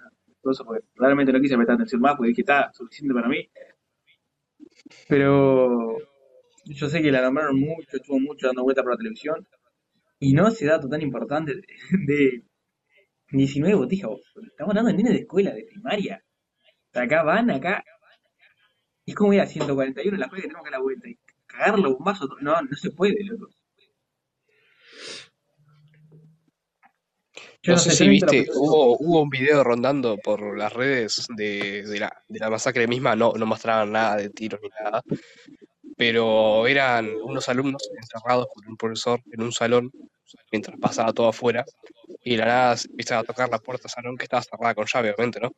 porque 0.64 0.84
realmente 0.94 1.32
no 1.32 1.40
quise 1.40 1.56
prestar 1.56 1.74
atención 1.74 2.00
más, 2.00 2.16
porque 2.16 2.28
dije, 2.28 2.42
está 2.42 2.70
suficiente 2.72 3.14
para 3.14 3.28
mí. 3.28 3.48
Pero 5.08 5.98
yo 6.64 6.88
sé 6.88 7.02
que 7.02 7.10
la 7.10 7.22
nombraron 7.22 7.58
mucho, 7.58 7.96
estuvo 7.96 8.18
mucho 8.20 8.46
dando 8.46 8.62
vueltas 8.62 8.84
por 8.84 8.92
la 8.92 8.98
televisión. 8.98 9.46
Y 10.18 10.32
no 10.32 10.48
ese 10.48 10.66
dato 10.66 10.88
tan 10.88 11.02
importante 11.02 11.54
de, 11.54 11.62
de 12.06 12.44
19 13.30 13.76
botijas. 13.76 14.10
Estamos 14.50 14.70
hablando 14.70 14.90
de 14.90 14.96
nenes 14.96 15.12
de 15.12 15.20
escuela, 15.20 15.52
de 15.52 15.64
primaria. 15.64 16.24
Acá 16.94 17.22
van, 17.22 17.50
acá. 17.50 17.84
Es 19.06 19.14
como 19.14 19.32
ir 19.32 19.40
a 19.40 19.46
141 19.46 20.14
en 20.14 20.20
la 20.20 20.26
escuela 20.26 20.42
que 20.42 20.48
tenemos 20.48 20.64
que 20.64 20.70
dar 20.70 20.80
la 20.80 20.82
vuelta. 20.82 21.08
Y 21.08 21.18
cagarlo 21.46 21.96
un 21.96 22.04
vaso. 22.04 22.28
No, 22.40 22.60
no 22.60 22.76
se 22.76 22.90
puede, 22.90 23.24
loco. 23.24 23.48
Yo 27.62 27.72
No 27.72 27.78
sé 27.78 27.90
si 27.90 27.98
¿tenés 27.98 28.10
visto 28.10 28.26
la 28.26 28.32
viste, 28.32 28.52
hubo, 28.54 28.96
hubo 28.98 29.22
un 29.22 29.30
video 29.30 29.64
rondando 29.64 30.18
por 30.18 30.56
las 30.56 30.72
redes 30.72 31.26
de, 31.36 31.82
de 31.82 32.00
la, 32.00 32.22
de 32.28 32.38
la 32.38 32.50
masacre 32.50 32.86
misma, 32.86 33.16
no, 33.16 33.32
no 33.32 33.46
mostraban 33.46 33.90
nada 33.90 34.16
de 34.16 34.30
tiros 34.30 34.60
ni 34.62 34.68
nada, 34.68 35.02
pero 35.96 36.66
eran 36.68 37.10
unos 37.24 37.48
alumnos 37.48 37.82
encerrados 37.96 38.46
por 38.54 38.68
un 38.68 38.76
profesor 38.76 39.20
en 39.32 39.42
un 39.42 39.50
salón 39.50 39.90
mientras 40.52 40.78
pasaba 40.78 41.12
todo 41.12 41.28
afuera 41.28 41.64
y 42.22 42.32
de 42.32 42.36
la 42.36 42.46
nada 42.46 42.76
se 42.76 42.88
empieza 42.88 43.18
a 43.18 43.24
tocar 43.24 43.48
la 43.48 43.58
puerta 43.58 43.84
del 43.84 43.90
salón 43.90 44.16
que 44.16 44.24
estaba 44.24 44.42
cerrada 44.42 44.74
con 44.74 44.86
llave, 44.86 45.10
obviamente, 45.10 45.40
¿no? 45.40 45.50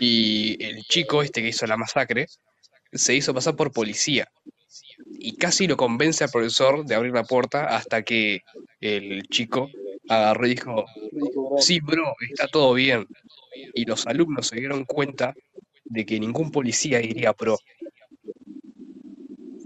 Y 0.00 0.62
el 0.64 0.82
chico 0.84 1.22
este 1.22 1.42
que 1.42 1.48
hizo 1.48 1.66
la 1.66 1.76
masacre 1.76 2.26
se 2.92 3.14
hizo 3.14 3.34
pasar 3.34 3.56
por 3.56 3.72
policía 3.72 4.28
y 5.18 5.36
casi 5.36 5.66
lo 5.66 5.76
convence 5.76 6.24
al 6.24 6.30
profesor 6.30 6.84
de 6.84 6.94
abrir 6.94 7.12
la 7.12 7.24
puerta 7.24 7.76
hasta 7.76 8.02
que 8.02 8.42
el 8.80 9.22
chico 9.28 9.70
agarró 10.08 10.46
y 10.46 10.50
dijo, 10.50 10.84
sí, 11.58 11.80
bro, 11.80 12.14
está 12.30 12.46
todo 12.48 12.74
bien. 12.74 13.06
Y 13.74 13.84
los 13.84 14.06
alumnos 14.06 14.48
se 14.48 14.56
dieron 14.56 14.84
cuenta 14.84 15.34
de 15.84 16.04
que 16.04 16.20
ningún 16.20 16.50
policía 16.50 17.00
iría 17.00 17.32
pro. 17.32 17.58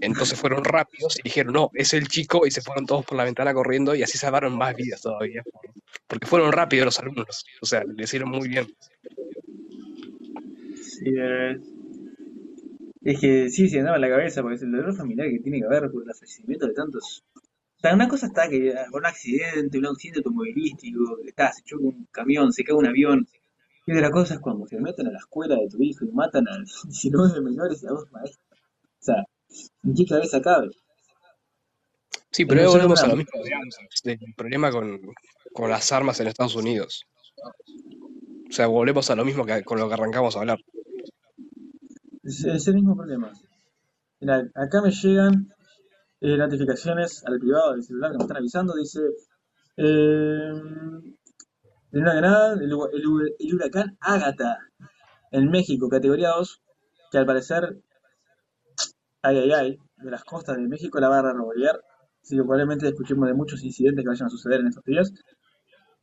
Entonces 0.00 0.38
fueron 0.38 0.64
rápidos 0.64 1.18
y 1.18 1.22
dijeron, 1.22 1.52
no, 1.52 1.70
es 1.74 1.92
el 1.92 2.06
chico, 2.06 2.46
y 2.46 2.52
se 2.52 2.62
fueron 2.62 2.86
todos 2.86 3.04
por 3.04 3.16
la 3.16 3.24
ventana 3.24 3.52
corriendo 3.52 3.96
y 3.96 4.04
así 4.04 4.16
salvaron 4.16 4.56
más 4.56 4.76
vidas 4.76 5.00
todavía. 5.00 5.42
Porque 6.06 6.26
fueron 6.26 6.52
rápidos 6.52 6.84
los 6.84 6.98
alumnos, 7.00 7.44
o 7.60 7.66
sea, 7.66 7.82
le 7.84 8.04
hicieron 8.04 8.30
muy 8.30 8.48
bien. 8.48 8.68
Sí, 10.98 11.14
eh, 11.16 11.56
es 13.02 13.20
que 13.20 13.50
sí, 13.50 13.68
se 13.68 13.78
andaba 13.78 13.96
en 13.96 14.02
la 14.02 14.08
cabeza, 14.08 14.42
porque 14.42 14.56
es 14.56 14.62
el 14.62 14.72
dolor 14.72 14.94
familiar 14.94 15.28
que 15.28 15.38
tiene 15.38 15.60
que 15.60 15.66
haber 15.66 15.90
por 15.90 16.02
el 16.02 16.14
fallecimiento 16.14 16.66
de 16.66 16.74
tantos. 16.74 17.22
O 17.34 17.80
sea, 17.80 17.94
una 17.94 18.08
cosa 18.08 18.26
está 18.26 18.48
que 18.48 18.74
ah, 18.76 18.86
por 18.90 19.00
un 19.00 19.06
accidente, 19.06 19.78
un 19.78 19.86
accidente 19.86 20.18
automovilístico, 20.18 21.18
está, 21.24 21.52
se 21.52 21.62
choca 21.62 21.84
un 21.84 22.08
camión, 22.10 22.52
se 22.52 22.64
cae 22.64 22.74
un 22.74 22.86
avión. 22.86 23.28
Y 23.86 23.92
otra 23.92 24.10
cosa 24.10 24.34
es 24.34 24.40
cuando 24.40 24.66
se 24.66 24.80
meten 24.80 25.06
a 25.06 25.12
la 25.12 25.18
escuela 25.18 25.54
de 25.54 25.68
tu 25.68 25.80
hijo 25.80 26.04
y 26.04 26.10
matan 26.10 26.48
a 26.48 26.58
19 26.58 27.40
menores 27.42 27.82
y 27.82 27.86
a 27.86 27.90
dos 27.90 28.10
maestros. 28.10 28.58
O 29.00 29.02
sea, 29.02 29.24
¿en 29.84 29.94
qué 29.94 30.04
cabeza 30.04 30.42
cabe? 30.42 30.70
Sí, 32.32 32.44
pero 32.44 32.60
ahí 32.60 32.66
volvemos 32.66 33.02
a 33.02 33.06
lo 33.06 33.16
mismo, 33.16 33.32
del 34.04 34.18
problema 34.36 34.70
con, 34.70 35.00
con 35.52 35.70
las 35.70 35.92
armas 35.92 36.18
en 36.20 36.26
Estados 36.26 36.56
Unidos. 36.56 37.06
O 38.48 38.52
sea, 38.52 38.66
volvemos 38.66 39.08
a 39.10 39.16
lo 39.16 39.24
mismo 39.24 39.46
que 39.46 39.62
con 39.62 39.78
lo 39.78 39.88
que 39.88 39.94
arrancamos 39.94 40.36
a 40.36 40.40
hablar. 40.40 40.58
Es, 42.28 42.68
el 42.68 42.74
mismo 42.74 42.94
problema. 42.94 43.32
Mira, 44.20 44.46
acá 44.54 44.82
me 44.82 44.90
llegan 44.90 45.48
eh, 46.20 46.36
notificaciones 46.36 47.24
al 47.24 47.38
privado 47.38 47.72
del 47.72 47.82
celular 47.82 48.10
que 48.10 48.18
me 48.18 48.24
están 48.24 48.36
avisando. 48.36 48.74
Dice, 48.74 49.00
eh, 49.78 50.52
una 51.92 52.14
granada, 52.14 52.52
el, 52.52 52.64
el 52.64 53.34
el 53.38 53.54
huracán 53.54 53.96
Ágata 54.00 54.58
en 55.30 55.50
México, 55.50 55.88
categoría 55.88 56.30
2, 56.36 56.60
que 57.10 57.16
al 57.16 57.24
parecer, 57.24 57.78
ay, 59.22 59.38
ay, 59.38 59.52
ay, 59.52 59.78
de 59.96 60.10
las 60.10 60.22
costas 60.24 60.58
de 60.58 60.68
México 60.68 61.00
la 61.00 61.08
va 61.08 61.20
a 61.20 61.32
revolver. 61.32 61.80
Así 62.22 62.36
que 62.36 62.42
probablemente 62.42 62.88
escuchemos 62.88 63.26
de 63.26 63.34
muchos 63.34 63.64
incidentes 63.64 64.04
que 64.04 64.08
vayan 64.10 64.26
a 64.26 64.30
suceder 64.30 64.60
en 64.60 64.66
estos 64.66 64.84
días. 64.84 65.14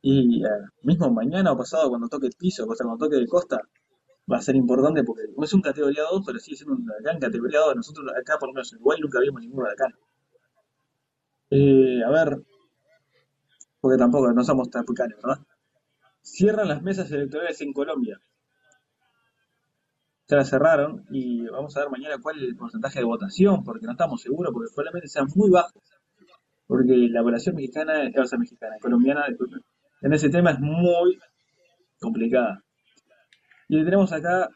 Y 0.02 0.44
eh, 0.44 0.48
mismo 0.82 1.08
mañana 1.12 1.52
o 1.52 1.56
pasado, 1.56 1.88
cuando 1.88 2.08
toque 2.08 2.26
el 2.26 2.34
piso, 2.36 2.66
cuando 2.66 2.96
toque 2.96 3.14
de 3.14 3.28
costa, 3.28 3.60
va 4.30 4.38
a 4.38 4.42
ser 4.42 4.56
importante 4.56 5.04
porque 5.04 5.22
no 5.36 5.44
es 5.44 5.52
un 5.52 5.60
categoría 5.60 6.02
2, 6.10 6.22
pero 6.26 6.38
sigue 6.38 6.56
siendo 6.56 6.74
un 6.74 6.82
huracán 6.82 7.20
categoría 7.20 7.60
2. 7.60 7.76
Nosotros 7.76 8.06
acá, 8.18 8.38
por 8.38 8.48
lo 8.48 8.54
menos 8.54 8.72
en 8.72 8.78
Uruguay, 8.78 8.98
nunca 9.00 9.20
vimos 9.20 9.40
ningún 9.40 9.60
huracán. 9.60 9.94
Eh, 11.50 12.02
a 12.04 12.10
ver, 12.10 12.42
porque 13.80 13.98
tampoco 13.98 14.32
no 14.32 14.42
somos 14.42 14.68
trapicanes, 14.68 15.16
¿verdad? 15.22 15.44
Cierran 16.20 16.68
las 16.68 16.82
mesas 16.82 17.10
electorales 17.12 17.60
en 17.60 17.72
Colombia. 17.72 18.20
Se 20.24 20.34
las 20.34 20.50
cerraron 20.50 21.04
y 21.10 21.46
vamos 21.46 21.76
a 21.76 21.80
ver 21.80 21.90
mañana 21.90 22.16
cuál 22.20 22.38
es 22.38 22.48
el 22.48 22.56
porcentaje 22.56 22.98
de 22.98 23.04
votación, 23.04 23.62
porque 23.62 23.86
no 23.86 23.92
estamos 23.92 24.20
seguros, 24.20 24.52
porque 24.52 24.70
probablemente 24.74 25.08
sean 25.08 25.28
muy 25.36 25.50
bajos. 25.50 25.82
Porque 26.66 26.96
la 26.96 27.22
población 27.22 27.54
mexicana, 27.54 28.10
o 28.20 28.26
sea, 28.26 28.38
mexicana, 28.40 28.74
colombiana, 28.80 29.24
disculpen, 29.28 29.60
en 30.02 30.12
ese 30.12 30.28
tema 30.28 30.50
es 30.50 30.58
muy 30.58 31.16
complicada. 32.00 32.65
Y 33.68 33.84
tenemos 33.84 34.12
acá 34.12 34.48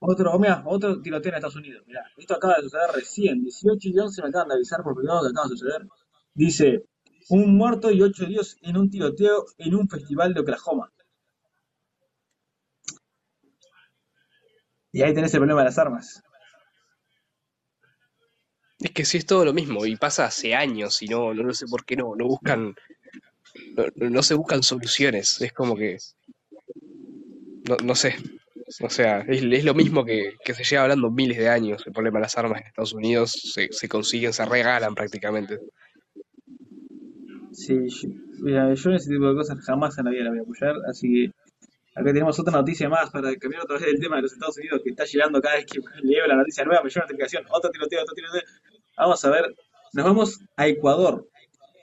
otro, 0.00 0.38
mira, 0.38 0.62
otro 0.66 1.00
tiroteo 1.00 1.30
en 1.30 1.36
Estados 1.36 1.56
Unidos. 1.56 1.82
Mira, 1.86 2.04
esto 2.18 2.34
acaba 2.34 2.56
de 2.56 2.62
suceder 2.64 2.90
recién. 2.94 3.42
18 3.42 3.88
y 3.88 3.98
11 3.98 4.20
me 4.22 4.28
acaban 4.28 4.48
de 4.48 4.54
avisar 4.56 4.82
por 4.82 4.94
privado 4.94 5.22
que 5.22 5.30
acaba 5.30 5.48
de 5.48 5.56
suceder. 5.56 5.88
Dice, 6.34 6.84
un 7.30 7.56
muerto 7.56 7.90
y 7.90 8.02
ocho 8.02 8.24
heridos 8.24 8.58
en 8.60 8.76
un 8.76 8.90
tiroteo 8.90 9.46
en 9.56 9.74
un 9.74 9.88
festival 9.88 10.34
de 10.34 10.40
Oklahoma. 10.40 10.92
Y 14.92 15.02
ahí 15.02 15.12
tenés 15.12 15.34
el 15.34 15.40
problema 15.40 15.62
de 15.62 15.64
las 15.64 15.78
armas. 15.78 16.22
Es 18.80 18.90
que 18.90 19.06
sí 19.06 19.16
es 19.16 19.24
todo 19.24 19.46
lo 19.46 19.54
mismo 19.54 19.86
y 19.86 19.96
pasa 19.96 20.26
hace 20.26 20.54
años 20.54 21.00
y 21.00 21.06
no, 21.06 21.32
no, 21.32 21.42
no 21.42 21.54
sé 21.54 21.66
por 21.66 21.86
qué 21.86 21.96
no, 21.96 22.14
no 22.14 22.26
buscan, 22.26 22.74
no- 23.76 24.10
no 24.10 24.22
se 24.22 24.34
buscan 24.34 24.62
soluciones. 24.62 25.40
Es 25.40 25.52
como 25.52 25.76
que, 25.76 25.98
no, 27.68 27.76
no 27.82 27.94
sé, 27.94 28.16
o 28.80 28.90
sea, 28.90 29.20
es, 29.20 29.64
lo 29.64 29.74
mismo 29.74 30.04
que, 30.04 30.36
que 30.44 30.54
se 30.54 30.64
lleva 30.64 30.82
hablando 30.82 31.10
miles 31.10 31.36
de 31.36 31.48
años. 31.48 31.82
El 31.86 31.92
problema 31.92 32.18
de 32.18 32.22
las 32.22 32.38
armas 32.38 32.60
en 32.60 32.66
Estados 32.68 32.94
Unidos 32.94 33.32
se, 33.32 33.68
se 33.70 33.88
consiguen, 33.88 34.32
se 34.32 34.44
regalan 34.44 34.94
prácticamente. 34.94 35.58
Sí, 37.52 37.74
mira, 38.40 38.72
yo 38.72 38.90
en 38.90 38.96
ese 38.96 39.10
tipo 39.10 39.28
de 39.28 39.34
cosas 39.34 39.58
jamás 39.64 39.98
en 39.98 40.06
la 40.06 40.10
vida 40.10 40.24
la 40.24 40.30
voy 40.30 40.38
a 40.38 40.42
apoyar, 40.42 40.74
así 40.88 41.12
que 41.12 41.32
acá 41.94 42.06
tenemos 42.06 42.38
otra 42.40 42.52
noticia 42.52 42.88
más 42.88 43.10
para 43.10 43.34
cambiar 43.36 43.62
otra 43.62 43.76
vez 43.76 43.88
el 43.88 44.00
tema 44.00 44.16
de 44.16 44.22
los 44.22 44.32
Estados 44.32 44.56
Unidos 44.56 44.80
que 44.82 44.90
está 44.90 45.04
llegando 45.04 45.40
cada 45.40 45.56
vez 45.56 45.66
que 45.66 45.80
leo 46.02 46.26
la 46.26 46.36
noticia 46.36 46.64
nueva, 46.64 46.82
me 46.82 46.88
llega 46.88 47.02
notificación, 47.02 47.44
otro 47.50 47.70
tiroteo, 47.70 48.02
otro 48.02 48.14
tiroteo. 48.14 48.42
Vamos 48.96 49.24
a 49.24 49.30
ver, 49.30 49.54
nos 49.92 50.04
vamos 50.04 50.40
a 50.56 50.66
Ecuador. 50.66 51.28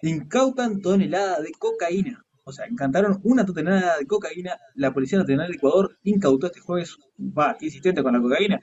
Incautan 0.02 0.82
tonelada 0.82 1.40
de 1.42 1.52
cocaína. 1.52 2.26
O 2.50 2.52
sea, 2.52 2.66
encantaron 2.66 3.20
una 3.24 3.46
tonelada 3.46 3.98
de 4.00 4.08
cocaína. 4.08 4.58
La 4.76 4.94
Policía 4.94 5.20
Nacional 5.20 5.50
de 5.50 5.58
Ecuador 5.58 5.98
incautó 6.04 6.48
este 6.48 6.60
jueves, 6.60 6.98
va, 7.20 7.56
insistente 7.62 8.02
con 8.04 8.14
la 8.14 8.22
cocaína, 8.22 8.60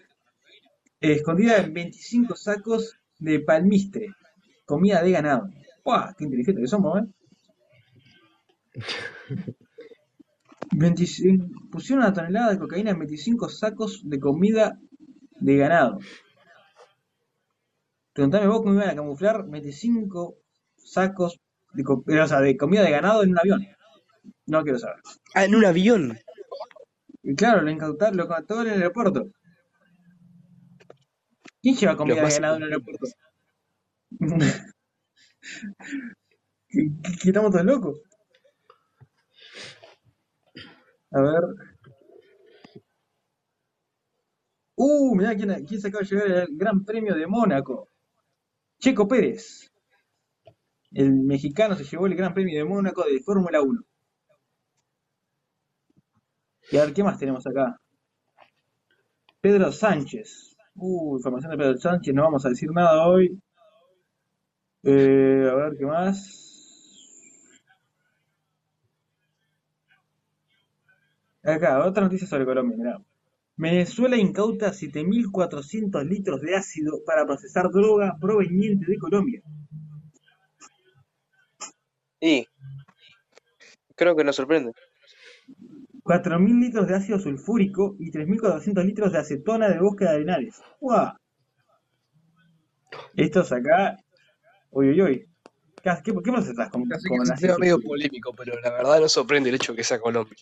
escondida 1.00 1.58
en 1.58 1.72
25 1.72 2.34
sacos 2.34 2.96
de 3.18 3.40
palmistre, 3.40 4.08
comida 4.64 5.02
de 5.02 5.10
ganado. 5.12 5.48
¡Guau! 5.84 6.14
¡Qué 6.16 6.24
inteligente 6.24 6.60
que 6.60 6.66
somos, 6.66 7.00
eh! 7.00 7.06
25 10.72 11.46
pusieron 11.70 12.04
una 12.04 12.12
tonelada 12.12 12.50
de 12.50 12.58
cocaína 12.58 12.90
en 12.90 12.98
25 12.98 13.48
sacos 13.48 14.02
de 14.04 14.18
comida 14.18 14.78
de 15.38 15.56
ganado. 15.56 16.00
Preguntame 18.12 18.48
vos 18.48 18.62
cómo 18.62 18.74
iban 18.74 18.88
a 18.88 18.94
camuflar 18.96 19.48
25 19.48 20.36
sacos 20.76 21.38
de, 21.72 21.84
o 22.20 22.26
sea, 22.26 22.40
de 22.40 22.56
comida 22.56 22.82
de 22.82 22.90
ganado 22.90 23.22
en 23.22 23.30
un 23.30 23.38
avión. 23.38 23.66
No 24.46 24.62
quiero 24.62 24.78
saber. 24.78 25.00
Ah, 25.34 25.44
en 25.44 25.54
un 25.54 25.64
avión. 25.64 26.18
Y 27.22 27.34
claro, 27.34 27.62
lo 27.62 27.70
incautaron, 27.70 28.16
lo 28.16 28.24
incautaron 28.24 28.66
en 28.68 28.72
el 28.74 28.78
aeropuerto. 28.82 29.30
¿Quién 31.62 31.76
lleva 31.76 31.96
comida 31.96 32.14
de 32.22 32.32
ganado 32.34 32.56
en 32.56 32.62
el 32.62 32.68
aeropuerto? 32.72 33.06
¿Qué, 36.68 36.90
qué- 37.02 37.12
qué 37.20 37.28
estamos 37.30 37.50
todos 37.50 37.64
locos? 37.64 38.00
A 41.12 41.20
ver. 41.20 41.44
Uh, 44.84 45.14
mirá 45.16 45.34
quién, 45.36 45.50
quién 45.66 45.80
se 45.80 45.88
acaba 45.88 46.02
de 46.02 46.08
llegar 46.08 46.26
el 46.48 46.56
Gran 46.56 46.84
Premio 46.84 47.14
de 47.14 47.26
Mónaco. 47.26 47.90
Checo 48.80 49.08
Pérez. 49.08 49.70
El 50.90 51.12
mexicano 51.14 51.76
se 51.76 51.84
llevó 51.84 52.06
el 52.08 52.16
Gran 52.16 52.34
Premio 52.34 52.58
de 52.58 52.64
Mónaco 52.64 53.04
de 53.04 53.20
Fórmula 53.20 53.62
1. 53.62 53.82
Y 56.70 56.76
a 56.76 56.84
ver, 56.84 56.94
¿qué 56.94 57.02
más 57.02 57.18
tenemos 57.18 57.46
acá? 57.46 57.78
Pedro 59.40 59.70
Sánchez. 59.70 60.56
Uh, 60.74 61.16
información 61.16 61.52
de 61.52 61.58
Pedro 61.58 61.78
Sánchez, 61.78 62.14
no 62.14 62.22
vamos 62.22 62.44
a 62.44 62.48
decir 62.50 62.70
nada 62.70 63.06
hoy. 63.06 63.40
Eh, 64.82 65.48
a 65.50 65.54
ver, 65.54 65.76
¿qué 65.78 65.86
más? 65.86 66.46
Acá, 71.42 71.84
otra 71.84 72.02
noticia 72.02 72.26
sobre 72.26 72.44
Colombia, 72.44 72.76
mirá. 72.76 72.98
Venezuela 73.56 74.16
incauta 74.16 74.72
7.400 74.72 76.04
litros 76.04 76.42
de 76.42 76.56
ácido 76.56 77.00
para 77.06 77.24
procesar 77.24 77.70
droga 77.70 78.16
proveniente 78.20 78.84
de 78.90 78.98
Colombia. 78.98 79.42
Y 82.20 82.46
creo 83.94 84.16
que 84.16 84.24
nos 84.24 84.36
sorprende. 84.36 84.72
4.000 86.06 86.60
litros 86.60 86.86
de 86.86 86.94
ácido 86.94 87.18
sulfúrico 87.18 87.96
y 87.98 88.10
3.400 88.12 88.84
litros 88.84 89.12
de 89.12 89.18
acetona 89.18 89.68
de 89.68 89.80
bosque 89.80 90.04
de 90.04 90.10
arenales. 90.10 90.62
¡Guau! 90.80 91.12
Estos 93.16 93.50
acá. 93.50 93.96
Uy, 94.70 94.90
uy, 94.90 95.02
uy. 95.02 95.28
¿Qué, 95.82 95.90
qué, 96.04 96.12
qué 96.12 96.32
procesás 96.32 96.70
con, 96.70 96.84
Así 96.92 97.08
con 97.08 97.24
que 97.24 97.60
medio 97.60 97.80
polémico, 97.80 98.32
pero 98.36 98.58
la 98.60 98.70
verdad 98.70 99.00
no 99.00 99.08
sorprende 99.08 99.48
el 99.48 99.56
hecho 99.56 99.72
de 99.72 99.76
que 99.78 99.84
sea 99.84 99.98
Colombia. 99.98 100.36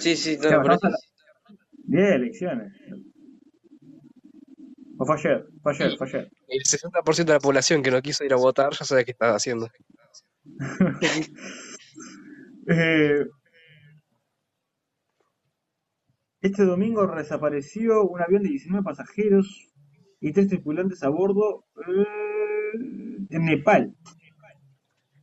Sí, 0.00 0.14
sí, 0.16 0.38
no, 0.42 0.48
la- 0.62 0.78
Día 1.84 2.06
de 2.08 2.14
elecciones. 2.14 2.72
O 4.98 5.06
fue 5.06 5.16
ayer, 5.16 5.46
fue 5.62 5.72
ayer, 5.72 5.96
fue 5.96 6.06
ayer. 6.08 6.30
El 6.48 6.62
60% 6.62 7.24
de 7.24 7.32
la 7.32 7.40
población 7.40 7.82
que 7.82 7.90
no 7.90 8.00
quiso 8.02 8.24
ir 8.24 8.32
a 8.34 8.36
votar 8.36 8.72
ya 8.72 8.84
sabe 8.84 9.04
qué 9.06 9.12
está 9.12 9.34
haciendo. 9.34 9.68
Eh, 12.68 13.26
este 16.42 16.64
domingo 16.64 17.06
desapareció 17.06 18.02
un 18.02 18.20
avión 18.20 18.42
de 18.42 18.50
19 18.50 18.84
pasajeros 18.84 19.72
y 20.20 20.32
tres 20.32 20.48
tripulantes 20.48 21.02
a 21.04 21.08
bordo 21.08 21.64
eh, 21.86 22.78
en 23.30 23.44
Nepal. 23.44 23.94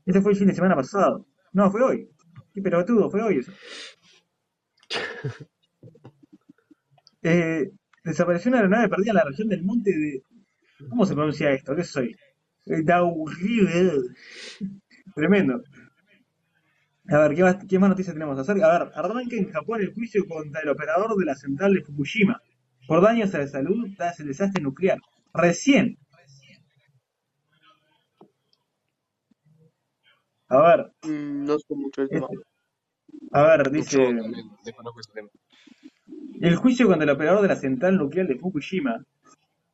Este 0.06 0.22
fue 0.22 0.32
el 0.32 0.38
fin 0.38 0.48
de 0.48 0.56
semana 0.56 0.76
pasado. 0.76 1.28
No, 1.52 1.70
fue 1.70 1.84
hoy. 1.84 2.10
Qué 2.54 2.62
pelotudo, 2.62 3.10
fue 3.10 3.22
hoy 3.22 3.40
eso. 3.40 3.52
Eh, 7.22 7.70
desapareció 8.02 8.48
una 8.48 8.60
aeronave 8.60 8.88
perdida 8.88 9.12
en 9.12 9.18
la 9.18 9.26
región 9.26 9.50
del 9.50 9.62
monte 9.62 9.92
de... 9.92 10.24
¿Cómo 10.88 11.06
se 11.06 11.14
pronuncia 11.14 11.52
esto? 11.52 11.76
¿Qué 11.76 11.84
soy? 11.84 12.16
Eh, 12.66 12.82
Daugavpils. 12.82 14.16
Tremendo. 15.14 15.62
A 17.12 17.18
ver, 17.20 17.36
¿qué 17.36 17.44
más, 17.44 17.58
qué 17.68 17.80
más 17.80 17.90
noticias 17.90 18.14
tenemos? 18.14 18.38
Acerca, 18.40 18.66
a 18.74 18.80
ver, 18.80 18.92
arranca 18.96 19.36
en 19.36 19.52
Japón 19.52 19.82
el 19.82 19.94
juicio 19.94 20.26
contra 20.28 20.62
el 20.62 20.70
operador 20.70 21.16
de 21.18 21.26
la 21.26 21.36
central 21.36 21.74
de 21.74 21.82
Fukushima 21.82 22.42
por 22.88 23.02
daños 23.02 23.34
a 23.36 23.40
la 23.40 23.48
salud 23.48 23.88
tras 23.98 24.20
el 24.20 24.28
desastre 24.28 24.62
nuclear. 24.64 25.00
Recién. 25.34 25.98
A 30.50 30.58
ver, 30.68 30.92
Mm, 31.04 31.46
no 31.46 31.58
sé 31.60 31.76
mucho 31.76 32.08
tema. 32.08 32.28
este, 32.32 32.44
a 33.32 33.44
ver, 33.44 33.72
dice, 33.72 33.98
también 33.98 34.46
desconozco 34.66 35.00
ese 35.02 35.12
tema. 35.14 35.30
el 36.42 36.56
juicio 36.56 36.88
contra 36.88 37.04
el 37.06 37.10
operador 37.12 37.42
de 37.42 37.48
la 37.50 37.56
central 37.56 37.98
nuclear 37.98 38.28
de 38.28 38.38
Fukushima, 38.38 39.04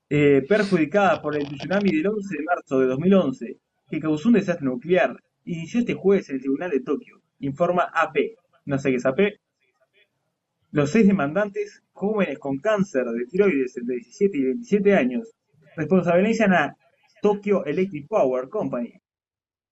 eh, 0.09 0.43
perjudicada 0.47 1.21
por 1.21 1.35
el 1.35 1.47
tsunami 1.47 1.91
del 1.91 2.07
11 2.07 2.37
de 2.37 2.43
marzo 2.43 2.79
de 2.79 2.87
2011, 2.87 3.57
que 3.89 3.99
causó 3.99 4.29
un 4.29 4.35
desastre 4.35 4.65
nuclear, 4.65 5.17
inició 5.45 5.79
este 5.81 5.93
jueves 5.95 6.29
en 6.29 6.35
el 6.35 6.41
Tribunal 6.41 6.71
de 6.71 6.81
Tokio, 6.81 7.21
informa 7.39 7.89
AP. 7.93 8.37
No 8.65 8.79
sé 8.79 8.91
qué 8.91 8.97
es 8.97 9.05
AP. 9.05 9.39
Los 10.71 10.91
seis 10.91 11.07
demandantes, 11.07 11.83
jóvenes 11.93 12.37
con 12.39 12.59
cáncer 12.59 13.05
de 13.05 13.25
tiroides 13.25 13.77
entre 13.77 13.95
17 13.95 14.37
y 14.37 14.43
27 14.43 14.95
años, 14.95 15.31
responsabilizan 15.75 16.53
a 16.53 16.77
Tokyo 17.21 17.65
Electric 17.65 18.07
Power 18.07 18.49
Company 18.49 19.01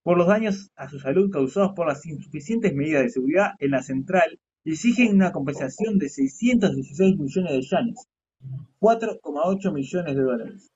por 0.02 0.18
los 0.18 0.26
daños 0.26 0.70
a 0.76 0.88
su 0.88 0.98
salud 1.00 1.30
causados 1.30 1.72
por 1.74 1.86
las 1.86 2.04
insuficientes 2.04 2.74
medidas 2.74 3.02
de 3.02 3.08
seguridad 3.08 3.52
en 3.58 3.70
la 3.70 3.82
central 3.82 4.38
y 4.62 4.72
exigen 4.72 5.14
una 5.14 5.32
compensación 5.32 5.98
de 5.98 6.10
616 6.10 7.18
millones 7.18 7.52
de 7.52 7.62
yenes, 7.62 8.08
4,8 8.80 9.72
millones 9.72 10.14
de 10.14 10.22
dólares. 10.22 10.73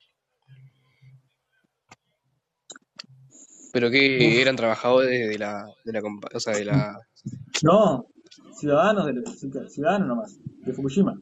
Pero 3.72 3.90
que 3.90 4.40
eran 4.40 4.56
trabajadores 4.56 5.28
de 5.28 5.38
la, 5.38 5.64
de 5.84 5.92
la 5.92 6.00
o 6.34 6.40
sea, 6.40 6.54
de 6.54 6.64
la, 6.64 6.98
No, 7.62 8.06
ciudadanos, 8.58 9.06
de, 9.06 9.68
ciudadanos 9.68 10.08
nomás, 10.08 10.38
de 10.64 10.72
Fukushima. 10.72 11.14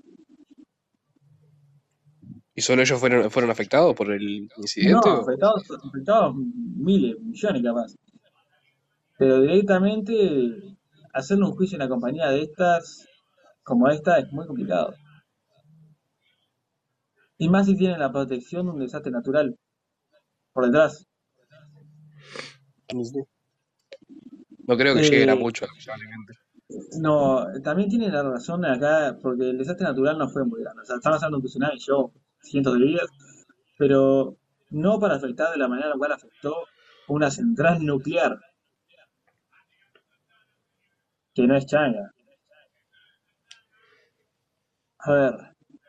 y 2.55 2.63
solo 2.63 2.83
ellos 2.83 2.99
fueron, 2.99 3.31
fueron 3.31 3.51
afectados 3.51 3.95
por 3.95 4.11
el 4.13 4.43
No, 4.43 4.57
incidente. 4.57 5.11
o- 5.11 5.21
afectados, 5.23 5.63
afectados 5.85 6.35
miles, 6.37 7.21
millones 7.21 7.63
capaz. 7.63 7.95
Pero 9.19 9.41
directamente 9.43 10.77
hacerle 11.13 11.45
un 11.45 11.53
juicio 11.53 11.77
en 11.77 11.83
una 11.83 11.89
compañía 11.91 12.29
de 12.31 12.43
estas, 12.43 13.07
como 13.63 13.89
esta, 13.89 14.19
es 14.19 14.33
muy 14.33 14.47
complicado. 14.47 14.95
Y 17.39 17.49
más 17.49 17.67
si 17.67 17.77
tienen 17.77 18.01
la 18.01 18.11
protección 18.13 18.67
de 18.67 18.73
un 18.73 18.79
desastre 18.81 19.13
natural 19.13 19.57
por 20.53 20.67
detrás. 20.67 21.06
No 24.67 24.77
creo 24.77 24.95
que 24.95 25.03
lleguen 25.03 25.31
a 25.31 25.35
Eh, 25.35 25.37
mucho, 25.37 25.67
lamentablemente. 25.67 26.35
No, 27.01 27.45
también 27.63 27.89
tiene 27.89 28.09
la 28.09 28.23
razón 28.23 28.65
acá, 28.65 29.17
porque 29.23 29.51
el 29.51 29.59
desastre 29.59 29.87
natural 29.87 30.19
no 30.19 30.29
fue 30.29 30.45
muy 30.45 30.61
grande. 30.63 30.83
O 30.83 30.85
sea, 30.85 30.97
estamos 30.97 31.23
hablando 31.23 31.39
de 31.39 31.43
un 31.43 31.49
tsunami, 31.49 31.79
yo 31.79 32.13
cientos 32.43 32.75
de 32.75 32.85
vidas, 32.85 33.09
pero 33.79 34.37
no 34.71 34.99
para 35.01 35.17
afectar 35.17 35.51
de 35.53 35.59
la 35.59 35.69
manera 35.69 35.89
en 35.89 35.93
la 35.93 35.99
cual 35.99 36.13
afectó 36.13 36.55
una 37.09 37.31
central 37.31 37.85
nuclear, 37.85 38.39
que 41.35 41.47
no 41.47 41.55
es 41.57 41.67
changa. 41.67 42.13
A 44.99 45.13
ver, 45.13 45.35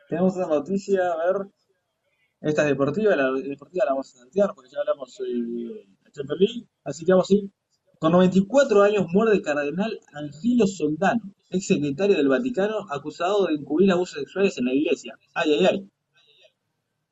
tenemos 0.08 0.32
otra 0.34 0.46
noticia, 0.46 1.12
a 1.12 1.16
ver. 1.18 1.46
Esta 2.40 2.62
es 2.62 2.68
deportiva, 2.68 3.14
la 3.16 3.30
deportiva 3.32 3.84
la 3.84 3.92
vamos 3.92 4.14
a 4.14 4.18
saltear 4.18 4.54
porque 4.54 4.70
ya 4.70 4.80
hablamos 4.80 5.20
eh, 5.20 5.24
de 6.04 6.12
Champions 6.12 6.40
League, 6.40 6.68
así 6.88 7.04
que 7.04 7.12
vamos 7.12 7.30
a 7.30 7.34
ir. 7.34 7.50
Con 7.98 8.12
94 8.12 8.82
años 8.82 9.06
muere 9.12 9.32
el 9.32 9.42
cardenal 9.42 9.98
Angelo 10.12 10.66
Soldano, 10.66 11.34
ex 11.50 11.66
secretario 11.66 12.16
del 12.16 12.28
Vaticano, 12.28 12.86
acusado 12.90 13.46
de 13.46 13.54
encubrir 13.54 13.90
abusos 13.90 14.20
sexuales 14.20 14.56
en 14.58 14.66
la 14.66 14.74
iglesia. 14.74 15.18
Ay, 15.34 15.54
ay, 15.54 15.66
ay. 15.66 15.90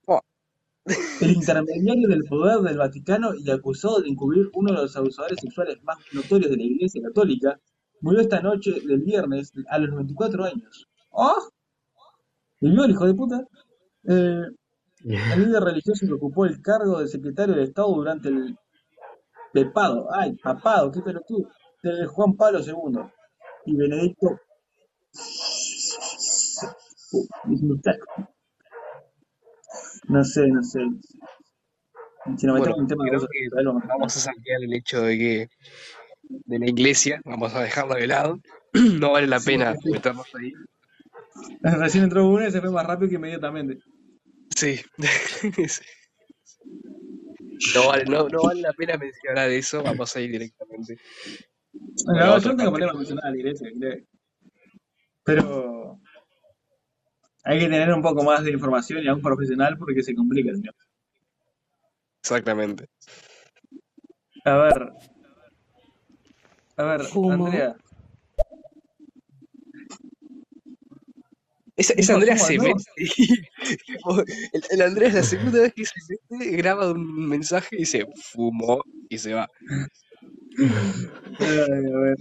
Oh. 0.07 0.21
El 1.21 1.33
intermediario 1.33 2.09
del 2.09 2.23
poder 2.25 2.61
del 2.61 2.79
Vaticano 2.79 3.35
y 3.35 3.51
acusado 3.51 4.01
de 4.01 4.09
encubrir 4.09 4.49
uno 4.55 4.73
de 4.73 4.83
los 4.83 4.97
abusadores 4.97 5.39
sexuales 5.41 5.83
más 5.83 5.99
notorios 6.13 6.53
de 6.53 6.57
la 6.57 6.63
iglesia 6.63 7.03
católica, 7.03 7.59
murió 8.01 8.21
esta 8.21 8.41
noche 8.41 8.81
del 8.81 9.01
viernes 9.01 9.53
a 9.69 9.79
los 9.79 9.91
94 9.91 10.45
años. 10.45 10.87
¡Oh! 11.11 11.49
¿Vivió 12.61 12.85
el 12.85 12.93
hijo 12.93 13.07
de 13.07 13.15
puta? 13.15 13.45
Eh, 14.05 14.43
el 15.05 15.45
líder 15.45 15.65
religioso 15.65 16.07
que 16.07 16.13
ocupó 16.13 16.47
el 16.47 16.63
cargo 16.63 17.01
de 17.01 17.09
secretario 17.09 17.57
de 17.57 17.65
Estado 17.65 17.89
durante 17.93 18.29
el 18.29 18.57
pepado, 19.65 20.09
ay, 20.13 20.37
papado, 20.43 20.91
qué 20.93 21.01
pelotudo, 21.01 21.49
de 21.83 22.07
Juan 22.07 22.37
Pablo 22.37 22.61
II 22.61 23.01
y 23.67 23.77
Benedicto 23.77 24.39
No 30.09 30.25
sé, 30.25 30.47
no 30.49 30.63
sé. 30.63 30.81
Si 32.37 32.47
nos 32.47 32.59
Bueno, 32.59 32.77
en 32.79 32.87
tema 32.87 33.05
creo 33.09 33.21
que 33.21 33.49
vamos 33.89 34.17
a 34.17 34.21
saltear 34.21 34.63
el 34.63 34.75
hecho 34.75 35.03
de 35.03 35.19
que 35.19 35.49
de 36.29 36.59
la 36.59 36.67
iglesia, 36.67 37.21
vamos 37.25 37.55
a 37.55 37.63
dejarla 37.63 37.97
de 37.97 38.07
lado. 38.07 38.39
No 39.01 39.13
vale 39.13 39.27
la 39.27 39.41
Sí, 39.41 39.47
pena 39.53 39.75
sí, 39.75 39.81
sí. 39.85 39.91
meternos 39.91 40.27
ahí. 40.35 40.53
Recién 41.63 42.05
entró 42.05 42.29
uno 42.29 42.47
y 42.47 42.51
se 42.51 42.61
fue 42.61 42.71
más 42.71 42.87
rápido 42.87 43.09
que 43.09 43.15
inmediatamente. 43.17 43.79
Sí. 44.55 44.81
No 47.75 47.89
vale, 47.89 48.05
no, 48.05 48.29
no 48.29 48.43
vale 48.43 48.61
la 48.61 48.73
pena 48.73 48.97
mencionar 48.97 49.51
eso, 49.51 49.83
vamos 49.83 50.15
a 50.15 50.21
ir 50.21 50.31
directamente. 50.31 50.99
No, 52.07 52.39
yo 52.39 52.51
no 52.51 52.57
tengo 52.57 52.73
problema 52.73 52.95
mencionar 52.95 53.27
a 53.27 53.31
la 53.31 53.37
iglesia, 53.37 53.69
creo. 53.79 54.05
Pero 55.25 56.01
hay 57.45 57.59
que 57.59 57.69
tener 57.69 57.93
un 57.93 58.03
poco 58.03 58.23
más 58.23 58.45
de 58.45 58.53
información 58.53 59.03
y 59.03 59.09
a 59.09 59.15
un 59.15 59.23
profesional 59.23 59.77
porque 59.79 60.03
se 60.03 60.15
complica 60.15 60.51
el 60.51 60.63
tema. 60.63 60.79
Exactamente. 62.21 62.89
A 64.45 64.57
ver. 64.57 64.93
A 66.77 66.85
ver, 66.85 67.01
Fumo. 67.03 67.47
Andrea. 67.47 67.77
Esa, 71.77 71.93
esa 71.95 72.13
No, 72.15 72.19
Andrea 72.19 72.37
¿cómo 72.37 72.47
se 72.79 72.97
tipo, 73.87 74.21
el, 74.53 74.63
el 74.71 74.83
Andrea 74.83 75.13
la 75.13 75.23
segunda 75.23 75.61
vez 75.61 75.75
que 75.75 75.85
se 75.85 76.17
mete, 76.31 76.57
graba 76.57 76.91
un 76.91 77.29
mensaje 77.29 77.77
y 77.77 77.81
dice 77.81 78.07
fumó 78.33 78.83
y 79.11 79.19
se 79.19 79.35
va. 79.35 79.49
Ay, 81.39 81.59
a 81.59 81.99
ver. 81.99 82.17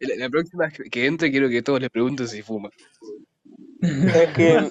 La, 0.00 0.16
la 0.16 0.30
próxima 0.30 0.66
vez 0.66 0.90
que- 0.90 1.06
entre 1.06 1.30
quiero 1.30 1.48
que 1.48 1.62
todos 1.62 1.80
le 1.80 1.90
pregunten 1.90 2.26
si 2.26 2.42
fuma. 2.42 2.70
Es 3.80 4.32
que 4.34 4.68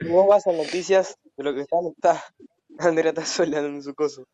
si 0.00 0.08
vos 0.08 0.28
vas 0.28 0.46
a 0.46 0.52
noticias 0.52 1.16
de 1.36 1.44
lo 1.44 1.54
que 1.54 1.62
están, 1.62 1.80
está 1.86 2.22
Andrea 2.78 3.10
está 3.10 3.24
sola 3.24 3.58
en 3.60 3.82
su 3.82 3.94
coso. 3.94 4.26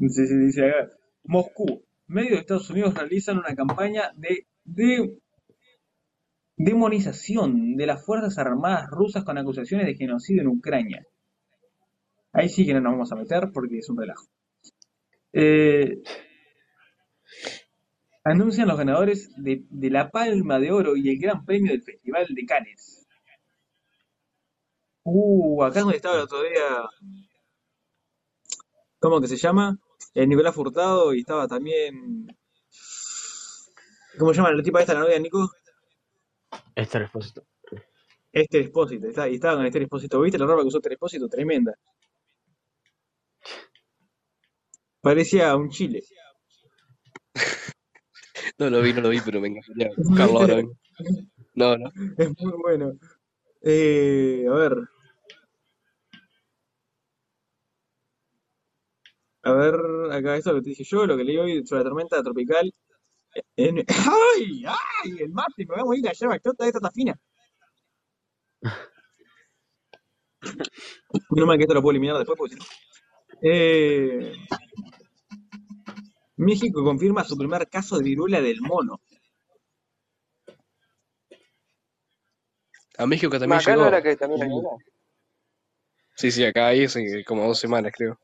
Sí, 0.00 0.26
sí, 0.26 0.36
dice 0.36 0.66
acá. 0.68 0.90
Moscú. 1.24 1.84
Medios 2.06 2.32
de 2.32 2.38
Estados 2.40 2.68
Unidos 2.70 2.94
realizan 2.94 3.38
una 3.38 3.54
campaña 3.54 4.12
de, 4.16 4.46
de 4.64 5.16
demonización 6.56 7.76
de 7.76 7.86
las 7.86 8.04
Fuerzas 8.04 8.38
Armadas 8.38 8.88
rusas 8.90 9.24
con 9.24 9.38
acusaciones 9.38 9.86
de 9.86 9.96
genocidio 9.96 10.42
en 10.42 10.48
Ucrania. 10.48 11.06
Ahí 12.32 12.48
sí 12.48 12.66
que 12.66 12.74
no 12.74 12.80
nos 12.80 12.92
vamos 12.92 13.12
a 13.12 13.16
meter 13.16 13.50
porque 13.52 13.78
es 13.78 13.88
un 13.88 13.98
relajo. 13.98 14.26
Eh, 15.32 16.02
anuncian 18.24 18.68
los 18.68 18.78
ganadores 18.78 19.30
de, 19.36 19.64
de 19.68 19.90
la 19.90 20.10
Palma 20.10 20.58
de 20.58 20.72
Oro 20.72 20.96
y 20.96 21.10
el 21.10 21.18
Gran 21.18 21.44
Premio 21.44 21.72
del 21.72 21.82
Festival 21.82 22.26
de 22.28 22.46
Cannes. 22.46 23.06
Uh, 25.04 25.62
acá 25.62 25.80
donde 25.80 25.96
estaba 25.96 26.16
el 26.16 26.22
otro 26.22 26.42
día. 26.42 26.88
¿Cómo 28.98 29.20
que 29.20 29.28
se 29.28 29.36
llama? 29.36 29.78
El 30.14 30.28
Nicolás 30.28 30.54
Furtado 30.54 31.14
y 31.14 31.20
estaba 31.20 31.46
también. 31.46 32.26
¿Cómo 34.18 34.32
se 34.32 34.38
llama 34.38 34.52
la 34.52 34.62
tipa 34.62 34.80
esta, 34.80 34.94
la 34.94 35.00
novia 35.00 35.18
Nico? 35.18 35.50
Este 36.74 36.98
Expósito. 36.98 37.44
Este 38.32 38.60
Expósito. 38.60 39.08
Está, 39.08 39.28
y 39.28 39.34
estaba 39.34 39.56
con 39.56 39.66
este 39.66 39.78
Expósito. 39.78 40.20
¿Viste 40.20 40.38
la 40.38 40.46
ropa 40.46 40.62
que 40.62 40.68
usó 40.68 40.78
este 40.78 40.90
Expósito? 40.90 41.28
Tremenda. 41.28 41.74
Parecía 45.00 45.54
un 45.56 45.70
chile. 45.70 46.02
No 48.58 48.70
lo 48.70 48.82
vi, 48.82 48.92
no 48.92 49.00
lo 49.00 49.08
vi, 49.08 49.20
pero 49.20 49.40
me 49.40 49.48
encantaría 49.48 49.90
buscarlo 49.96 50.38
ahora 50.38 50.56
mismo. 50.56 50.78
No, 51.54 51.76
no. 51.76 51.90
Es 52.18 52.28
muy 52.38 52.52
bueno. 52.62 52.92
Eh, 53.62 54.46
a 54.48 54.54
ver. 54.54 54.76
A 59.42 59.52
ver, 59.52 59.74
acá 60.12 60.36
esto 60.36 60.50
es 60.50 60.54
lo 60.56 60.60
que 60.60 60.64
te 60.64 60.70
dije 60.70 60.84
yo, 60.84 61.06
lo 61.06 61.16
que 61.16 61.24
leí 61.24 61.36
hoy 61.36 61.66
sobre 61.66 61.82
la 61.82 61.90
tormenta 61.90 62.22
tropical. 62.22 62.72
En... 63.56 63.78
¡Ay! 63.88 64.64
¡Ay! 64.66 65.16
El 65.20 65.30
mate, 65.30 65.64
me 65.66 65.66
voy 65.66 65.80
a 65.80 65.84
morir 65.84 66.04
la 66.04 66.12
yerba 66.12 66.34
explota, 66.36 66.66
esta 66.66 66.78
está 66.78 66.90
fina. 66.90 67.18
No 71.30 71.46
mal 71.46 71.56
que 71.56 71.64
esto 71.64 71.74
lo 71.74 71.82
puedo 71.82 71.92
eliminar 71.92 72.16
después 72.18 72.38
porque 72.38 72.54
si 72.54 72.60
no. 72.60 72.66
Eh, 73.42 74.32
México 76.36 76.82
confirma 76.82 77.24
su 77.24 77.36
primer 77.36 77.68
caso 77.68 77.96
de 77.98 78.04
viruela 78.04 78.40
del 78.40 78.60
mono. 78.60 79.00
A 82.98 83.06
México 83.06 83.38
también 83.38 83.60
Acá 83.60 83.72
no 83.72 83.78
llegó. 83.84 83.88
era 83.88 84.02
que 84.02 84.16
también 84.16 84.50
una. 84.52 84.68
Sí, 86.16 86.30
sí, 86.30 86.44
acá 86.44 86.68
hay 86.68 86.84
hace 86.84 87.24
como 87.24 87.46
dos 87.46 87.58
semanas, 87.58 87.92
creo. 87.96 88.18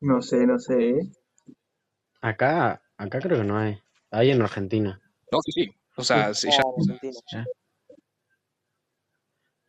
No 0.00 0.22
sé, 0.22 0.46
no 0.46 0.58
sé. 0.58 1.00
Acá, 2.20 2.82
acá 2.96 3.20
creo 3.20 3.38
que 3.38 3.44
no 3.44 3.58
hay. 3.58 3.78
Hay 4.10 4.30
en 4.30 4.42
Argentina. 4.42 5.00
No, 5.30 5.40
sí, 5.42 5.52
sí. 5.52 5.70
O 5.96 6.02
sea, 6.02 6.32
sí, 6.34 6.48
ya. 7.32 7.44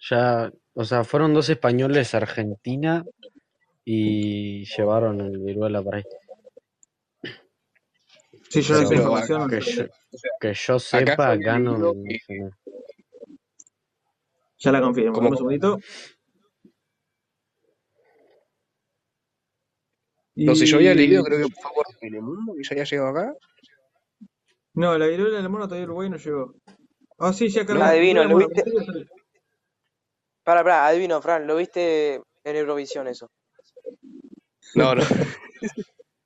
Ya, 0.10 0.52
o 0.74 0.86
sea, 0.86 1.04
fueron 1.04 1.34
dos 1.34 1.50
españoles 1.50 2.14
a 2.14 2.18
Argentina 2.18 3.04
y 3.84 4.64
llevaron 4.66 5.20
el 5.22 5.38
viruela 5.40 5.82
por 5.82 5.96
ahí. 5.96 6.04
Sí, 8.50 8.62
yo 8.62 8.76
Pero- 8.76 8.94
información. 8.94 9.50
Que 9.50 9.60
yo, 9.62 9.84
que 10.40 10.54
yo 10.54 10.80
sepa, 10.80 11.32
acá 11.32 11.60
no, 11.60 11.94
que-. 11.94 12.50
Ya 14.60 14.72
la 14.72 14.82
confirmo. 14.82 15.20
Un 15.20 15.38
segundito. 15.38 15.80
No, 20.46 20.56
si 20.56 20.66
yo 20.66 20.78
había 20.78 20.94
leído, 20.94 21.24
creo 21.24 21.48
que 21.48 21.54
fue 21.54 21.72
por 21.74 21.86
Telemundo 22.00 22.54
que 22.56 22.64
ya 22.64 22.70
había 22.72 22.84
llegado 22.86 23.10
acá. 23.10 23.34
No, 24.74 24.98
la 24.98 25.08
viruela 25.08 25.38
del 25.38 25.50
mono 25.50 25.68
todavía 25.68 25.86
Uruguay 25.86 26.10
no 26.10 26.18
llegó. 26.18 26.56
Ah, 27.18 27.34
sí, 27.34 27.50
ya 27.50 27.66
cargó. 27.66 27.84
Adivino, 27.84 28.22
Viruela 28.22 28.40
¿lo 28.40 28.48
viste? 28.48 28.64
Pará, 30.44 30.64
pará, 30.64 30.88
adivino, 30.88 31.22
Fran, 31.22 31.46
¿lo 31.46 31.58
viste 31.58 32.16
en 32.16 32.56
Eurovisión 32.56 33.08
eso? 33.08 33.30
No, 34.76 34.96
no. 34.96 35.04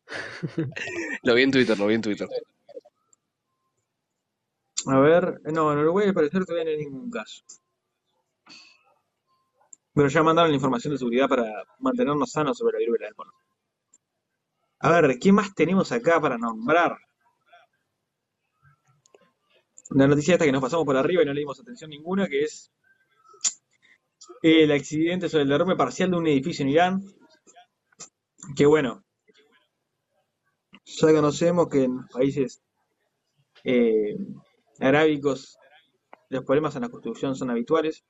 lo 1.23 1.33
vi 1.33 1.41
en 1.41 1.51
Twitter, 1.51 1.79
lo 1.79 1.87
vi 1.87 1.95
en 1.95 2.01
Twitter. 2.01 2.27
A 4.85 4.99
ver, 4.99 5.41
no, 5.45 5.73
en 5.73 5.79
Uruguay 5.79 6.07
al 6.09 6.13
parecer 6.13 6.45
todavía 6.45 6.65
no 6.65 6.71
hay 6.71 6.85
ningún 6.85 7.09
caso. 7.09 7.41
Pero 9.95 10.07
ya 10.07 10.23
mandaron 10.23 10.51
la 10.51 10.55
información 10.55 10.93
de 10.93 10.99
seguridad 10.99 11.27
para 11.27 11.45
mantenernos 11.79 12.31
sanos 12.31 12.57
sobre 12.57 12.73
la 12.73 12.79
viruela 12.79 13.05
del 13.07 13.15
mono. 13.15 13.31
A 14.83 14.91
ver, 14.91 15.17
¿qué 15.17 15.31
más 15.31 15.55
tenemos 15.55 15.93
acá 15.93 16.19
para 16.19 16.37
nombrar? 16.37 16.97
La 19.91 20.07
noticia 20.07 20.33
esta 20.33 20.43
que 20.43 20.51
nos 20.51 20.61
pasamos 20.61 20.85
por 20.85 20.97
arriba 20.97 21.23
y 21.23 21.25
no 21.25 21.33
le 21.33 21.39
dimos 21.39 21.57
atención 21.57 21.89
ninguna, 21.89 22.27
que 22.27 22.41
es 22.41 22.69
el 24.41 24.69
accidente 24.73 25.29
sobre 25.29 25.43
el 25.43 25.49
derrumbe 25.49 25.77
parcial 25.77 26.11
de 26.11 26.17
un 26.17 26.27
edificio 26.27 26.63
en 26.63 26.69
Irán. 26.69 27.01
Que 28.57 28.65
bueno, 28.65 29.05
ya 30.83 31.13
conocemos 31.13 31.69
que 31.69 31.85
en 31.85 32.05
países 32.07 32.61
eh, 33.63 34.17
arábicos 34.81 35.57
los 36.27 36.43
problemas 36.43 36.75
en 36.75 36.81
la 36.81 36.89
construcción 36.89 37.37
son 37.37 37.51
habituales 37.51 38.03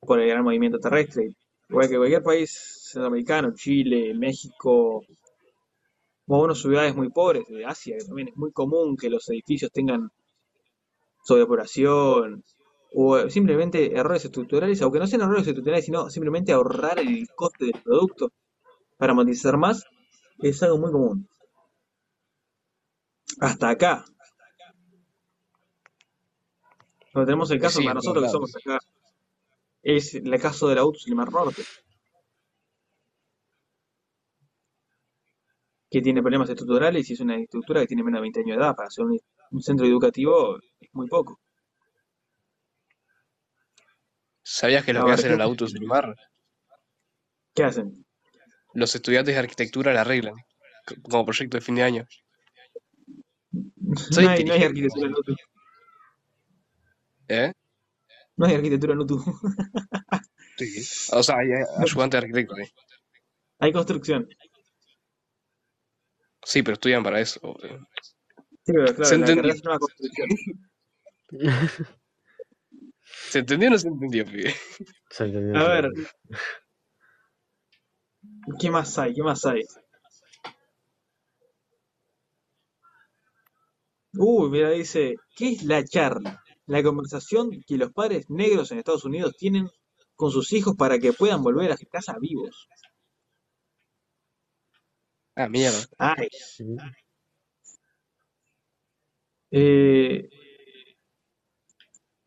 por 0.00 0.18
el 0.18 0.30
gran 0.30 0.44
movimiento 0.44 0.78
terrestre. 0.78 1.36
Igual 1.68 1.90
que 1.90 1.98
cualquier 1.98 2.22
país 2.22 2.88
centroamericano, 2.90 3.52
Chile, 3.52 4.14
México, 4.14 5.04
algunas 6.36 6.58
ciudades 6.58 6.94
muy 6.94 7.10
pobres 7.10 7.44
de 7.48 7.64
Asia, 7.64 7.96
que 7.98 8.04
también 8.04 8.28
es 8.28 8.36
muy 8.36 8.52
común 8.52 8.96
que 8.96 9.10
los 9.10 9.28
edificios 9.30 9.70
tengan 9.72 10.10
sobrepoblación 11.24 12.44
o 12.94 13.28
simplemente 13.28 13.94
errores 13.94 14.24
estructurales, 14.24 14.80
aunque 14.82 14.98
no 14.98 15.06
sean 15.06 15.22
errores 15.22 15.46
estructurales, 15.46 15.84
sino 15.84 16.10
simplemente 16.10 16.52
ahorrar 16.52 16.98
el 16.98 17.28
coste 17.34 17.66
del 17.66 17.82
producto 17.82 18.30
para 18.96 19.14
monetizar 19.14 19.56
más, 19.56 19.84
es 20.38 20.62
algo 20.62 20.78
muy 20.78 20.92
común. 20.92 21.28
Hasta 23.40 23.70
acá. 23.70 24.04
Pero 27.12 27.26
tenemos 27.26 27.50
el 27.50 27.60
caso 27.60 27.78
Sí, 27.78 27.84
para 27.84 27.94
nosotros 27.94 28.24
que 28.24 28.30
somos 28.30 28.56
acá. 28.56 28.78
Es 29.82 30.14
el 30.14 30.40
caso 30.40 30.68
del 30.68 30.78
auto 30.78 30.98
del 31.04 31.14
Mar 31.14 31.30
Norte. 31.30 31.62
Que 35.90 36.02
tiene 36.02 36.22
problemas 36.22 36.50
estructurales 36.50 37.08
y 37.08 37.12
es 37.14 37.20
una 37.20 37.36
estructura 37.36 37.80
que 37.80 37.86
tiene 37.86 38.02
menos 38.02 38.18
de 38.18 38.22
20 38.22 38.40
años 38.40 38.56
de 38.56 38.62
edad. 38.62 38.76
Para 38.76 38.90
ser 38.90 39.04
un, 39.06 39.18
un 39.50 39.62
centro 39.62 39.86
educativo 39.86 40.58
es 40.80 40.88
muy 40.92 41.08
poco. 41.08 41.40
¿Sabías 44.42 44.84
que 44.84 44.92
lo 44.94 45.04
que 45.04 45.12
hacen 45.12 45.28
en 45.28 45.34
el 45.34 45.42
auto 45.42 45.66
Mar? 45.86 46.14
¿Qué 47.54 47.64
hacen? 47.64 48.04
Los 48.72 48.94
estudiantes 48.94 49.34
de 49.34 49.40
arquitectura 49.40 49.92
la 49.92 50.00
arreglan 50.02 50.34
como 51.02 51.24
proyecto 51.26 51.56
de 51.56 51.60
fin 51.60 51.74
de 51.74 51.82
año. 51.82 52.06
Soy 54.10 54.24
No 54.24 54.30
hay, 54.30 54.44
no 54.44 54.52
hay 54.54 54.62
arquitectura 54.62 55.06
en 55.06 55.14
UTU. 55.14 55.34
¿Eh? 57.28 57.52
No 58.36 58.46
hay 58.46 58.54
arquitectura 58.54 58.94
en 58.94 59.00
UTU. 59.00 59.22
Sí. 60.56 60.66
O 61.12 61.22
sea, 61.22 61.36
hay 61.38 61.52
eh, 61.52 61.64
ayudantes 61.78 62.20
de 62.20 62.26
arquitectos, 62.26 62.58
sí. 62.58 62.72
Hay 63.60 63.72
construcción. 63.72 64.28
Sí, 66.42 66.62
pero 66.62 66.74
estudian 66.74 67.02
para 67.02 67.20
eso. 67.20 67.40
Sí, 67.60 68.72
pero 68.72 68.84
claro, 68.86 69.04
Se 69.04 69.18
la 69.18 69.26
entendió. 69.28 69.54
llama 69.54 69.78
construcción. 69.78 70.28
¿Se 73.30 73.38
entendió 73.40 73.68
o 73.68 73.72
no 73.72 73.78
se 73.78 73.88
entendió, 73.88 74.24
pibe? 74.24 74.54
Se 75.10 75.24
entendió, 75.24 75.56
A 75.60 75.68
ver. 75.68 75.90
¿qué 78.60 78.70
más 78.70 78.98
hay? 78.98 79.14
¿Qué 79.14 79.22
más 79.22 79.44
hay? 79.46 79.62
Uy, 84.14 84.50
mira, 84.50 84.70
dice, 84.70 85.16
¿qué 85.36 85.50
es 85.50 85.64
la 85.64 85.84
charla? 85.84 86.42
La 86.66 86.82
conversación 86.82 87.50
que 87.66 87.76
los 87.76 87.92
padres 87.92 88.28
negros 88.30 88.70
en 88.72 88.78
Estados 88.78 89.04
Unidos 89.04 89.36
tienen 89.36 89.68
con 90.14 90.30
sus 90.30 90.52
hijos 90.52 90.74
para 90.76 90.98
que 90.98 91.12
puedan 91.12 91.42
volver 91.42 91.70
a 91.72 91.76
su 91.76 91.86
casa 91.86 92.16
vivos. 92.20 92.68
Ah, 95.40 95.48
mierda. 95.48 95.78
Ay, 95.98 96.26
eh, 99.52 100.28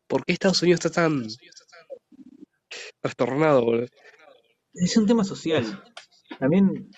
¿Por 0.06 0.24
qué 0.24 0.32
Estados 0.32 0.62
Unidos 0.62 0.82
está 0.82 1.02
tan 1.02 1.26
trastornado, 3.02 3.64
boludo? 3.66 3.86
Es 4.72 4.96
un 4.96 5.06
tema 5.06 5.24
social. 5.24 5.84
También 6.38 6.90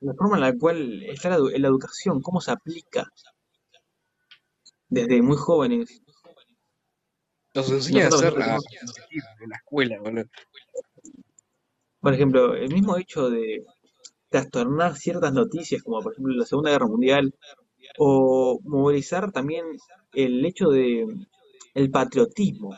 la 0.00 0.12
forma 0.14 0.38
en 0.38 0.40
la 0.40 0.52
cual 0.58 1.04
está 1.04 1.28
la, 1.30 1.38
edu- 1.38 1.56
la 1.56 1.68
educación, 1.68 2.20
cómo 2.20 2.40
se 2.40 2.50
aplica 2.50 3.06
desde 4.88 5.22
muy 5.22 5.36
jóvenes. 5.36 6.02
Nos 7.54 7.70
enseñan 7.70 8.06
a 8.12 8.16
hacer 8.16 8.32
la, 8.32 8.56
en 9.40 9.48
la 9.50 9.56
escuela, 9.56 10.00
boludo. 10.00 10.24
por 12.00 12.12
ejemplo, 12.12 12.56
el 12.56 12.72
mismo 12.74 12.96
hecho 12.96 13.30
de 13.30 13.64
trastornar 14.28 14.96
ciertas 14.96 15.32
noticias, 15.32 15.82
como 15.82 16.00
por 16.00 16.12
ejemplo 16.12 16.34
la 16.34 16.44
Segunda 16.46 16.70
Guerra 16.70 16.86
Mundial, 16.86 17.34
o 17.98 18.60
movilizar 18.64 19.32
también 19.32 19.64
el 20.12 20.44
hecho 20.44 20.68
de 20.68 21.06
el 21.74 21.90
patriotismo, 21.90 22.76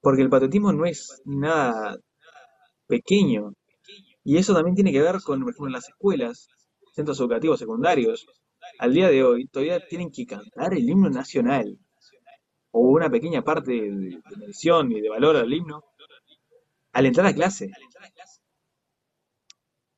porque 0.00 0.22
el 0.22 0.30
patriotismo 0.30 0.72
no 0.72 0.86
es 0.86 1.22
nada 1.24 1.96
pequeño, 2.86 3.54
y 4.24 4.38
eso 4.38 4.54
también 4.54 4.74
tiene 4.74 4.92
que 4.92 5.02
ver 5.02 5.16
con, 5.24 5.42
por 5.42 5.50
ejemplo, 5.52 5.70
las 5.70 5.88
escuelas, 5.88 6.48
centros 6.94 7.18
educativos 7.20 7.58
secundarios, 7.58 8.26
al 8.78 8.94
día 8.94 9.08
de 9.08 9.22
hoy 9.22 9.46
todavía 9.48 9.86
tienen 9.86 10.10
que 10.10 10.26
cantar 10.26 10.74
el 10.74 10.88
himno 10.88 11.10
nacional, 11.10 11.78
o 12.70 12.80
una 12.80 13.10
pequeña 13.10 13.42
parte 13.42 13.72
de, 13.72 13.80
de 14.30 14.36
mención 14.36 14.90
y 14.92 15.00
de 15.00 15.08
valor 15.08 15.36
al 15.36 15.52
himno, 15.52 15.84
al 16.92 17.06
entrar 17.06 17.26
a 17.26 17.34
clase, 17.34 17.70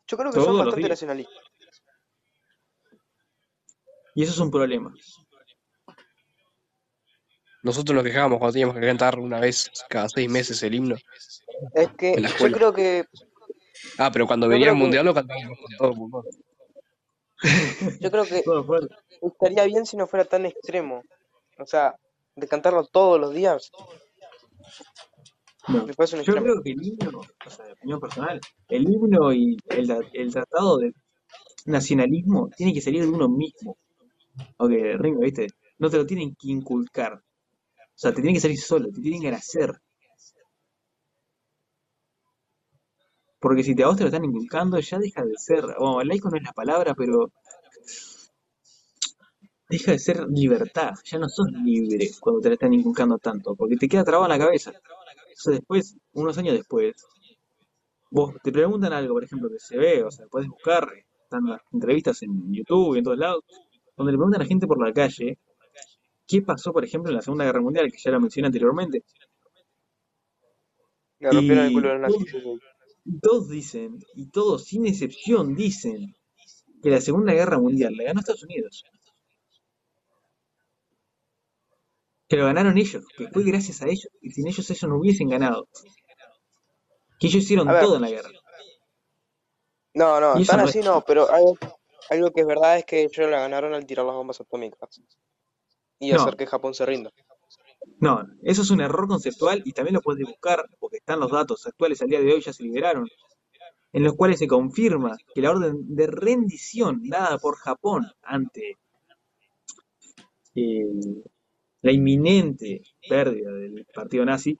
Yo 0.09 0.17
creo 0.17 0.31
que 0.31 0.37
son 0.37 0.45
todos 0.45 0.57
los 0.57 0.59
bastante 0.59 0.81
días. 0.81 0.91
nacionalistas. 0.91 1.45
Y 4.15 4.23
eso 4.23 4.33
es 4.33 4.39
un 4.39 4.51
problema. 4.51 4.95
Nosotros 7.63 7.95
nos 7.95 8.05
quejábamos 8.05 8.39
cuando 8.39 8.53
teníamos 8.53 8.77
que 8.77 8.87
cantar 8.87 9.19
una 9.19 9.41
vez 9.41 9.71
cada 9.89 10.09
seis 10.09 10.31
meses 10.31 10.63
el 10.63 10.75
himno 10.75 10.97
Es 11.75 11.89
que 11.95 12.23
yo 12.23 12.53
creo 12.53 12.73
que, 12.73 13.05
Ah, 13.99 14.11
pero 14.13 14.27
cuando 14.27 14.49
venía 14.49 14.67
el 14.67 14.71
creo 14.71 14.75
que, 14.75 14.81
mundial 14.83 15.05
lo 15.07 15.15
cantábamos 15.15 15.59
con 15.59 15.77
todo 15.77 15.91
el 15.91 15.97
mundo. 15.97 16.25
yo 18.01 18.11
creo 18.11 18.25
que 18.25 18.43
estaría 19.23 19.65
bien 19.65 19.87
si 19.87 19.97
no 19.97 20.07
fuera 20.07 20.25
tan 20.25 20.47
extremo. 20.47 21.03
O 21.59 21.67
sea, 21.67 21.97
de 22.35 22.49
cantarlo 22.49 22.87
todos 22.87 23.21
los 23.21 23.35
días, 23.35 23.71
No. 25.69 25.85
un 25.85 26.23
Yo 26.23 26.35
creo 26.35 26.63
que 26.63 26.71
el 26.73 26.83
himno, 26.83 27.21
o 27.21 27.51
sea, 27.51 27.65
de 27.67 27.73
opinión 27.73 28.01
personal, 28.01 28.41
el 28.69 28.83
himno 28.89 29.33
y 29.33 29.57
el, 29.69 29.91
el 30.13 30.33
tratado 30.33 30.79
de 30.79 30.93
nacionalismo 31.67 32.51
tiene 32.57 32.75
que 32.75 32.81
salir 32.83 33.03
de 33.03 33.09
uno 33.11 33.29
mismo. 33.29 33.79
Ok, 34.59 34.73
Ringo, 34.99 35.21
¿viste? 35.23 35.49
No 35.79 35.91
te 35.91 35.99
lo 35.99 36.07
tienen 36.07 36.37
que 36.37 36.49
inculcar. 36.51 37.15
O 37.15 37.21
sea, 37.97 38.13
te 38.13 38.23
tiene 38.23 38.35
que 38.35 38.41
salir 38.41 38.59
solo, 38.59 38.91
te 38.93 39.01
tienen 39.03 39.23
que 39.23 39.31
nacer. 39.33 39.73
Porque 43.43 43.63
si 43.65 43.75
te 43.75 43.83
a 43.83 43.87
vos 43.87 43.97
te 43.97 44.03
lo 44.03 44.09
están 44.11 44.27
inculcando, 44.27 44.79
ya 44.79 44.99
deja 44.99 45.25
de 45.25 45.33
ser. 45.39 45.65
Bueno, 45.79 46.03
laico 46.05 46.29
no 46.29 46.37
es 46.37 46.43
la 46.43 46.53
palabra, 46.53 46.95
pero 46.95 47.33
deja 49.69 49.93
de 49.93 49.99
ser 50.01 50.27
libertad. 50.29 50.91
Ya 51.05 51.19
no 51.21 51.29
sos 51.29 51.47
libre 51.53 52.11
cuando 52.21 52.41
te 52.41 52.49
lo 52.49 52.55
están 52.55 52.73
inculcando 52.73 53.19
tanto, 53.19 53.55
porque 53.55 53.77
te 53.77 53.89
queda 53.89 54.03
trabado 54.05 54.25
en 54.33 54.39
la 54.39 54.45
cabeza. 54.45 54.73
Entonces 55.37 55.61
después, 55.61 55.97
unos 56.13 56.39
años 56.39 56.55
después, 56.55 56.95
vos 58.11 58.35
te 58.43 58.51
preguntan 58.51 58.95
algo, 58.95 59.15
por 59.15 59.25
ejemplo, 59.25 59.51
que 59.51 59.59
se 59.59 59.77
ve, 59.77 60.03
o 60.03 60.11
sea, 60.11 60.27
puedes 60.29 60.49
buscar, 60.49 60.89
están 61.23 61.45
las 61.45 61.61
entrevistas 61.73 62.23
en 62.23 62.53
YouTube 62.55 62.95
y 62.95 62.99
en 62.99 63.05
todos 63.05 63.19
lados, 63.19 63.45
donde 63.97 64.13
le 64.13 64.19
preguntan 64.19 64.41
a 64.41 64.47
gente 64.47 64.67
por 64.67 64.83
la 64.83 64.95
calle 64.95 65.39
qué 66.27 66.41
pasó, 66.41 66.73
por 66.73 66.85
ejemplo, 66.85 67.11
en 67.11 67.17
la 67.17 67.23
Segunda 67.23 67.45
Guerra 67.45 67.61
Mundial, 67.61 67.93
que 67.93 67.99
ya 68.03 68.11
lo 68.11 68.21
mencioné 68.21 68.47
anteriormente, 68.47 69.05
Le 71.19 71.31
rompieron 71.31 71.67
el 71.67 71.73
culo 71.73 71.89
y 71.89 72.03
a 72.03 72.07
todos, 72.07 72.25
y 73.05 73.19
todos 73.21 73.49
dicen, 73.51 73.99
y 74.15 74.31
todos 74.31 74.65
sin 74.65 74.87
excepción 74.87 75.55
dicen, 75.55 76.15
que 76.83 76.91
la 76.91 77.01
Segunda 77.01 77.35
Guerra 77.35 77.59
Mundial 77.59 77.95
la 77.95 78.05
ganó 78.05 78.21
Estados 78.21 78.43
Unidos, 78.45 78.85
que 82.29 82.37
lo 82.37 82.47
ganaron 82.47 82.79
ellos, 82.79 83.05
que 83.17 83.29
fue 83.29 83.45
gracias 83.45 83.83
a 83.83 83.87
ellos, 83.87 84.09
y 84.21 84.31
sin 84.31 84.47
ellos 84.49 84.69
ellos 84.71 84.89
no 84.89 84.99
hubiesen 84.99 85.29
ganado, 85.29 85.69
que 87.19 87.27
ellos 87.27 87.43
hicieron 87.45 87.67
ver, 87.67 87.81
todo 87.81 87.97
en 87.97 88.03
la 88.03 88.11
guerra, 88.11 88.31
no, 89.95 90.21
no, 90.21 90.41
tan 90.45 90.61
no 90.61 90.69
es. 90.69 90.77
así 90.77 90.81
no, 90.81 91.03
pero 91.05 91.31
algo, 91.31 91.59
algo 92.11 92.31
que 92.33 92.43
es 92.43 92.47
verdad 92.47 92.79
es 92.79 92.85
que 92.85 93.03
ellos 93.03 93.31
la 93.31 93.41
ganaron 93.41 93.75
al 93.75 93.87
tirar 93.87 94.07
las 94.07 94.15
bombas 94.15 94.41
atómicas 94.41 95.01
y 95.99 96.13
hacer 96.13 96.35
No, 96.35 96.37
que 96.37 96.47
Japón 96.47 96.75
se 96.75 96.87
rinda. 96.87 97.13
no, 98.01 98.23
eso 98.43 98.63
es 98.63 98.71
un 98.71 98.81
error 98.81 99.07
conceptual 99.09 99.63
y 99.65 99.73
también 99.73 99.95
lo 99.95 100.03
puedes 100.03 100.27
buscar 100.27 100.65
porque 100.79 100.99
están 100.99 101.21
los 101.21 101.31
datos 101.31 101.67
actuales 101.67 102.01
al 102.03 102.09
día 102.09 102.21
de 102.21 102.33
hoy, 102.33 102.41
ya 102.41 102.53
se 102.53 102.63
liberaron, 102.63 103.09
en 103.93 104.05
los 104.05 104.15
cuales 104.17 104.39
se 104.41 104.49
confirma 104.49 105.17
que 105.35 105.43
la 105.43 105.53
orden 105.53 105.95
de 105.97 106.07
rendición 106.09 107.03
dada 107.09 107.39
por 107.39 107.57
Japón 107.59 108.07
ante 108.23 108.79
eh, 110.55 110.87
la 111.87 111.93
inminente 111.93 112.83
pérdida 113.09 113.53
del 113.53 113.87
partido 113.95 114.25
nazi, 114.25 114.59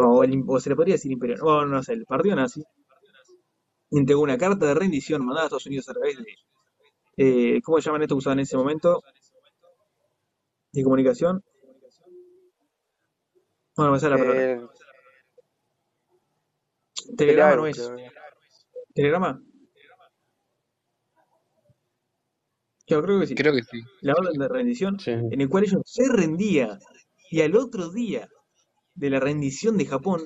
o, 0.00 0.24
el 0.24 0.42
o 0.46 0.58
se 0.58 0.70
le 0.70 0.76
podría 0.76 0.94
decir 0.94 1.12
imperial, 1.12 1.40
o 1.42 1.66
no 1.66 1.82
sé, 1.82 1.92
el 1.92 2.06
partido 2.06 2.34
nazi, 2.34 2.64
entregó 3.90 4.22
una 4.22 4.38
carta 4.38 4.64
de 4.64 4.74
rendición 4.74 5.24
mandada 5.26 5.44
a 5.44 5.46
Estados 5.48 5.66
Unidos 5.66 5.86
a 5.90 5.92
través 5.92 6.16
de, 6.16 6.34
eh, 7.18 7.60
¿cómo 7.62 7.78
se 7.78 7.86
llaman 7.86 8.02
esto 8.02 8.14
que 8.14 8.20
usaban 8.20 8.38
en 8.38 8.44
ese 8.44 8.56
momento? 8.56 9.02
De 10.72 10.82
comunicación. 10.82 11.44
Bueno, 13.76 13.92
me 13.92 14.00
sale 14.00 14.16
la 14.16 14.22
palabra. 14.22 14.52
Eh, 14.52 14.66
Telegrama 17.18 17.56
no 17.56 17.66
es. 17.66 17.92
¿Telegrama? 18.94 19.42
Yo 22.88 23.02
creo 23.02 23.20
que 23.20 23.26
sí. 23.26 23.34
Creo 23.34 23.52
que 23.52 23.62
sí. 23.62 23.82
La 24.00 24.14
orden 24.14 24.38
de 24.38 24.48
rendición, 24.48 24.98
Sí. 24.98 25.10
en 25.10 25.40
el 25.40 25.48
cual 25.48 25.64
ellos 25.64 25.82
se 25.84 26.08
rendían. 26.08 26.78
Y 27.30 27.42
al 27.42 27.54
otro 27.56 27.90
día 27.90 28.28
de 28.94 29.10
la 29.10 29.20
rendición 29.20 29.76
de 29.76 29.84
Japón 29.86 30.22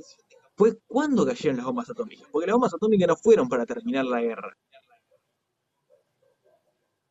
fue 0.56 0.78
cuando 0.86 1.26
cayeron 1.26 1.56
las 1.56 1.66
bombas 1.66 1.90
atómicas. 1.90 2.28
Porque 2.30 2.46
las 2.46 2.54
bombas 2.54 2.74
atómicas 2.74 3.08
no 3.08 3.16
fueron 3.16 3.48
para 3.48 3.66
terminar 3.66 4.04
la 4.04 4.20
guerra. 4.20 4.56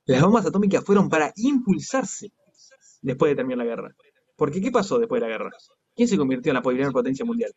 Las 0.06 0.22
bombas 0.22 0.45
atómicas 0.45 0.84
fueron 0.84 1.10
para 1.10 1.32
impulsarse 1.36 2.32
después 3.02 3.32
de 3.32 3.36
terminar 3.36 3.60
la 3.60 3.66
guerra. 3.66 3.95
Porque 4.36 4.62
¿qué 4.62 4.72
pasó 4.72 4.97
después 4.99 5.22
de 5.22 5.28
la 5.28 5.34
guerra? 5.38 5.52
¿Quién 5.95 6.08
se 6.08 6.18
convirtió 6.18 6.52
en 6.52 6.56
la 6.56 6.62
primera 6.62 6.91
potencia 6.91 7.26
mundial? 7.26 7.52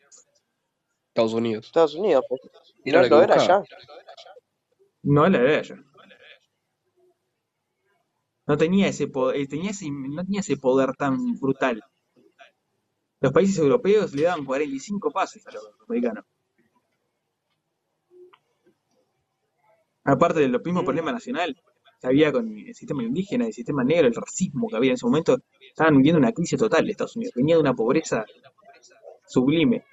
Estados 1.09 1.33
Unidos. 1.33 1.67
Estados 1.67 1.95
Unidos, 1.95 2.25
pues. 2.29 2.41
Y 2.85 2.91
no 2.91 2.99
la 2.99 3.05
que 3.05 3.11
lo 3.11 3.23
era 3.23 3.37
ya. 3.39 3.63
No 5.03 5.29
la 5.29 5.39
era 5.39 5.61
ella. 5.61 5.85
No 8.47 8.57
tenía 8.57 8.89
ese 8.89 9.07
poder, 9.09 9.47
tenía 9.49 9.71
ese, 9.73 9.91
no 9.91 10.23
tenía 10.25 10.41
ese 10.41 10.57
poder 10.57 10.95
tan 10.97 11.35
brutal. 11.41 11.83
Los 13.21 13.33
países 13.33 13.59
europeos 13.59 14.15
le 14.15 14.23
daban 14.23 14.45
45 14.45 15.11
pases 15.11 15.45
a 15.49 15.51
los 15.51 15.65
americanos. 15.89 16.25
Aparte 20.05 20.41
de 20.41 20.49
Mm. 20.49 20.85
problemas 20.85 21.15
nacional 21.15 21.57
que 22.01 22.07
había 22.07 22.31
con 22.31 22.45
el 22.57 22.75
sistema 22.75 23.03
indígena, 23.03 23.47
el 23.47 23.53
sistema 23.53 23.83
negro, 23.83 24.07
el 24.09 24.15
racismo 24.15 24.69
que 24.69 24.77
había 24.77 24.91
en 24.91 24.95
ese 24.95 25.07
momento, 25.07 25.39
estaban 25.61 25.97
viviendo 25.97 26.19
una 26.21 26.33
crisis 26.33 26.59
total 26.59 26.85
de 26.85 26.93
Estados 26.93 27.17
Unidos. 27.17 27.35
Venía 27.35 27.57
de 27.57 27.61
una 27.63 27.75
pobreza 27.75 28.25
sublime. 29.27 29.85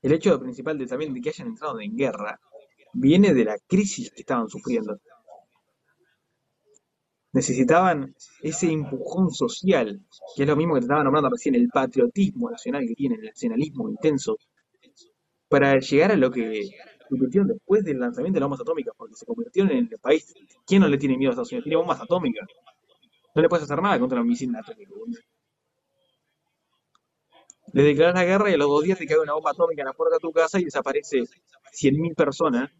El 0.00 0.12
hecho 0.12 0.40
principal 0.40 0.78
de, 0.78 0.86
también 0.86 1.12
de 1.12 1.20
que 1.20 1.28
hayan 1.28 1.48
entrado 1.48 1.78
en 1.80 1.94
guerra 1.94 2.40
viene 2.98 3.34
de 3.34 3.44
la 3.44 3.58
crisis 3.66 4.10
que 4.10 4.22
estaban 4.22 4.48
sufriendo. 4.48 4.98
Necesitaban 7.32 8.14
ese 8.40 8.70
empujón 8.70 9.30
social, 9.30 10.00
que 10.34 10.42
es 10.42 10.48
lo 10.48 10.56
mismo 10.56 10.74
que 10.74 10.80
te 10.80 10.84
estaba 10.84 11.04
nombrando 11.04 11.30
recién, 11.30 11.54
el 11.54 11.68
patriotismo 11.68 12.50
nacional 12.50 12.86
que 12.86 12.94
tienen, 12.94 13.20
el 13.20 13.26
nacionalismo 13.26 13.90
intenso, 13.90 14.38
para 15.48 15.78
llegar 15.78 16.12
a 16.12 16.16
lo 16.16 16.30
que 16.30 16.70
convirtieron 17.08 17.48
después 17.48 17.84
del 17.84 18.00
lanzamiento 18.00 18.36
de 18.36 18.40
las 18.40 18.48
bombas 18.48 18.60
atómicas, 18.62 18.94
porque 18.96 19.14
se 19.14 19.26
convirtieron 19.26 19.72
en 19.72 19.88
el 19.90 19.98
país. 19.98 20.32
¿Quién 20.66 20.80
no 20.80 20.88
le 20.88 20.96
tiene 20.96 21.18
miedo 21.18 21.30
a 21.30 21.32
Estados 21.32 21.52
Unidos? 21.52 21.64
Tiene 21.64 21.76
bombas 21.76 22.00
atómicas. 22.00 22.48
No 23.34 23.42
le 23.42 23.48
puedes 23.48 23.64
hacer 23.64 23.82
nada 23.82 23.98
contra 23.98 24.20
un 24.22 24.26
misil 24.26 24.56
atómico. 24.56 24.94
Le 27.72 27.82
declaras 27.82 28.14
la 28.14 28.24
guerra 28.24 28.50
y 28.50 28.54
a 28.54 28.56
los 28.56 28.68
dos 28.68 28.82
días 28.82 28.98
te 28.98 29.06
cae 29.06 29.18
una 29.18 29.34
bomba 29.34 29.50
atómica 29.50 29.82
en 29.82 29.86
la 29.86 29.92
puerta 29.92 30.16
de 30.16 30.20
tu 30.20 30.32
casa 30.32 30.58
y 30.58 30.64
desaparece 30.64 31.24
100.000 31.72 32.14
personas 32.14 32.70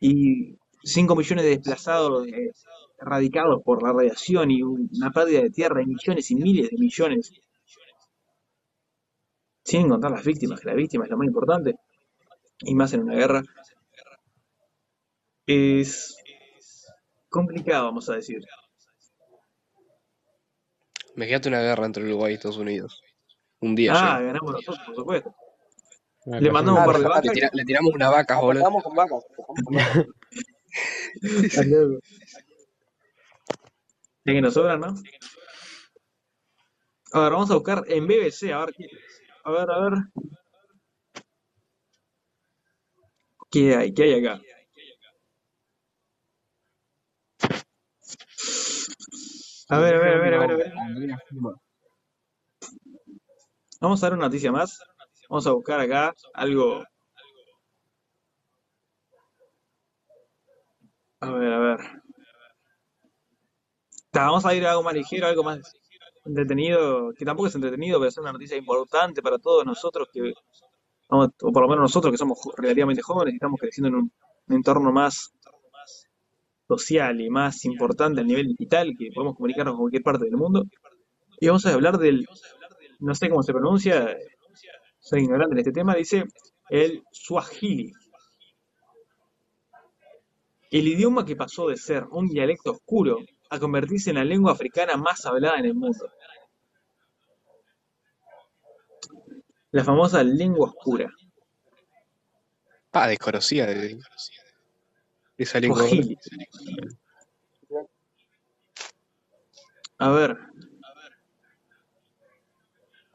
y 0.00 0.56
5 0.82 1.16
millones 1.16 1.44
de 1.44 1.50
desplazados 1.50 2.26
eh, 2.28 2.52
erradicados 3.00 3.62
por 3.62 3.82
la 3.82 3.92
radiación 3.92 4.50
y 4.50 4.62
una 4.62 5.10
pérdida 5.10 5.42
de 5.42 5.50
tierra 5.50 5.82
y 5.82 5.86
millones 5.86 6.30
y 6.30 6.34
miles 6.36 6.70
de 6.70 6.78
millones. 6.78 7.32
Sin 9.64 9.88
contar 9.88 10.12
las 10.12 10.24
víctimas, 10.24 10.60
que 10.60 10.68
la 10.68 10.74
víctima 10.74 11.04
es 11.04 11.10
lo 11.10 11.16
más 11.16 11.26
importante, 11.26 11.74
y 12.60 12.74
más 12.74 12.92
en 12.92 13.02
una 13.02 13.14
guerra. 13.14 13.42
Es 15.46 16.16
complicado, 17.28 17.86
vamos 17.86 18.08
a 18.08 18.14
decir. 18.14 18.42
Imagínate 21.16 21.48
una 21.48 21.62
guerra 21.62 21.86
entre 21.86 22.04
Uruguay 22.04 22.32
y 22.32 22.34
Estados 22.34 22.58
Unidos. 22.58 23.00
Un 23.60 23.74
día 23.74 23.92
Ah, 23.94 24.20
ganamos 24.20 24.52
nosotros, 24.52 24.78
por 24.86 24.94
supuesto. 24.94 25.34
Le 26.26 26.50
mandamos 26.50 26.80
un 26.80 26.86
par 26.86 26.96
de 26.96 27.02
Le, 27.02 27.08
vacas. 27.08 27.32
tira- 27.32 27.50
le 27.52 27.64
tiramos 27.64 27.94
una 27.94 28.10
vaca, 28.10 28.40
boludo. 28.40 28.64
Vacas. 28.64 28.64
atacamos 28.64 28.82
con 28.84 28.94
vacas. 28.96 30.06
Ya 34.24 34.32
que 34.34 34.40
nos 34.42 34.54
sobran, 34.54 34.80
¿no? 34.80 34.94
A 37.12 37.20
ver, 37.20 37.32
vamos 37.32 37.50
a 37.50 37.54
buscar 37.54 37.84
en 37.86 38.06
BBC, 38.08 38.52
a 38.52 38.58
ver 38.66 38.74
qué. 38.76 38.86
A 39.44 39.50
ver, 39.52 39.70
a 39.70 39.80
ver. 39.80 39.92
¿Qué 43.50 43.76
hay? 43.76 43.94
¿Qué 43.94 44.02
hay 44.02 44.24
acá? 44.24 44.42
A 49.68 49.78
ver, 49.78 49.94
a 49.94 49.98
ver, 49.98 50.14
a 50.14 50.18
ver, 50.18 50.34
a 50.34 50.38
ver, 50.38 50.50
a 50.50 50.56
ver. 50.56 50.72
Vamos 53.80 54.02
a 54.02 54.06
ver 54.08 54.18
una 54.18 54.26
noticia 54.26 54.50
más. 54.50 54.80
Vamos 55.28 55.46
a 55.46 55.52
buscar 55.52 55.80
acá 55.80 56.14
algo. 56.34 56.84
A 61.20 61.30
ver, 61.30 61.52
a 61.52 61.58
ver. 61.58 61.80
Vamos 64.12 64.44
a 64.46 64.54
ir 64.54 64.64
a 64.66 64.70
algo 64.70 64.82
más 64.82 64.94
ligero, 64.94 65.26
algo 65.26 65.44
más 65.44 65.60
entretenido, 66.24 67.12
que 67.16 67.24
tampoco 67.24 67.48
es 67.48 67.54
entretenido, 67.54 67.98
pero 67.98 68.08
es 68.08 68.18
una 68.18 68.32
noticia 68.32 68.56
importante 68.56 69.22
para 69.22 69.38
todos 69.38 69.64
nosotros 69.64 70.08
que, 70.12 70.32
vamos, 71.08 71.30
o 71.42 71.52
por 71.52 71.62
lo 71.62 71.68
menos 71.68 71.82
nosotros 71.82 72.12
que 72.12 72.18
somos 72.18 72.38
relativamente 72.56 73.02
jóvenes 73.02 73.34
y 73.34 73.36
estamos 73.36 73.60
creciendo 73.60 73.88
en 73.88 73.94
un, 73.96 74.12
un 74.48 74.56
entorno 74.56 74.90
más 74.92 75.32
social 76.68 77.20
y 77.20 77.30
más 77.30 77.64
importante 77.64 78.20
a 78.20 78.24
nivel 78.24 78.46
digital, 78.48 78.92
que 78.98 79.10
podemos 79.14 79.36
comunicarnos 79.36 79.74
con 79.74 79.82
cualquier 79.82 80.02
parte 80.02 80.24
del 80.24 80.36
mundo. 80.36 80.64
Y 81.40 81.46
vamos 81.48 81.66
a 81.66 81.74
hablar 81.74 81.98
del, 81.98 82.26
no 83.00 83.14
sé 83.14 83.28
cómo 83.28 83.42
se 83.42 83.52
pronuncia, 83.52 84.16
soy 85.06 85.20
ignorante 85.22 85.52
en 85.52 85.58
este 85.60 85.72
tema, 85.72 85.94
dice 85.94 86.24
el 86.68 87.04
Swahili. 87.12 87.92
El 90.68 90.88
idioma 90.88 91.24
que 91.24 91.36
pasó 91.36 91.68
de 91.68 91.76
ser 91.76 92.04
un 92.10 92.26
dialecto 92.26 92.72
oscuro 92.72 93.18
a 93.50 93.60
convertirse 93.60 94.10
en 94.10 94.16
la 94.16 94.24
lengua 94.24 94.50
africana 94.50 94.96
más 94.96 95.24
hablada 95.24 95.58
en 95.60 95.66
el 95.66 95.74
mundo. 95.74 96.10
La 99.70 99.84
famosa 99.84 100.24
lengua 100.24 100.70
oscura, 100.70 101.08
Ah, 102.90 103.06
desconocida 103.06 103.66
de, 103.66 103.94
de 103.94 104.00
esa 105.36 105.60
lengua. 105.60 105.78
Swahili. 105.78 106.18
A 109.98 110.10
ver. 110.10 110.45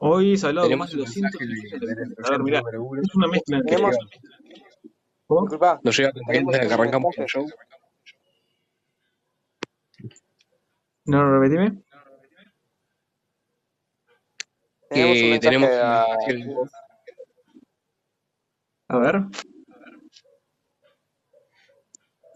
Hoy 0.04 0.36
se 0.36 0.46
ha 0.46 0.48
hablado 0.48 0.68
de 0.68 0.74
más 0.74 0.90
de 0.90 0.96
un 0.96 1.04
200 1.04 1.40
mensaje 1.40 1.78
de, 1.78 2.38
millones 2.42 3.04
es 3.04 3.14
una 3.14 3.28
mezcla. 3.28 3.62
Tenemos, 3.62 3.96
¿Cómo? 5.28 5.42
disculpa, 5.42 5.78
Nos 5.84 5.96
llega 5.96 6.10
desde 6.12 6.66
que 6.66 6.74
arrancamos 6.74 7.16
el 7.18 7.26
show. 7.26 7.46
No, 11.04 11.38
repetime. 11.38 11.84
Que 14.90 15.38
tenemos 15.40 15.70
a... 15.70 16.06
ver. 18.98 19.22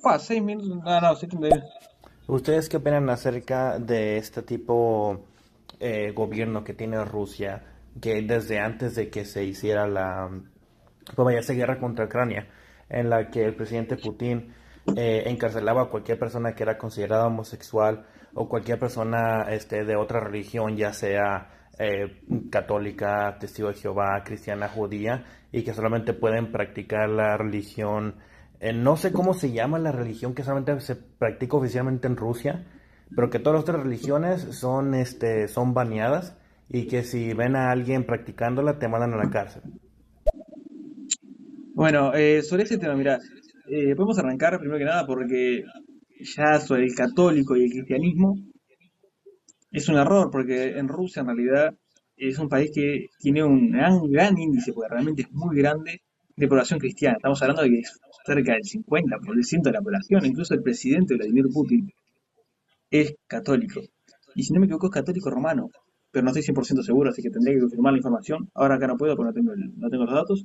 Ah, 0.05 0.21
6 0.21 0.41
minutos. 0.41 0.69
No, 0.69 1.01
no, 1.01 1.17
71. 1.17 1.65
¿Ustedes 2.29 2.69
qué 2.69 2.77
opinan 2.77 3.11
acerca 3.11 3.81
de 3.81 4.19
este 4.19 4.43
tipo 4.43 5.27
eh, 5.81 6.13
gobierno 6.13 6.65
que 6.65 6.75
tiene 6.75 7.05
Rusia, 7.05 7.65
que 8.01 8.23
desde 8.23 8.59
antes 8.59 8.95
de 8.95 9.11
que 9.11 9.25
se 9.25 9.45
hiciera 9.45 9.87
la, 9.87 10.29
guerra 11.17 11.79
contra 11.79 12.07
Ucrania, 12.07 12.49
en 12.89 13.11
la 13.11 13.31
que 13.31 13.45
el 13.45 13.55
presidente 13.55 13.97
Putin 13.97 14.55
eh, 14.97 15.25
encarcelaba 15.27 15.83
a 15.83 15.89
cualquier 15.89 16.19
persona 16.19 16.55
que 16.55 16.63
era 16.63 16.79
considerada 16.79 17.27
homosexual 17.27 18.07
o 18.35 18.49
cualquier 18.49 18.79
persona 18.79 19.47
este, 19.51 19.85
de 19.85 19.97
otra 19.97 20.21
religión, 20.21 20.77
ya 20.77 20.93
sea 20.93 21.71
eh, 21.79 22.23
católica, 22.51 23.37
testigo 23.39 23.69
de 23.69 23.75
Jehová, 23.75 24.23
cristiana, 24.25 24.69
judía, 24.69 25.25
y 25.53 25.63
que 25.63 25.75
solamente 25.75 26.13
pueden 26.13 26.53
practicar 26.53 27.09
la 27.09 27.37
religión 27.37 28.17
eh, 28.61 28.73
no 28.73 28.97
sé 28.97 29.13
cómo 29.13 29.35
se 29.35 29.53
llama 29.53 29.79
la 29.79 29.93
religión 29.93 30.35
que 30.35 30.43
solamente 30.43 30.81
se 30.81 30.97
practica 30.97 31.57
oficialmente 31.57 32.07
en 32.07 32.17
Rusia, 32.17 32.65
pero 33.15 33.31
que 33.31 33.39
todas 33.39 33.55
las 33.55 33.63
otras 33.63 33.83
religiones 33.83 34.43
son, 34.51 34.95
este, 34.95 35.49
son 35.49 35.75
baneadas 35.75 36.37
y 36.69 36.87
que 36.87 37.05
si 37.05 37.33
ven 37.33 37.57
a 37.57 37.71
alguien 37.71 38.05
practicándola 38.05 38.79
te 38.79 38.89
mandan 38.89 39.15
a 39.15 39.25
la 39.25 39.31
cárcel. 39.31 39.63
Bueno, 41.75 42.15
eh, 42.15 42.43
sobre 42.43 42.65
ese 42.65 42.79
tema, 42.79 42.95
mira, 42.95 43.19
eh, 43.69 43.95
podemos 43.95 44.19
arrancar 44.19 44.59
primero 44.59 44.79
que 44.79 44.85
nada 44.85 45.07
porque 45.07 45.65
ya 46.21 46.59
sobre 46.61 46.85
el 46.85 46.95
católico 46.95 47.57
y 47.57 47.65
el 47.65 47.71
cristianismo 47.71 48.37
es 49.71 49.89
un 49.89 49.97
error, 49.97 50.31
porque 50.31 50.79
en 50.79 50.89
Rusia 50.89 51.21
en 51.21 51.27
realidad 51.27 51.75
es 52.17 52.39
un 52.39 52.49
país 52.49 52.71
que 52.75 53.09
tiene 53.21 53.45
un 53.45 53.71
gran, 53.71 54.01
gran 54.11 54.39
índice, 54.39 54.73
porque 54.73 54.89
realmente 54.89 55.23
es 55.23 55.33
muy 55.33 55.57
grande, 55.57 56.01
de 56.37 56.49
población 56.49 56.79
cristiana. 56.79 57.17
Estamos 57.17 57.41
hablando 57.43 57.63
de 57.63 57.71
que 57.71 57.79
es 57.81 57.99
cerca 58.25 58.53
del 58.53 58.63
50% 58.63 59.63
de 59.63 59.73
la 59.73 59.81
población, 59.81 60.25
incluso 60.25 60.55
el 60.55 60.63
presidente 60.63 61.15
Vladimir 61.15 61.47
Putin 61.53 61.91
es 63.01 63.15
católico. 63.27 63.81
Y 64.35 64.43
si 64.43 64.53
no 64.53 64.61
me 64.61 64.67
equivoco 64.67 64.87
es 64.87 64.93
católico 64.93 65.31
romano, 65.31 65.71
pero 66.11 66.25
no 66.25 66.31
estoy 66.31 66.43
100% 66.43 66.83
seguro, 66.83 67.11
así 67.11 67.23
que 67.23 67.31
tendría 67.31 67.55
que 67.55 67.61
confirmar 67.61 67.93
la 67.93 67.99
información. 67.99 68.49
Ahora 68.55 68.77
acá 68.77 68.87
no 68.87 68.97
puedo 68.97 69.17
porque 69.17 69.29
no 69.31 69.35
tengo, 69.35 69.53
el- 69.53 69.79
no 69.79 69.89
tengo 69.91 70.05
los 70.05 70.15
datos, 70.15 70.45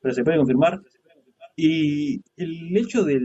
pero 0.00 0.14
se 0.14 0.24
puede 0.24 0.38
confirmar. 0.38 0.80
Y 1.56 2.20
el 2.36 2.76
hecho 2.76 3.04
de 3.04 3.20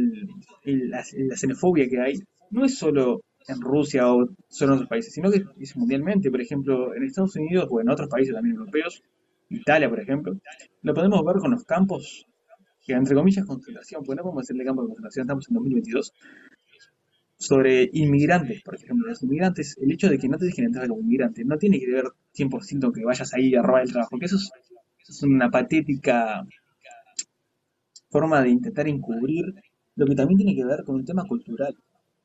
la, 0.65 1.03
la 1.29 1.37
xenofobia 1.37 1.87
que 1.87 1.99
hay 1.99 2.13
no 2.51 2.65
es 2.65 2.77
solo 2.77 3.21
en 3.47 3.61
Rusia 3.61 4.11
o 4.11 4.27
solo 4.49 4.71
en 4.71 4.75
otros 4.77 4.89
países, 4.89 5.13
sino 5.13 5.31
que 5.31 5.43
es 5.59 5.77
mundialmente. 5.77 6.31
Por 6.31 6.41
ejemplo, 6.41 6.93
en 6.95 7.03
Estados 7.03 7.35
Unidos 7.35 7.67
o 7.69 7.79
en 7.79 7.89
otros 7.89 8.09
países 8.09 8.33
también 8.33 8.55
europeos, 8.57 9.01
Italia, 9.49 9.89
por 9.89 9.99
ejemplo, 9.99 10.33
lo 10.81 10.93
podemos 10.93 11.23
ver 11.23 11.35
con 11.37 11.51
los 11.51 11.63
campos, 11.63 12.25
que 12.85 12.93
entre 12.93 13.15
comillas 13.15 13.45
concentración, 13.45 14.03
porque 14.03 14.17
no 14.17 14.23
podemos 14.23 14.43
decirle 14.43 14.65
campo 14.65 14.81
de 14.81 14.87
concentración, 14.87 15.23
estamos 15.23 15.47
en 15.49 15.53
2022, 15.55 16.13
sobre 17.45 17.89
inmigrantes, 17.93 18.61
por 18.63 18.75
ejemplo. 18.75 19.07
Los 19.07 19.21
inmigrantes, 19.23 19.77
el 19.79 19.91
hecho 19.91 20.09
de 20.09 20.17
que 20.17 20.27
no 20.27 20.37
te 20.37 20.45
dejen 20.45 20.65
entrar 20.65 20.87
como 20.87 21.01
inmigrante 21.01 21.43
no 21.45 21.57
tiene 21.57 21.79
que 21.79 21.91
ver 21.91 22.05
100% 22.33 22.91
que 22.91 23.05
vayas 23.05 23.33
ahí 23.33 23.55
a 23.55 23.61
robar 23.61 23.83
el 23.83 23.91
trabajo, 23.91 24.11
porque 24.11 24.25
eso 24.25 24.37
es, 24.37 25.23
una 25.23 25.51
patética 25.51 26.45
forma 28.09 28.41
de 28.41 28.49
intentar 28.49 28.87
encubrir 28.87 29.53
lo 29.95 30.05
que 30.07 30.15
también 30.15 30.37
tiene 30.37 30.55
que 30.55 30.65
ver 30.65 30.83
con 30.83 30.95
un 30.95 31.05
tema 31.05 31.23
cultural, 31.27 31.75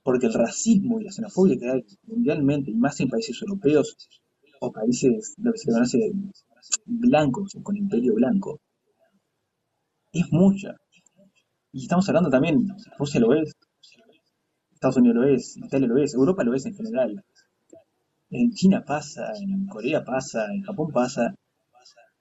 porque 0.03 0.27
el 0.27 0.33
racismo 0.33 1.01
y 1.01 1.05
la 1.05 1.13
xenofobia 1.13 1.59
que 1.59 1.71
hay 1.71 1.85
mundialmente, 2.07 2.71
y 2.71 2.75
más 2.75 2.99
en 3.01 3.09
países 3.11 3.41
europeos 3.43 3.97
o 4.61 4.73
países, 4.73 5.35
lo 5.39 5.53
que 5.53 5.59
se 5.59 5.71
conoce 5.71 6.13
blancos 6.87 7.57
con 7.63 7.77
imperio 7.77 8.15
blanco, 8.15 8.61
es 10.13 10.27
mucha. 10.33 10.75
Y 11.73 11.83
estamos 11.83 12.09
hablando 12.09 12.31
también, 12.31 12.67
Rusia 12.99 13.21
lo 13.21 13.35
es, 13.35 13.55
Estados 14.81 14.97
Unidos 14.97 15.17
lo 15.17 15.25
es, 15.25 15.59
Italia 15.59 15.89
lo 15.89 15.99
es, 15.99 16.15
Europa 16.15 16.43
lo 16.43 16.55
es 16.55 16.65
en 16.65 16.75
general. 16.75 17.23
En 18.31 18.51
China 18.53 18.83
pasa, 18.83 19.31
en 19.39 19.67
Corea 19.67 20.03
pasa, 20.03 20.47
en 20.51 20.63
Japón 20.63 20.91
pasa, 20.91 21.35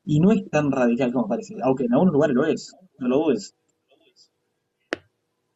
y 0.03 0.19
no 0.19 0.33
es 0.33 0.49
tan 0.49 0.69
radical 0.69 1.13
como 1.13 1.29
parece, 1.29 1.55
aunque 1.63 1.85
en 1.85 1.93
algunos 1.93 2.11
lugares 2.11 2.35
lo 2.35 2.45
es, 2.45 2.75
no 2.97 3.07
lo 3.07 3.19
dudes. 3.19 3.55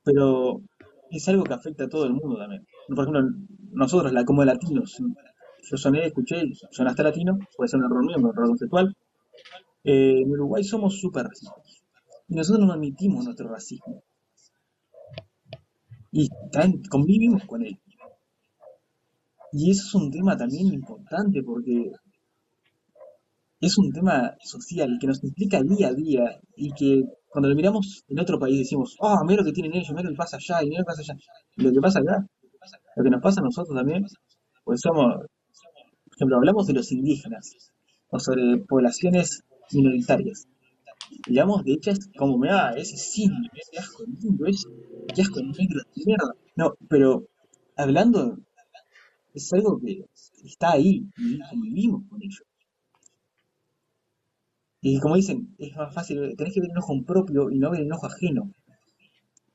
Pero 0.06 0.62
es 1.12 1.28
algo 1.28 1.44
que 1.44 1.54
afecta 1.54 1.84
a 1.84 1.90
todo 1.90 2.06
el 2.06 2.14
mundo 2.14 2.38
también. 2.38 2.66
Por 2.88 3.00
ejemplo, 3.00 3.22
nosotros, 3.74 4.14
como 4.26 4.46
latinos, 4.46 4.98
yo 5.70 5.76
soné, 5.76 6.06
escuché, 6.06 6.42
sonaste 6.72 7.04
latino, 7.04 7.38
puede 7.58 7.68
ser 7.68 7.82
un 7.82 7.86
error 7.88 8.06
mío, 8.06 8.16
un 8.18 8.30
error 8.30 8.48
conceptual. 8.48 8.96
Eh, 9.84 10.22
en 10.22 10.32
Uruguay 10.32 10.64
somos 10.64 11.02
súper 11.02 11.26
racistas. 11.26 11.84
Y 12.30 12.36
nosotros 12.36 12.66
no 12.66 12.72
admitimos 12.72 13.26
nuestro 13.26 13.50
racismo. 13.50 14.04
Y 16.14 16.30
también 16.52 16.84
convivimos 16.84 17.44
con 17.46 17.64
él. 17.64 17.76
Y 19.52 19.72
eso 19.72 19.84
es 19.88 19.96
un 19.96 20.12
tema 20.12 20.38
también 20.38 20.68
importante 20.68 21.42
porque 21.44 21.92
es 23.60 23.78
un 23.80 23.92
tema 23.92 24.36
social 24.40 24.98
que 25.02 25.08
nos 25.08 25.24
implica 25.24 25.62
día 25.64 25.88
a 25.88 25.94
día 25.94 26.40
y 26.56 26.72
que 26.74 27.04
cuando 27.30 27.50
lo 27.50 27.56
miramos 27.56 28.04
en 28.08 28.20
otro 28.20 28.38
país 28.38 28.60
decimos, 28.60 28.96
oh, 29.00 29.26
mira 29.26 29.44
que 29.44 29.52
tienen 29.52 29.74
ellos, 29.74 29.92
mira 29.96 30.10
que 30.10 30.16
pasa 30.16 30.38
allá 30.38 30.64
y 30.64 30.70
mira 30.70 30.84
lo 30.84 30.86
que 30.86 31.02
pasa 31.02 31.02
allá. 31.02 31.20
Lo 31.56 31.72
que 31.72 31.82
pasa 31.82 32.00
acá, 32.00 32.28
lo 32.96 33.04
que 33.04 33.10
nos 33.10 33.22
pasa 33.22 33.42
a 33.42 33.44
nosotros 33.44 33.76
también, 33.76 34.06
pues 34.64 34.82
somos, 34.82 35.16
por 35.16 36.16
ejemplo, 36.16 36.38
hablamos 36.38 36.68
de 36.68 36.74
los 36.74 36.92
indígenas 36.92 37.72
o 38.10 38.20
sobre 38.20 38.60
poblaciones 38.68 39.42
minoritarias. 39.72 40.46
Digamos, 41.28 41.64
de 41.66 41.74
hecho, 41.74 41.92
es 41.92 42.10
como, 42.18 42.38
mira, 42.38 42.72
ese 42.78 42.96
sí, 42.98 43.28
qué 43.72 43.80
asco 43.80 44.04
lindo, 44.06 44.46
ese, 44.46 44.68
qué 45.14 45.22
asco 45.22 45.42
negro 45.42 45.80
de 45.96 46.04
mierda. 46.06 46.34
No, 46.56 46.76
pero 46.90 47.28
hablando, 47.76 48.38
es 49.34 49.54
algo 49.54 49.80
que 49.82 50.06
está 50.44 50.74
ahí 50.74 51.06
y 51.18 51.40
convivimos 51.50 52.04
con 52.10 52.22
ello. 52.24 52.44
Y 54.84 55.00
como 55.00 55.16
dicen, 55.16 55.56
es 55.58 55.76
más 55.76 55.92
fácil, 55.96 56.36
tenés 56.38 56.54
que 56.54 56.62
ver 56.62 56.70
el 56.70 56.78
ojo 56.78 56.94
propio 57.04 57.50
y 57.50 57.58
no 57.58 57.72
ver 57.72 57.82
el 57.82 57.92
ojo 57.92 58.06
ajeno. 58.06 58.52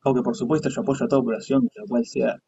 Aunque 0.02 0.22
por 0.24 0.34
supuesto 0.34 0.68
yo 0.70 0.80
apoyo 0.80 1.04
a 1.04 1.08
toda 1.08 1.22
población, 1.22 1.68
la 1.76 1.84
cual 1.86 2.04
sea 2.04 2.42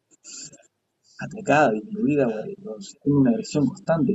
atacada, 1.23 1.71
disminuida 1.75 2.25
o, 2.27 2.31
o 2.71 2.73
tenga 3.01 3.19
una 3.21 3.31
agresión 3.31 3.65
constante. 3.65 4.13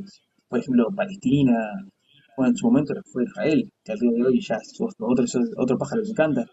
Por 0.49 0.59
ejemplo, 0.61 0.83
Palestina, 1.01 1.57
bueno, 2.37 2.51
en 2.51 2.57
su 2.57 2.67
momento 2.67 2.95
fue 3.13 3.25
Israel, 3.25 3.73
que 3.85 3.93
al 3.93 3.99
día 3.99 4.11
de 4.13 4.23
hoy 4.23 4.41
ya 4.41 4.57
es 4.57 4.79
otro, 4.81 5.07
otro, 5.57 5.79
pájaro 5.79 6.03
que 6.03 6.13
canta. 6.13 6.45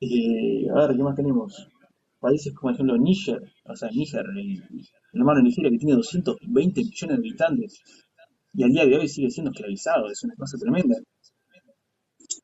Eh, 0.00 0.68
a 0.70 0.86
ver, 0.86 0.96
¿qué 0.96 1.02
más 1.02 1.16
tenemos? 1.16 1.68
Países 2.20 2.52
como, 2.54 2.68
por 2.68 2.74
ejemplo, 2.74 2.98
Níger, 2.98 3.40
o 3.64 3.76
sea, 3.76 3.88
Níger, 3.90 4.24
el, 4.36 4.62
el 5.12 5.20
hermano 5.20 5.42
Nigeria, 5.42 5.70
que 5.70 5.78
tiene 5.78 5.94
220 5.94 6.80
millones 6.80 7.16
de 7.16 7.20
habitantes, 7.20 7.82
y 8.54 8.62
al 8.64 8.70
día 8.70 8.84
de 8.86 8.98
hoy 8.98 9.08
sigue 9.08 9.30
siendo 9.30 9.50
esclavizado, 9.50 10.10
es 10.10 10.22
una 10.24 10.34
cosa 10.36 10.58
tremenda. 10.58 10.96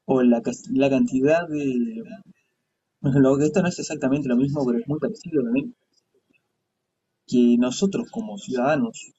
O 0.07 0.23
la, 0.23 0.41
la 0.73 0.91
cantidad 0.91 1.47
de... 1.49 2.03
Bueno, 3.01 3.21
lo 3.21 3.39
esto 3.41 3.63
no 3.63 3.69
es 3.69 3.79
exactamente 3.79 4.29
lo 4.29 4.37
mismo, 4.37 4.65
pero 4.67 4.79
es 4.79 4.89
muy 4.89 4.99
parecido 4.99 5.43
también, 5.43 5.75
que 7.27 7.57
nosotros 7.59 8.11
como 8.11 8.39
ciudadanos 8.39 9.13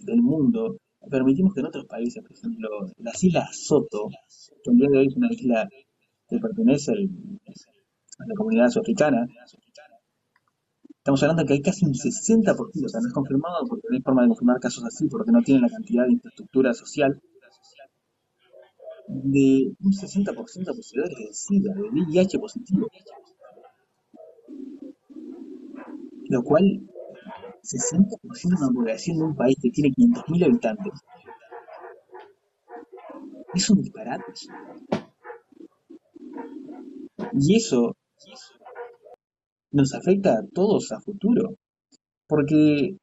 del 0.00 0.20
mundo 0.22 0.76
permitimos 1.08 1.54
que 1.54 1.60
en 1.60 1.66
otros 1.66 1.86
países, 1.86 2.22
por 2.22 2.32
ejemplo, 2.32 2.68
las 2.98 3.22
islas 3.22 3.48
Soto, 3.52 4.08
que 4.62 4.70
al 4.70 4.76
día 4.76 4.88
de 4.90 4.98
hoy 4.98 5.06
es 5.06 5.16
una 5.16 5.28
isla 5.30 5.68
que 6.28 6.38
pertenece 6.38 6.92
a 6.92 8.26
la 8.26 8.34
comunidad 8.36 8.68
sudafricana, 8.68 9.26
estamos 10.98 11.22
hablando 11.22 11.42
de 11.42 11.46
que 11.46 11.54
hay 11.54 11.62
casi 11.62 11.86
un 11.86 11.94
60%, 11.94 12.84
o 12.84 12.88
sea, 12.88 13.00
no 13.00 13.08
es 13.08 13.14
confirmado 13.14 13.66
porque 13.66 13.86
no 13.88 13.96
hay 13.96 14.02
forma 14.02 14.22
de 14.22 14.28
confirmar 14.28 14.60
casos 14.60 14.84
así, 14.84 15.08
porque 15.08 15.32
no 15.32 15.42
tienen 15.42 15.62
la 15.62 15.70
cantidad 15.70 16.04
de 16.04 16.12
infraestructura 16.12 16.74
social, 16.74 17.20
de 19.08 19.72
un 19.80 19.92
60% 19.92 20.64
de 20.64 20.74
poseedores 20.74 21.16
de 21.16 21.32
SIDA, 21.32 21.74
de 21.74 21.88
VIH 21.88 22.38
positivo, 22.38 22.88
lo 26.28 26.42
cual 26.42 26.82
60% 27.68 28.58
de 28.58 28.64
una 28.64 28.72
población 28.72 29.18
de 29.18 29.24
un 29.24 29.36
país 29.36 29.56
que 29.60 29.70
tiene 29.70 29.90
500.000 29.90 30.44
habitantes. 30.44 30.92
Es 33.54 33.70
un 33.70 33.82
disparate. 33.82 34.32
Y 37.32 37.56
eso 37.56 37.96
nos 39.70 39.94
afecta 39.94 40.38
a 40.38 40.46
todos 40.52 40.92
a 40.92 41.00
futuro. 41.00 41.56
Porque 42.26 42.96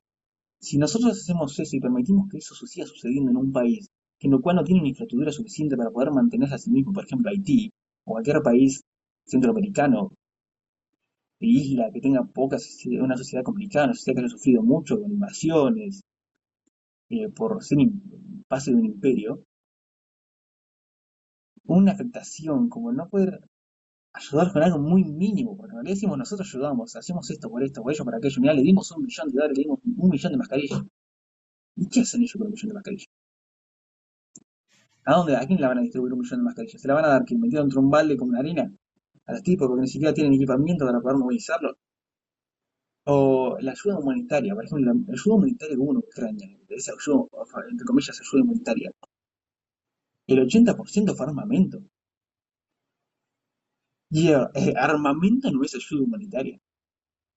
si 0.60 0.78
nosotros 0.78 1.12
hacemos 1.12 1.60
eso 1.60 1.76
y 1.76 1.80
permitimos 1.80 2.28
que 2.30 2.38
eso 2.40 2.56
siga 2.66 2.86
sucediendo 2.88 3.32
en 3.32 3.38
un 3.38 3.52
país 3.52 3.88
que 4.20 4.28
en 4.28 4.34
el 4.34 4.42
cual 4.42 4.56
no 4.56 4.64
tiene 4.64 4.82
una 4.82 4.90
infraestructura 4.90 5.32
suficiente 5.32 5.76
para 5.76 5.92
poder 5.92 6.12
mantenerse 6.12 6.56
a 6.56 6.58
sí 6.58 6.72
mismo, 6.72 6.94
por 6.94 7.06
ejemplo 7.06 7.30
Haití, 7.30 7.72
o 8.06 8.14
cualquier 8.14 8.42
país 8.42 8.82
centroamericano 9.26 10.12
isla 11.40 11.92
que 11.92 12.02
tenga 12.02 12.24
poca 12.26 12.58
una 13.02 13.18
sociedad 13.18 13.44
complicada, 13.44 13.86
una 13.86 13.94
sociedad 13.94 14.16
que 14.16 14.26
haya 14.26 14.30
sufrido 14.30 14.62
mucho 14.64 15.00
con 15.00 15.12
invasiones, 15.12 16.04
eh, 17.10 17.30
por 17.30 17.64
ser 17.64 17.80
pase 18.48 18.72
de 18.72 18.78
un 18.78 18.86
imperio, 18.86 19.44
una 21.66 21.92
afectación 21.94 22.70
como 22.70 22.92
no 22.92 23.10
poder 23.10 23.40
ayudar 24.14 24.52
con 24.54 24.64
algo 24.64 24.80
muy 24.80 25.04
mínimo, 25.04 25.58
porque 25.58 25.72
en 25.72 25.76
realidad 25.78 25.96
decimos 25.96 26.18
nosotros 26.18 26.48
ayudamos, 26.54 26.96
hacemos 26.96 27.30
esto 27.30 27.50
por 27.50 27.64
esto, 27.64 27.82
por 27.82 27.92
ello, 27.94 28.06
por 28.06 28.16
aquello, 28.16 28.42
mira, 28.42 28.54
le 28.54 28.64
dimos 28.64 28.92
un 28.92 29.04
millón 29.04 29.28
de 29.28 29.34
dólares, 29.34 29.58
le 29.58 29.64
dimos 29.64 29.80
un 29.84 30.10
millón 30.10 30.32
de 30.32 30.38
mascarillas. 30.38 30.82
¿Y 31.78 31.88
qué 31.90 32.02
hacen 32.02 32.22
ellos 32.22 32.34
con 32.34 32.48
un 32.48 32.54
millón 32.54 32.70
de 32.70 32.74
mascarillas? 32.76 33.08
¿A 35.06 35.16
dónde? 35.16 35.36
¿A 35.36 35.46
quién 35.48 35.60
le 35.62 35.68
van 35.68 35.78
a 35.78 35.82
distribuir 35.82 36.14
un 36.14 36.20
millón 36.20 36.40
de 36.40 36.44
mascarillas? 36.46 36.82
¿Se 36.82 36.88
la 36.88 36.94
van 36.96 37.06
a 37.06 37.10
dar 37.10 37.26
que 37.26 37.36
metido 37.38 37.62
dentro 37.62 37.80
de 37.80 37.86
un 37.86 37.92
balde 37.92 38.18
con 38.18 38.36
harina? 38.36 38.72
A 39.28 39.34
los 39.34 39.44
tipos 39.44 39.68
porque 39.68 39.82
ni 39.82 39.88
siquiera 39.88 40.14
tienen 40.14 40.34
equipamiento 40.34 40.86
para 40.86 41.02
poder 41.02 41.18
movilizarlo. 41.18 41.78
O 43.06 43.58
la 43.60 43.72
ayuda 43.72 44.00
humanitaria, 44.00 44.54
por 44.56 44.66
ejemplo, 44.66 44.94
la 44.94 45.14
ayuda 45.14 45.36
humanitaria 45.36 45.76
que 45.76 45.82
en 45.82 45.98
Ucrania, 45.98 46.58
esa 46.70 46.94
ayuda, 46.94 47.26
entre 47.70 47.86
comillas, 47.86 48.20
ayuda 48.20 48.44
humanitaria. 48.44 48.92
El 50.28 50.40
80% 50.40 51.16
fue 51.16 51.26
armamento. 51.26 51.82
Y 54.10 54.30
eh, 54.30 54.74
armamento 54.78 55.52
no 55.52 55.64
es 55.64 55.76
ayuda 55.76 56.04
humanitaria. 56.04 56.60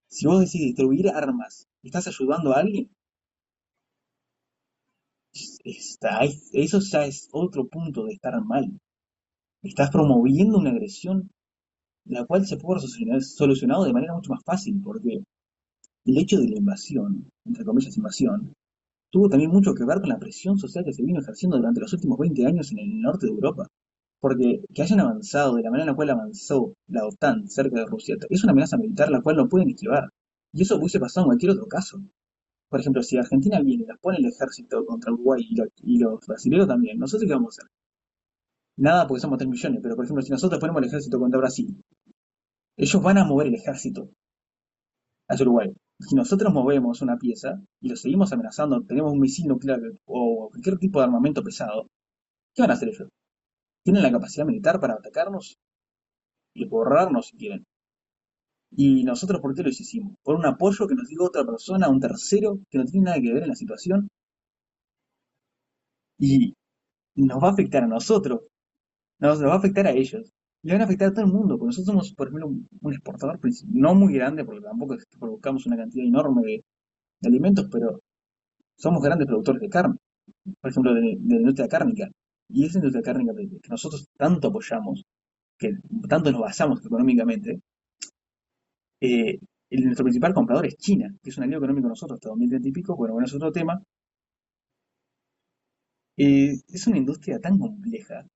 Si 0.08 0.26
vos 0.26 0.40
decís 0.40 0.62
distribuir 0.62 1.08
armas, 1.10 1.66
¿estás 1.82 2.08
ayudando 2.08 2.52
a 2.52 2.60
alguien? 2.60 2.90
Está, 5.64 6.20
eso 6.52 6.80
ya 6.80 7.04
es 7.06 7.28
otro 7.32 7.66
punto 7.68 8.04
de 8.04 8.12
estar 8.14 8.42
mal. 8.44 8.80
Estás 9.62 9.90
promoviendo 9.90 10.58
una 10.58 10.70
agresión, 10.70 11.30
la 12.04 12.24
cual 12.24 12.46
se 12.46 12.56
haber 12.56 13.22
solucionado 13.22 13.84
de 13.84 13.92
manera 13.92 14.14
mucho 14.14 14.32
más 14.32 14.42
fácil, 14.44 14.80
porque 14.82 15.22
el 16.04 16.18
hecho 16.18 16.38
de 16.38 16.48
la 16.48 16.58
invasión, 16.58 17.30
entre 17.44 17.64
comillas 17.64 17.96
invasión, 17.96 18.54
tuvo 19.10 19.28
también 19.28 19.50
mucho 19.50 19.74
que 19.74 19.84
ver 19.84 20.00
con 20.00 20.08
la 20.08 20.18
presión 20.18 20.58
social 20.58 20.84
que 20.84 20.92
se 20.92 21.02
vino 21.02 21.20
ejerciendo 21.20 21.56
durante 21.56 21.80
los 21.80 21.92
últimos 21.92 22.18
20 22.18 22.46
años 22.46 22.72
en 22.72 22.78
el 22.78 23.00
norte 23.00 23.26
de 23.26 23.32
Europa. 23.32 23.66
Porque 24.20 24.62
que 24.74 24.82
hayan 24.82 25.00
avanzado 25.00 25.54
de 25.56 25.62
la 25.62 25.70
manera 25.70 25.84
en 25.84 25.90
la 25.92 25.96
cual 25.96 26.10
avanzó 26.10 26.74
la 26.88 27.06
OTAN 27.06 27.48
cerca 27.48 27.80
de 27.80 27.86
Rusia 27.86 28.16
es 28.28 28.42
una 28.42 28.52
amenaza 28.52 28.76
militar 28.76 29.10
la 29.10 29.20
cual 29.22 29.36
no 29.36 29.48
pueden 29.48 29.70
esquivar. 29.70 30.08
Y 30.52 30.62
eso 30.62 30.76
hubiese 30.76 30.98
pasado 30.98 31.24
en 31.24 31.28
cualquier 31.28 31.52
otro 31.52 31.66
caso. 31.66 32.00
Por 32.68 32.80
ejemplo, 32.80 33.02
si 33.02 33.16
Argentina 33.16 33.60
viene 33.60 33.84
y 33.84 33.86
las 33.86 33.98
pone 33.98 34.18
el 34.18 34.26
ejército 34.26 34.84
contra 34.84 35.12
Uruguay 35.12 35.46
y 35.82 35.98
los 35.98 36.26
brasileños 36.26 36.66
también, 36.68 36.98
¿nosotros 36.98 37.28
qué 37.28 37.34
vamos 37.34 37.58
a 37.58 37.62
hacer? 37.62 37.77
Nada 38.78 39.06
porque 39.06 39.20
somos 39.20 39.38
3 39.38 39.50
millones, 39.50 39.80
pero 39.82 39.94
por 39.96 40.04
ejemplo, 40.04 40.22
si 40.22 40.30
nosotros 40.30 40.60
ponemos 40.60 40.80
el 40.82 40.88
ejército 40.88 41.18
contra 41.18 41.38
Brasil, 41.40 41.82
ellos 42.76 43.02
van 43.02 43.18
a 43.18 43.24
mover 43.24 43.48
el 43.48 43.56
ejército 43.56 44.08
hacia 45.28 45.44
Uruguay. 45.44 45.74
Si 46.00 46.14
nosotros 46.14 46.52
movemos 46.52 47.02
una 47.02 47.18
pieza 47.18 47.60
y 47.80 47.88
lo 47.88 47.96
seguimos 47.96 48.32
amenazando, 48.32 48.82
tenemos 48.84 49.12
un 49.12 49.20
misil 49.20 49.48
nuclear 49.48 49.80
o 50.06 50.48
cualquier 50.50 50.78
tipo 50.78 51.00
de 51.00 51.06
armamento 51.06 51.42
pesado, 51.42 51.88
¿qué 52.54 52.62
van 52.62 52.70
a 52.70 52.74
hacer 52.74 52.88
ellos? 52.88 53.08
¿Tienen 53.84 54.02
la 54.02 54.12
capacidad 54.12 54.46
militar 54.46 54.80
para 54.80 54.94
atacarnos? 54.94 55.56
Y 56.54 56.64
borrarnos 56.66 57.26
si 57.28 57.36
quieren. 57.36 57.64
Y 58.70 59.02
nosotros, 59.02 59.40
¿por 59.40 59.54
qué 59.54 59.62
lo 59.62 59.70
hicimos? 59.70 60.14
Por 60.22 60.36
un 60.36 60.46
apoyo 60.46 60.86
que 60.86 60.94
nos 60.94 61.08
dio 61.08 61.24
otra 61.24 61.44
persona, 61.44 61.88
un 61.88 62.00
tercero, 62.00 62.58
que 62.70 62.78
no 62.78 62.84
tiene 62.84 63.06
nada 63.06 63.20
que 63.20 63.32
ver 63.32 63.42
en 63.42 63.48
la 63.48 63.56
situación. 63.56 64.08
Y 66.18 66.54
nos 67.16 67.42
va 67.42 67.48
a 67.48 67.52
afectar 67.52 67.82
a 67.82 67.88
nosotros. 67.88 68.42
Nos, 69.18 69.42
va 69.42 69.54
a 69.54 69.56
afectar 69.58 69.86
a 69.86 69.92
ellos. 69.92 70.32
Y 70.62 70.70
van 70.72 70.80
a 70.80 70.84
afectar 70.84 71.08
a 71.08 71.12
todo 71.12 71.24
el 71.24 71.32
mundo. 71.32 71.56
Porque 71.58 71.68
nosotros 71.68 71.86
somos, 71.86 72.14
por 72.14 72.28
ejemplo, 72.28 72.48
un, 72.48 72.92
exportador 72.92 73.40
no 73.66 73.94
muy 73.94 74.14
grande, 74.14 74.44
porque 74.44 74.62
tampoco 74.62 74.94
es 74.94 75.04
que 75.06 75.18
produzcamos 75.18 75.66
una 75.66 75.76
cantidad 75.76 76.06
enorme 76.06 76.42
de, 76.42 76.64
alimentos, 77.24 77.68
pero 77.70 78.00
somos 78.76 79.02
grandes 79.02 79.26
productores 79.26 79.60
de 79.62 79.68
carne. 79.68 79.96
Por 80.60 80.70
ejemplo, 80.70 80.94
de, 80.94 81.00
de 81.18 81.34
la 81.34 81.40
industria 81.40 81.68
cárnica. 81.68 82.08
Y 82.48 82.64
esa 82.66 82.78
industria 82.78 83.02
cárnica 83.02 83.32
que 83.34 83.68
nosotros 83.68 84.08
tanto 84.16 84.48
apoyamos, 84.48 85.04
que 85.58 85.72
tanto 86.08 86.32
nos 86.32 86.40
basamos 86.40 86.84
económicamente, 86.84 87.60
eh, 89.00 89.38
el, 89.70 89.84
nuestro 89.84 90.04
principal 90.04 90.34
comprador 90.34 90.66
es 90.66 90.76
China, 90.76 91.12
que 91.22 91.30
es 91.30 91.36
un 91.38 91.44
aliado 91.44 91.60
económico 91.60 91.86
de 91.86 91.90
nosotros 91.90 92.16
hasta 92.16 92.28
2030 92.30 92.68
y 92.68 92.72
pico, 92.72 92.96
bueno, 92.96 93.14
bueno, 93.14 93.26
es 93.26 93.34
otro 93.34 93.52
tema. 93.52 93.82
Eh, 96.18 96.52
es 96.68 96.86
una 96.86 96.98
industria 96.98 97.38
tan 97.40 97.58
compleja 97.58 98.26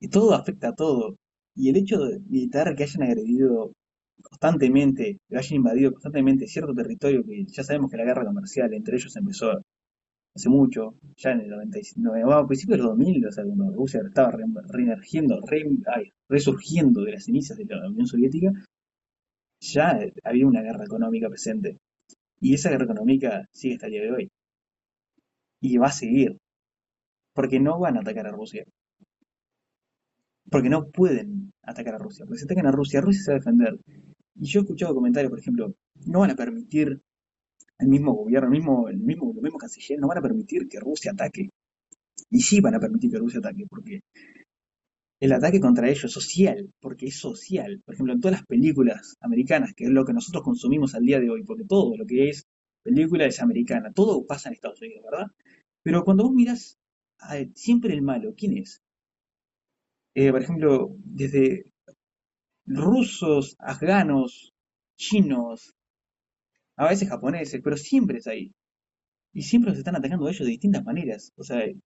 y 0.00 0.08
todo 0.08 0.34
afecta 0.34 0.70
a 0.70 0.74
todo. 0.74 1.16
Y 1.54 1.70
el 1.70 1.76
hecho 1.76 1.98
de 1.98 2.20
militar 2.20 2.74
que 2.74 2.84
hayan 2.84 3.02
agredido 3.02 3.72
constantemente, 4.22 5.18
que 5.28 5.36
hayan 5.36 5.56
invadido 5.56 5.92
constantemente 5.92 6.46
cierto 6.46 6.74
territorio 6.74 7.24
que 7.24 7.44
ya 7.46 7.64
sabemos 7.64 7.90
que 7.90 7.96
la 7.96 8.04
guerra 8.04 8.24
comercial 8.24 8.72
entre 8.74 8.96
ellos 8.96 9.16
empezó 9.16 9.60
hace 10.34 10.48
mucho, 10.48 10.94
ya 11.16 11.32
en 11.32 11.40
el 11.40 11.48
99, 11.48 12.24
bueno, 12.24 12.38
a 12.38 12.46
principios 12.46 12.78
de 12.78 12.84
los 12.84 12.92
2000, 12.92 13.26
o 13.26 13.32
sea, 13.32 13.44
cuando 13.44 13.70
Rusia 13.72 14.00
estaba 14.06 14.30
reemergiendo, 14.30 15.40
re, 15.46 15.64
resurgiendo 16.28 17.02
de 17.02 17.12
las 17.12 17.24
cenizas 17.24 17.56
de 17.56 17.64
la 17.64 17.88
Unión 17.88 18.06
Soviética, 18.06 18.52
ya 19.60 19.98
había 20.24 20.46
una 20.46 20.62
guerra 20.62 20.84
económica 20.84 21.28
presente. 21.28 21.78
Y 22.40 22.54
esa 22.54 22.70
guerra 22.70 22.84
económica 22.84 23.46
sigue 23.52 23.74
hasta 23.74 23.86
el 23.86 23.92
día 23.92 24.02
de 24.02 24.12
hoy. 24.12 24.30
Y 25.60 25.76
va 25.76 25.88
a 25.88 25.92
seguir. 25.92 26.36
Porque 27.34 27.60
no 27.60 27.78
van 27.78 27.96
a 27.96 28.00
atacar 28.00 28.26
a 28.26 28.32
Rusia. 28.32 28.64
Porque 30.48 30.68
no 30.68 30.88
pueden 30.88 31.52
atacar 31.62 31.96
a 31.96 31.98
Rusia. 31.98 32.24
Porque 32.24 32.38
si 32.38 32.44
atacan 32.44 32.66
a 32.66 32.72
Rusia, 32.72 33.00
Rusia 33.00 33.22
se 33.22 33.30
va 33.32 33.36
a 33.36 33.40
defender. 33.40 33.78
Y 34.36 34.46
yo 34.46 34.60
he 34.60 34.62
escuchado 34.62 34.94
comentarios, 34.94 35.30
por 35.30 35.40
ejemplo, 35.40 35.74
no 36.06 36.20
van 36.20 36.30
a 36.30 36.36
permitir 36.36 37.00
el 37.78 37.88
mismo 37.88 38.14
gobierno, 38.14 38.46
el 38.48 38.52
mismo, 38.52 38.88
el 38.88 38.98
mismo, 38.98 39.34
los 39.34 39.78
no 39.98 40.08
van 40.08 40.18
a 40.18 40.22
permitir 40.22 40.68
que 40.68 40.80
Rusia 40.80 41.12
ataque. 41.12 41.48
Y 42.30 42.40
sí 42.40 42.60
van 42.60 42.74
a 42.74 42.80
permitir 42.80 43.10
que 43.10 43.18
Rusia 43.18 43.40
ataque, 43.40 43.64
porque 43.68 44.00
el 45.20 45.32
ataque 45.32 45.60
contra 45.60 45.88
ellos, 45.88 46.12
social, 46.12 46.70
porque 46.80 47.06
es 47.06 47.18
social. 47.18 47.82
Por 47.84 47.94
ejemplo, 47.94 48.14
en 48.14 48.20
todas 48.20 48.38
las 48.38 48.46
películas 48.46 49.16
americanas, 49.20 49.74
que 49.74 49.84
es 49.84 49.90
lo 49.90 50.04
que 50.04 50.12
nosotros 50.12 50.42
consumimos 50.42 50.94
al 50.94 51.04
día 51.04 51.20
de 51.20 51.28
hoy, 51.30 51.42
porque 51.42 51.64
todo 51.64 51.96
lo 51.96 52.06
que 52.06 52.30
es 52.30 52.44
película 52.82 53.26
es 53.26 53.40
americana, 53.40 53.92
todo 53.92 54.26
pasa 54.26 54.48
en 54.48 54.54
Estados 54.54 54.80
Unidos, 54.80 55.04
¿verdad? 55.10 55.26
Pero 55.82 56.04
cuando 56.04 56.24
vos 56.24 56.32
miras 56.32 56.78
siempre 57.54 57.92
el 57.92 58.02
malo, 58.02 58.34
¿quién 58.34 58.56
es? 58.56 58.80
Eh, 60.14 60.30
por 60.30 60.42
ejemplo, 60.42 60.90
desde 61.04 61.72
rusos, 62.66 63.56
afganos, 63.58 64.52
chinos, 64.96 65.74
a 66.76 66.88
veces 66.88 67.08
japoneses, 67.08 67.60
pero 67.62 67.76
siempre 67.76 68.18
es 68.18 68.26
ahí. 68.26 68.52
Y 69.32 69.42
siempre 69.42 69.72
se 69.72 69.78
están 69.78 69.96
atacando 69.96 70.26
a 70.26 70.30
ellos 70.30 70.46
de 70.46 70.50
distintas 70.50 70.84
maneras. 70.84 71.32
O 71.36 71.44
sea, 71.44 71.64
es, 71.64 71.76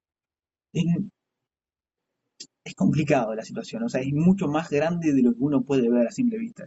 es 2.64 2.74
complicado 2.74 3.34
la 3.34 3.44
situación. 3.44 3.82
O 3.84 3.88
sea, 3.88 4.00
es 4.00 4.12
mucho 4.12 4.48
más 4.48 4.70
grande 4.70 5.12
de 5.12 5.22
lo 5.22 5.32
que 5.32 5.40
uno 5.40 5.62
puede 5.62 5.90
ver 5.90 6.06
a 6.06 6.10
simple 6.10 6.38
vista. 6.38 6.64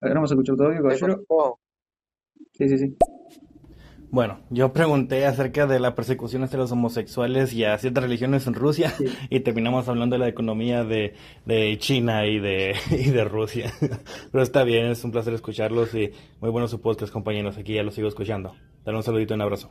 A 0.00 0.06
ver, 0.06 0.14
vamos 0.14 0.30
a 0.30 0.34
escuchar 0.34 0.56
todo, 0.56 0.70
caballero. 0.70 1.24
Sí, 2.52 2.68
sí, 2.68 2.78
sí. 2.78 2.96
Bueno, 4.16 4.40
yo 4.48 4.72
pregunté 4.72 5.26
acerca 5.26 5.66
de 5.66 5.78
la 5.78 5.94
persecución 5.94 6.42
hacia 6.42 6.58
los 6.58 6.72
homosexuales 6.72 7.52
y 7.52 7.64
a 7.64 7.76
ciertas 7.76 8.02
religiones 8.02 8.46
en 8.46 8.54
Rusia 8.54 8.94
y 9.28 9.40
terminamos 9.40 9.90
hablando 9.90 10.14
de 10.14 10.20
la 10.20 10.28
economía 10.28 10.84
de, 10.84 11.12
de 11.44 11.76
China 11.76 12.24
y 12.24 12.38
de, 12.38 12.74
y 12.92 13.10
de 13.10 13.24
Rusia. 13.24 13.74
Pero 14.32 14.42
está 14.42 14.64
bien, 14.64 14.86
es 14.86 15.04
un 15.04 15.12
placer 15.12 15.34
escucharlos 15.34 15.94
y 15.94 16.12
muy 16.40 16.48
buenos 16.48 16.74
podcast, 16.76 17.12
compañeros. 17.12 17.58
Aquí 17.58 17.74
ya 17.74 17.82
los 17.82 17.92
sigo 17.92 18.08
escuchando. 18.08 18.54
Dale 18.86 18.96
un 18.96 19.04
saludito 19.04 19.34
y 19.34 19.36
un 19.36 19.42
abrazo. 19.42 19.70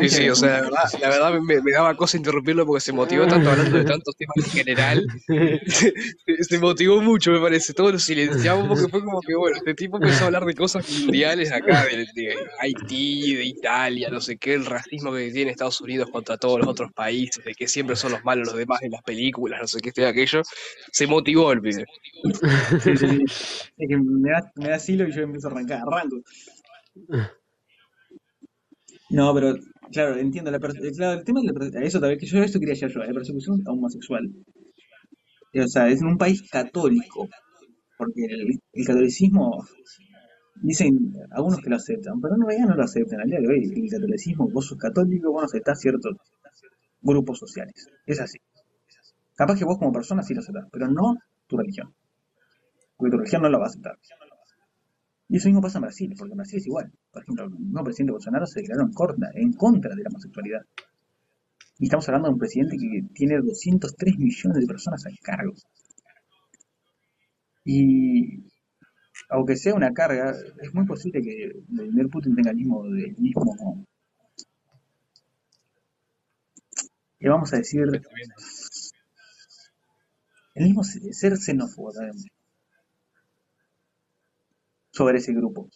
Sí, 0.00 0.08
sí, 0.08 0.28
o 0.30 0.34
sea, 0.34 0.62
la 0.62 1.08
verdad, 1.08 1.38
me, 1.40 1.60
daba 1.70 1.94
cosa 1.94 2.16
interrumpirlo 2.16 2.64
porque 2.64 2.80
se 2.80 2.92
motivó 2.92 3.26
tanto 3.26 3.50
hablando 3.50 3.76
de 3.76 3.84
tantos 3.84 4.16
temas 4.16 4.36
en 4.38 4.50
general. 4.50 5.06
se, 6.48 6.58
motivó 6.58 7.02
mucho, 7.02 7.30
me 7.30 7.40
parece. 7.40 7.74
Todos 7.74 7.92
lo 7.92 7.98
silenciamos 7.98 8.68
porque 8.68 8.88
fue 8.88 9.04
como 9.04 9.20
que, 9.20 9.34
bueno, 9.34 9.56
este 9.58 9.74
tipo 9.74 9.98
empezó 9.98 10.24
a 10.24 10.26
hablar 10.28 10.46
de 10.46 10.54
cosas 10.54 10.88
mundiales 11.00 11.52
acá, 11.52 11.84
de, 11.84 12.34
Haití, 12.60 13.34
de 13.34 13.44
Italia, 13.44 14.08
no 14.10 14.20
sé 14.20 14.38
qué, 14.38 14.54
el 14.54 14.64
racismo 14.64 15.12
que 15.12 15.30
tiene 15.30 15.50
Estados 15.50 15.80
Unidos 15.82 16.08
contra 16.10 16.38
todos 16.38 16.60
los 16.60 16.68
otros 16.68 16.90
países, 16.92 17.44
de 17.44 17.54
que 17.54 17.68
siempre 17.68 17.96
son 17.96 18.12
los 18.12 18.24
malos 18.24 18.46
los 18.48 18.56
demás 18.56 18.82
en 18.82 18.92
las 18.92 19.02
películas, 19.02 19.60
no 19.60 19.66
sé 19.68 19.80
qué, 19.80 19.90
este 19.90 20.06
aquello. 20.06 20.42
Se 20.90 21.06
motivó 21.06 21.52
el 21.52 21.60
pibe. 21.60 21.84
Sí, 22.82 22.96
sí, 22.96 23.24
Es 23.26 23.88
que 23.88 23.96
me 23.96 24.30
da, 24.30 24.52
me 24.54 24.68
da 24.70 24.76
asilo 24.76 25.06
y 25.06 25.12
yo 25.12 25.22
empiezo 25.22 25.48
a 25.48 25.50
arrancar, 25.50 25.82
arranco. 25.86 26.22
No, 29.10 29.32
pero 29.34 29.54
claro, 29.92 30.16
entiendo. 30.16 30.50
La 30.50 30.58
el 30.58 31.24
tema 31.24 31.40
de 31.40 31.52
la, 31.52 31.84
eso 31.84 32.00
también, 32.00 32.18
que 32.18 32.26
yo 32.26 32.42
esto 32.42 32.58
quería 32.58 32.74
decir 32.74 32.88
yo, 32.88 33.00
la 33.00 33.12
persecución 33.12 33.62
homosexual. 33.66 34.28
Eh, 35.52 35.62
o 35.62 35.68
sea, 35.68 35.88
es 35.88 36.00
en 36.00 36.08
un 36.08 36.18
país 36.18 36.42
católico, 36.50 37.28
porque 37.96 38.24
el, 38.24 38.84
catolicismo, 38.84 39.64
dicen 40.56 41.12
algunos 41.30 41.60
que 41.60 41.70
lo 41.70 41.76
aceptan, 41.76 42.20
pero 42.20 42.34
en 42.34 42.42
realidad 42.42 42.68
no 42.68 42.76
lo 42.76 42.82
aceptan. 42.82 43.20
Al 43.20 43.30
día 43.30 43.40
de 43.40 43.48
hoy, 43.48 43.72
el 43.74 43.90
catolicismo, 43.90 44.48
vos 44.50 44.66
sos 44.66 44.78
católico, 44.78 45.30
vos 45.30 45.42
no 45.42 45.46
aceptás 45.46 45.80
ciertos 45.80 46.16
grupos 47.00 47.38
sociales. 47.38 47.88
Es 48.06 48.20
así. 48.20 48.38
Capaz 49.36 49.58
que 49.58 49.64
vos 49.64 49.78
como 49.78 49.92
persona 49.92 50.22
sí 50.22 50.34
lo 50.34 50.40
aceptás, 50.40 50.66
pero 50.72 50.88
no 50.88 51.16
tu 51.46 51.56
religión. 51.56 51.94
Porque 52.96 53.10
tu 53.12 53.18
religión 53.18 53.42
no 53.42 53.50
lo 53.50 53.58
va 53.58 53.66
a 53.66 53.68
aceptar. 53.68 53.96
Y 55.28 55.36
eso 55.36 55.48
mismo 55.48 55.60
pasa 55.60 55.78
en 55.78 55.82
Brasil, 55.82 56.14
porque 56.16 56.32
en 56.32 56.38
Brasil 56.38 56.58
es 56.58 56.66
igual. 56.66 56.92
Por 57.10 57.22
ejemplo, 57.22 57.44
el 57.46 57.50
nuevo 57.50 57.84
presidente 57.84 58.12
Bolsonaro 58.12 58.46
se 58.46 58.60
declaró 58.60 58.82
en 58.82 58.92
contra, 58.92 59.30
en 59.34 59.52
contra 59.52 59.94
de 59.94 60.02
la 60.02 60.08
homosexualidad. 60.08 60.60
Y 61.78 61.84
estamos 61.84 62.08
hablando 62.08 62.28
de 62.28 62.34
un 62.34 62.38
presidente 62.38 62.76
que 62.78 63.02
tiene 63.12 63.38
203 63.38 64.18
millones 64.18 64.60
de 64.60 64.66
personas 64.66 65.04
a 65.04 65.10
cargo. 65.22 65.52
Y 67.64 68.44
aunque 69.28 69.56
sea 69.56 69.74
una 69.74 69.92
carga, 69.92 70.32
es 70.62 70.72
muy 70.72 70.86
posible 70.86 71.20
que 71.20 71.52
Vladimir 71.68 72.08
Putin 72.08 72.36
tenga 72.36 72.50
el 72.50 72.56
mismo, 72.56 72.84
el 72.84 73.16
mismo 73.18 73.84
que 77.18 77.28
vamos 77.28 77.52
a 77.52 77.56
decir, 77.56 77.82
el 80.54 80.64
mismo 80.64 80.84
ser 80.84 81.36
xenófobo 81.36 81.92
también 81.92 82.35
sobre 84.96 85.18
ese 85.18 85.34
grupo. 85.34 85.68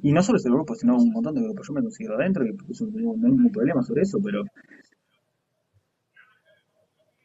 Y 0.00 0.12
no 0.12 0.22
solo 0.22 0.38
ese 0.38 0.48
grupo, 0.48 0.74
sino 0.76 0.96
un 0.96 1.10
montón 1.10 1.34
de 1.34 1.42
grupos. 1.42 1.66
Yo 1.66 1.74
me 1.74 1.82
considero 1.82 2.14
adentro 2.14 2.46
y 2.46 2.50
no 2.50 3.26
hay 3.26 3.32
ningún 3.32 3.50
problema 3.50 3.82
sobre 3.82 4.02
eso, 4.02 4.18
pero 4.22 4.44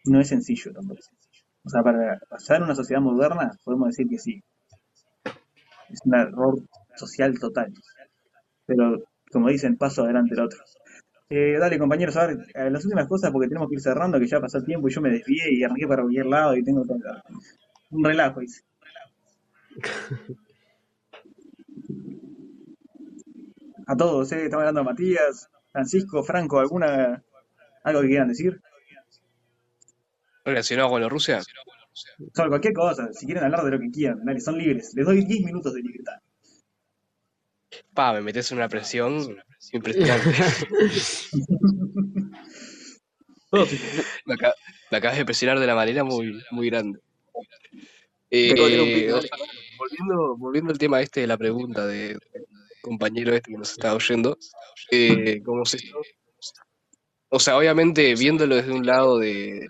no 0.05 0.19
es 0.19 0.27
sencillo 0.27 0.73
tampoco. 0.73 1.01
O 1.63 1.69
sea, 1.69 1.83
para 1.83 2.19
pasar 2.27 2.63
una 2.63 2.73
sociedad 2.73 3.01
moderna, 3.01 3.51
podemos 3.63 3.89
decir 3.89 4.07
que 4.09 4.17
sí. 4.17 4.43
Es 5.89 5.99
un 6.05 6.15
error 6.15 6.59
social 6.95 7.37
total. 7.39 7.71
Pero, 8.65 9.03
como 9.31 9.49
dicen, 9.49 9.77
paso 9.77 10.03
adelante 10.03 10.33
el 10.33 10.41
otro. 10.41 10.59
Eh, 11.29 11.57
dale, 11.59 11.77
compañeros, 11.77 12.17
a 12.17 12.27
ver, 12.27 12.37
las 12.71 12.83
últimas 12.83 13.07
cosas, 13.07 13.31
porque 13.31 13.47
tenemos 13.47 13.69
que 13.69 13.75
ir 13.75 13.81
cerrando, 13.81 14.19
que 14.19 14.27
ya 14.27 14.41
pasó 14.41 14.57
el 14.57 14.65
tiempo 14.65 14.87
y 14.87 14.91
yo 14.91 15.01
me 15.01 15.11
desvié 15.11 15.53
y 15.53 15.63
arranqué 15.63 15.87
para 15.87 16.01
cualquier 16.01 16.25
lado 16.25 16.55
y 16.55 16.63
tengo 16.63 16.83
un 17.91 18.03
relajo. 18.03 18.39
Dice. 18.39 18.63
a 23.87 23.95
todos, 23.95 24.31
¿eh? 24.31 24.45
Estamos 24.45 24.61
hablando 24.61 24.81
a 24.81 24.83
Matías, 24.83 25.49
Francisco, 25.71 26.23
Franco, 26.23 26.59
¿alguna 26.59 27.23
algo 27.83 28.01
que 28.01 28.07
quieran 28.07 28.29
decir? 28.29 28.59
¿Relacionado 30.45 30.89
con 30.89 31.01
la 31.01 31.09
Rusia? 31.09 31.41
Sobre 32.33 32.49
cualquier 32.49 32.73
cosa, 32.73 33.11
si 33.13 33.25
quieren 33.25 33.43
hablar 33.43 33.63
de 33.63 33.71
lo 33.71 33.79
que 33.79 33.91
quieran, 33.91 34.23
dale, 34.23 34.39
son 34.39 34.57
libres. 34.57 34.93
Les 34.95 35.05
doy 35.05 35.23
10 35.23 35.45
minutos 35.45 35.73
de 35.73 35.81
libertad. 35.81 36.13
Pa, 37.93 38.13
me 38.13 38.21
metes 38.21 38.51
en 38.51 38.57
una 38.57 38.67
presión 38.67 39.37
impresionante. 39.71 40.29
me, 44.25 44.97
acabas 44.97 45.17
de 45.17 45.25
presionar 45.25 45.59
de 45.59 45.67
la 45.67 45.75
manera 45.75 46.03
muy, 46.03 46.41
muy 46.51 46.69
grande. 46.69 46.99
Eh, 48.31 49.11
volviendo, 49.77 50.35
volviendo 50.37 50.71
al 50.71 50.79
tema 50.79 51.01
este 51.01 51.21
de 51.21 51.27
la 51.27 51.37
pregunta 51.37 51.85
de, 51.85 52.17
compañero 52.83 53.33
este 53.33 53.51
que 53.51 53.57
nos 53.57 53.71
está 53.71 53.95
oyendo, 53.95 54.37
eh, 54.91 55.41
como. 55.43 55.63
O 57.29 57.39
sea, 57.39 57.57
obviamente 57.57 58.13
viéndolo 58.15 58.55
desde 58.55 58.71
un 58.71 58.85
lado 58.85 59.17
de 59.17 59.67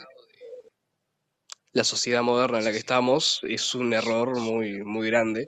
la 1.71 1.83
sociedad 1.83 2.21
moderna 2.21 2.59
en 2.59 2.65
la 2.65 2.71
que 2.71 2.77
estamos, 2.77 3.39
es 3.43 3.73
un 3.73 3.93
error 3.93 4.37
muy, 4.39 4.83
muy 4.83 5.07
grande. 5.07 5.47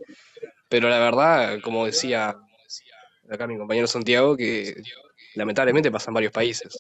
Pero 0.70 0.90
la 0.90 1.00
verdad, 1.00 1.60
como 1.62 1.86
decía 1.86 2.36
acá 3.30 3.48
mi 3.48 3.58
compañero 3.58 3.88
Santiago, 3.88 4.38
que 4.38 4.76
lamentablemente 5.36 5.92
pasa 5.92 6.10
en 6.10 6.16
varios 6.16 6.32
países. 6.32 6.78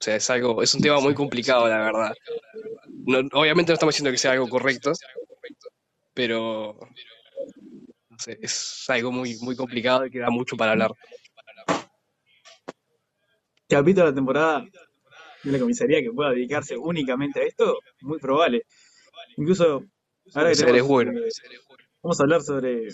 O 0.00 0.04
sea, 0.04 0.16
es 0.16 0.28
algo, 0.30 0.62
es 0.62 0.74
un 0.74 0.82
tema 0.82 1.00
muy 1.00 1.14
complicado, 1.14 1.68
la 1.68 1.78
verdad. 1.78 2.12
obviamente 3.32 3.70
no 3.70 3.74
estamos 3.74 3.94
diciendo 3.94 4.10
que 4.10 4.18
sea 4.18 4.32
algo 4.32 4.48
correcto, 4.48 4.92
pero 6.12 6.78
es 8.26 8.84
algo 8.88 9.12
muy, 9.12 9.36
muy 9.40 9.56
complicado 9.56 10.06
y 10.06 10.10
queda 10.10 10.30
mucho 10.30 10.56
para 10.56 10.72
hablar. 10.72 10.92
Capítulo 13.68 14.06
de 14.06 14.10
la 14.10 14.14
temporada 14.14 14.64
de 15.42 15.52
la 15.52 15.58
comisaría 15.58 16.00
que 16.00 16.10
pueda 16.10 16.30
dedicarse 16.30 16.76
únicamente 16.76 17.40
a 17.40 17.44
esto, 17.44 17.78
muy 18.02 18.18
probable. 18.18 18.64
Incluso, 19.36 19.84
ahora 20.34 20.50
que 20.50 20.56
tenemos, 20.56 20.88
bueno. 20.88 21.12
Eh, 21.18 21.30
vamos 22.02 22.20
a 22.20 22.22
hablar 22.22 22.42
sobre 22.42 22.88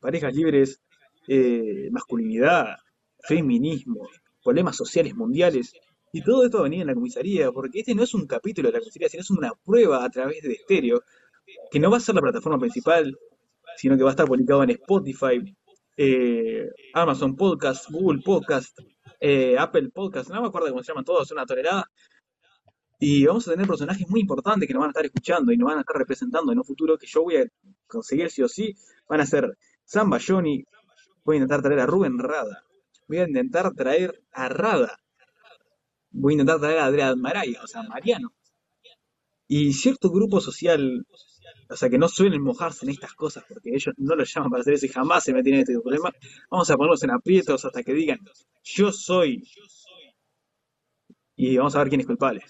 parejas 0.00 0.34
libres, 0.34 0.80
eh, 1.28 1.88
masculinidad, 1.90 2.76
feminismo, 3.20 4.08
problemas 4.42 4.76
sociales 4.76 5.14
mundiales. 5.14 5.72
Y 6.12 6.22
todo 6.22 6.44
esto 6.44 6.58
va 6.58 6.62
a 6.62 6.64
venir 6.64 6.82
en 6.82 6.86
la 6.86 6.94
comisaría, 6.94 7.50
porque 7.50 7.80
este 7.80 7.94
no 7.94 8.04
es 8.04 8.14
un 8.14 8.26
capítulo 8.26 8.68
de 8.68 8.74
la 8.74 8.80
comisaría, 8.80 9.08
sino 9.08 9.20
es 9.22 9.30
una 9.30 9.52
prueba 9.64 10.04
a 10.04 10.10
través 10.10 10.42
de 10.42 10.52
estéreo, 10.52 11.02
que 11.70 11.78
no 11.78 11.90
va 11.90 11.98
a 11.98 12.00
ser 12.00 12.14
la 12.14 12.22
plataforma 12.22 12.58
principal, 12.58 13.16
sino 13.76 13.96
que 13.96 14.02
va 14.02 14.10
a 14.10 14.12
estar 14.12 14.26
publicado 14.26 14.62
en 14.62 14.70
Spotify, 14.70 15.56
eh, 15.96 16.68
Amazon 16.94 17.36
Podcast, 17.36 17.90
Google 17.90 18.22
Podcast, 18.24 18.78
eh, 19.20 19.56
Apple 19.58 19.90
Podcast, 19.90 20.30
no 20.30 20.42
me 20.42 20.48
acuerdo 20.48 20.68
cómo 20.68 20.82
se 20.82 20.88
llaman 20.88 21.04
todos, 21.04 21.30
una 21.30 21.46
tonelada. 21.46 21.90
Y 22.98 23.26
vamos 23.26 23.46
a 23.46 23.52
tener 23.52 23.66
personajes 23.66 24.08
muy 24.08 24.20
importantes 24.20 24.66
que 24.66 24.72
nos 24.72 24.80
van 24.80 24.88
a 24.88 24.92
estar 24.92 25.04
escuchando 25.04 25.52
y 25.52 25.58
nos 25.58 25.68
van 25.68 25.78
a 25.78 25.80
estar 25.80 25.96
representando 25.96 26.52
en 26.52 26.58
un 26.58 26.64
futuro 26.64 26.96
que 26.96 27.06
yo 27.06 27.22
voy 27.22 27.36
a 27.36 27.46
conseguir 27.86 28.30
sí 28.30 28.42
o 28.42 28.48
sí. 28.48 28.74
Van 29.08 29.20
a 29.20 29.26
ser 29.26 29.58
Sam 29.84 30.08
Bayoni, 30.08 30.64
voy 31.24 31.36
a 31.36 31.38
intentar 31.38 31.62
traer 31.62 31.80
a 31.80 31.86
Rubén 31.86 32.18
Rada, 32.18 32.64
voy 33.06 33.18
a 33.18 33.28
intentar 33.28 33.74
traer 33.74 34.22
a 34.32 34.48
Rada, 34.48 34.98
voy 36.10 36.32
a 36.32 36.34
intentar 36.34 36.58
traer 36.58 36.78
a 36.78 36.86
Adrián 36.86 37.20
Maraya, 37.20 37.60
o 37.62 37.66
sea, 37.66 37.82
Mariano. 37.82 38.32
Y 39.46 39.74
cierto 39.74 40.10
grupo 40.10 40.40
social 40.40 41.06
o 41.68 41.76
sea, 41.76 41.90
que 41.90 41.98
no 41.98 42.08
suelen 42.08 42.42
mojarse 42.42 42.84
en 42.84 42.92
estas 42.92 43.12
cosas 43.14 43.44
porque 43.48 43.70
ellos 43.74 43.94
no 43.98 44.14
lo 44.14 44.24
llaman 44.24 44.50
para 44.50 44.60
hacer 44.60 44.74
eso 44.74 44.86
y 44.86 44.90
jamás 44.90 45.24
se 45.24 45.32
meten 45.32 45.54
en 45.54 45.60
este 45.60 45.78
problema, 45.80 46.12
vamos 46.50 46.70
a 46.70 46.76
ponerlos 46.76 47.02
en 47.02 47.10
aprietos 47.10 47.64
hasta 47.64 47.82
que 47.82 47.92
digan, 47.92 48.18
yo 48.62 48.92
soy, 48.92 49.42
y 51.36 51.56
vamos 51.56 51.76
a 51.76 51.78
ver 51.80 51.88
quién 51.88 52.00
es 52.00 52.06
culpable. 52.06 52.42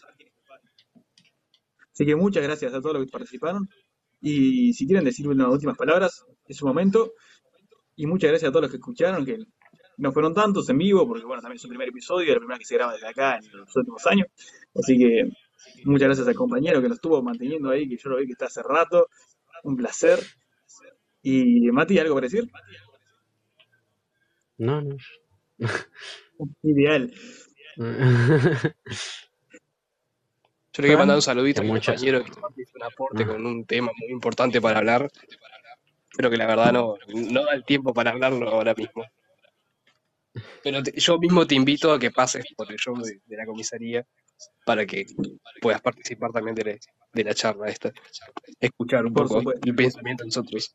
Así 1.93 2.05
que 2.05 2.15
muchas 2.15 2.43
gracias 2.43 2.73
a 2.73 2.81
todos 2.81 2.95
los 2.97 3.07
que 3.07 3.11
participaron. 3.11 3.69
Y 4.21 4.73
si 4.75 4.87
quieren 4.87 5.05
decir 5.05 5.27
unas 5.29 5.49
últimas 5.49 5.77
palabras, 5.77 6.25
es 6.47 6.57
su 6.57 6.67
momento. 6.67 7.13
Y 7.97 8.07
muchas 8.07 8.31
gracias 8.31 8.49
a 8.51 8.53
todos 8.53 8.65
los 8.65 8.71
que 8.71 8.77
escucharon, 8.77 9.25
que 9.25 9.39
no 9.99 10.13
fueron 10.13 10.35
tantos 10.35 10.69
en 10.69 10.79
vivo, 10.79 11.07
porque 11.09 11.25
bueno, 11.25 11.41
también 11.41 11.57
es 11.57 11.65
un 11.65 11.71
primer 11.71 11.89
episodio, 11.89 12.35
la 12.35 12.39
primera 12.39 12.59
que 12.59 12.67
se 12.67 12.75
graba 12.75 12.93
desde 12.93 13.09
acá 13.09 13.39
en 13.39 13.51
los 13.51 13.75
últimos 13.75 14.07
años. 14.07 14.27
Así 14.75 14.99
que 14.99 15.31
muchas 15.85 16.07
gracias 16.09 16.29
al 16.29 16.35
compañero 16.35 16.81
que 16.83 16.89
lo 16.89 16.95
estuvo 16.95 17.23
manteniendo 17.23 17.71
ahí, 17.71 17.89
que 17.89 17.97
yo 17.97 18.11
lo 18.11 18.17
vi 18.19 18.27
que 18.27 18.33
está 18.33 18.47
hace 18.47 18.63
rato. 18.63 19.09
Un 19.65 19.77
placer. 19.77 20.21
Y 21.23 21.71
Mati, 21.73 21.99
¿algo 21.99 22.15
para 22.15 22.27
decir? 22.27 22.49
No, 24.59 24.81
no. 24.81 24.97
Ideal. 26.63 27.13
Yo 30.73 30.83
le 30.83 30.89
quiero 30.89 30.99
mandar 30.99 31.17
un 31.17 31.23
saludito 31.23 31.63
a 31.63 31.65
mi 31.65 31.71
compañero 31.71 32.23
que 32.23 32.31
hizo 32.63 32.73
un 32.77 32.83
aporte 32.83 33.23
Ah. 33.23 33.27
con 33.27 33.47
un 33.47 33.65
tema 33.65 33.91
muy 33.99 34.11
importante 34.11 34.61
para 34.61 34.79
hablar, 34.79 35.11
pero 36.15 36.29
que 36.31 36.37
la 36.37 36.47
verdad 36.47 36.71
no, 36.73 36.97
no 37.09 37.45
da 37.45 37.55
el 37.55 37.65
tiempo 37.65 37.95
para 37.95 38.11
hablarlo 38.11 38.47
ahora 38.51 38.75
mismo. 38.75 39.05
Pero 40.63 40.83
te- 40.83 40.93
yo 41.01 41.19
mismo 41.19 41.47
te 41.47 41.55
invito 41.55 41.91
a 41.93 41.99
que 41.99 42.11
pases 42.11 42.45
por 42.55 42.71
el 42.71 42.77
show 42.77 42.95
de, 43.01 43.21
de 43.25 43.37
la 43.39 43.47
comisaría 43.47 44.07
para 44.65 44.87
que 44.87 45.07
puedas 45.61 45.81
participar 45.81 46.33
también 46.33 46.55
de 46.55 46.65
la, 46.65 46.77
de 47.13 47.25
la 47.25 47.35
charla 47.35 47.69
esta. 47.69 47.93
Escuchar 48.61 49.07
un 49.07 49.13
Por 49.13 49.29
poco 49.29 49.41
supuesto. 49.41 49.69
el 49.69 49.75
pensamiento 49.75 50.25
de 50.25 50.29
nosotros. 50.29 50.75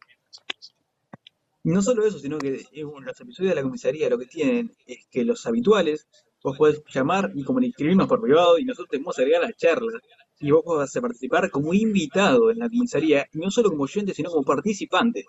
No 1.63 1.81
solo 1.81 2.05
eso, 2.05 2.17
sino 2.19 2.39
que 2.39 2.65
bueno, 2.83 3.01
los 3.01 3.19
episodios 3.19 3.51
de 3.51 3.55
la 3.55 3.61
comisaría 3.61 4.09
lo 4.09 4.17
que 4.17 4.25
tienen 4.25 4.71
es 4.87 5.05
que 5.11 5.23
los 5.23 5.45
habituales, 5.45 6.07
vos 6.43 6.57
podés 6.57 6.81
llamar 6.91 7.31
y 7.35 7.43
como 7.43 7.59
escribirnos 7.59 8.07
por 8.07 8.21
privado 8.21 8.57
y 8.57 8.65
nosotros 8.65 8.89
te 8.89 8.97
vamos 8.97 9.17
a 9.17 9.21
agregar 9.21 9.43
a 9.43 9.47
la 9.47 9.53
charla. 9.53 9.99
Y 10.39 10.49
vos 10.49 10.63
vas 10.65 10.95
a 10.95 11.01
participar 11.01 11.51
como 11.51 11.71
invitado 11.73 12.49
en 12.49 12.57
la 12.57 12.67
comisaría, 12.67 13.27
y 13.31 13.37
no 13.37 13.51
solo 13.51 13.69
como 13.69 13.83
oyente, 13.83 14.13
sino 14.15 14.31
como 14.31 14.43
participante. 14.43 15.25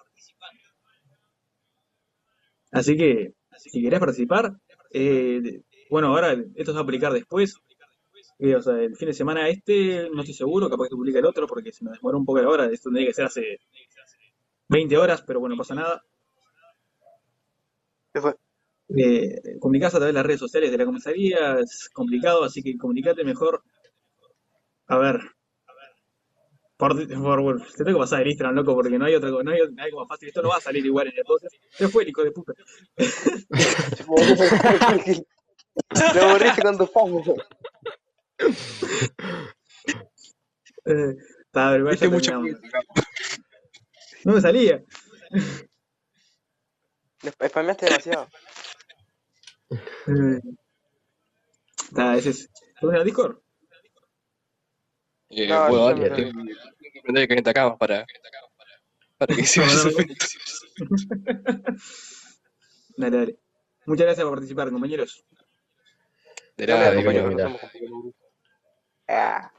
Así 2.71 2.97
que, 2.97 3.35
si 3.59 3.83
querés 3.83 4.01
participar, 4.01 4.57
eh, 4.91 5.61
bueno, 5.91 6.09
ahora 6.09 6.33
esto 6.55 6.73
se 6.73 6.77
va 6.77 6.81
a 6.81 6.83
aplicar 6.85 7.13
después. 7.13 7.57
O 8.39 8.63
sea, 8.63 8.79
el 8.79 8.97
fin 8.97 9.09
de 9.09 9.15
semana 9.15 9.49
este, 9.49 10.09
no 10.13 10.21
estoy 10.21 10.35
seguro, 10.35 10.69
capaz 10.69 10.89
que 10.89 10.97
publica 10.97 11.19
el 11.19 11.27
otro, 11.27 11.47
porque 11.47 11.71
se 11.71 11.85
nos 11.85 11.95
demoró 11.95 12.19
un 12.19 12.25
poco 12.25 12.41
la 12.41 12.49
hora. 12.49 12.67
Esto 12.67 12.89
tendría 12.89 13.07
que 13.07 13.15
ser 13.15 13.27
hace 13.27 13.61
20 14.69 14.97
horas, 14.97 15.23
pero 15.23 15.39
bueno, 15.39 15.55
no 15.55 15.59
pasa 15.59 15.75
nada. 15.75 16.03
¿Qué 18.13 18.21
fue? 18.21 18.35
Eh, 18.97 19.59
comunicarse 19.61 19.97
a 19.97 20.01
través 20.01 20.15
de 20.15 20.19
las 20.19 20.27
redes 20.27 20.41
sociales 20.41 20.71
de 20.71 20.79
la 20.79 20.85
comisaría 20.85 21.59
es 21.61 21.89
complicado, 21.93 22.45
así 22.45 22.63
que 22.63 22.77
comunicate 22.77 23.25
mejor. 23.25 23.63
A 24.89 24.99
ver. 24.99 25.21
Por, 26.77 26.97
por, 26.97 27.63
te 27.63 27.85
tengo 27.85 27.99
que 27.99 28.03
pasar 28.03 28.23
el 28.23 28.29
Instagram, 28.29 28.57
loco, 28.57 28.75
porque 28.75 28.99
no 28.99 29.05
hay 29.05 29.15
otra 29.15 29.31
no 29.31 29.51
hay, 29.53 29.61
no 29.73 29.83
hay 29.83 29.91
como 29.93 30.07
fácil. 30.07 30.29
Esto 30.29 30.43
no 30.43 30.49
va 30.49 30.57
a 30.57 30.61
salir 30.61 30.85
igual 30.85 31.07
en 31.07 31.15
el 31.17 31.25
podcast. 31.25 31.55
Se 31.71 31.89
fue 31.89 32.09
hijo 32.09 32.25
de 32.25 32.33
puta. 32.33 32.53
Lo 36.15 36.23
aburriste 36.23 36.63
con 36.63 36.77
tu 36.77 36.87
fama. 36.87 37.21
Eh, 40.85 41.15
está, 41.47 41.77
igual 41.77 41.93
Viste 41.93 42.07
ya 42.07 42.39
mucho. 42.39 42.59
No 44.25 44.33
me 44.35 44.41
salía. 44.41 44.83
Spameaste 47.23 47.87
demasiado. 47.87 48.29
Eh, 49.71 50.41
está, 51.89 52.17
ese 52.17 52.31
es. 52.31 52.49
¿Una 52.81 53.05
Discord? 53.05 53.39
Eh, 55.31 55.47
No, 55.49 55.69
bueno, 55.69 55.87
dale, 55.87 56.11
tengo 56.11 56.17
que 56.17 56.33
tengo 56.33 56.93
que 56.93 56.99
aprender 56.99 57.23
el 57.23 57.29
calientacamas 57.29 57.79
para, 57.79 58.05
para 59.19 59.37
que 59.37 59.47
se. 59.47 59.63
Dale, 62.97 63.17
dale. 63.17 63.39
Muchas 63.87 64.05
gracias 64.05 64.25
por 64.25 64.35
participar, 64.35 64.71
compañeros. 64.71 65.25
De 66.57 66.67
nada, 66.67 66.91
de 66.91 68.22
compañero, 69.07 69.51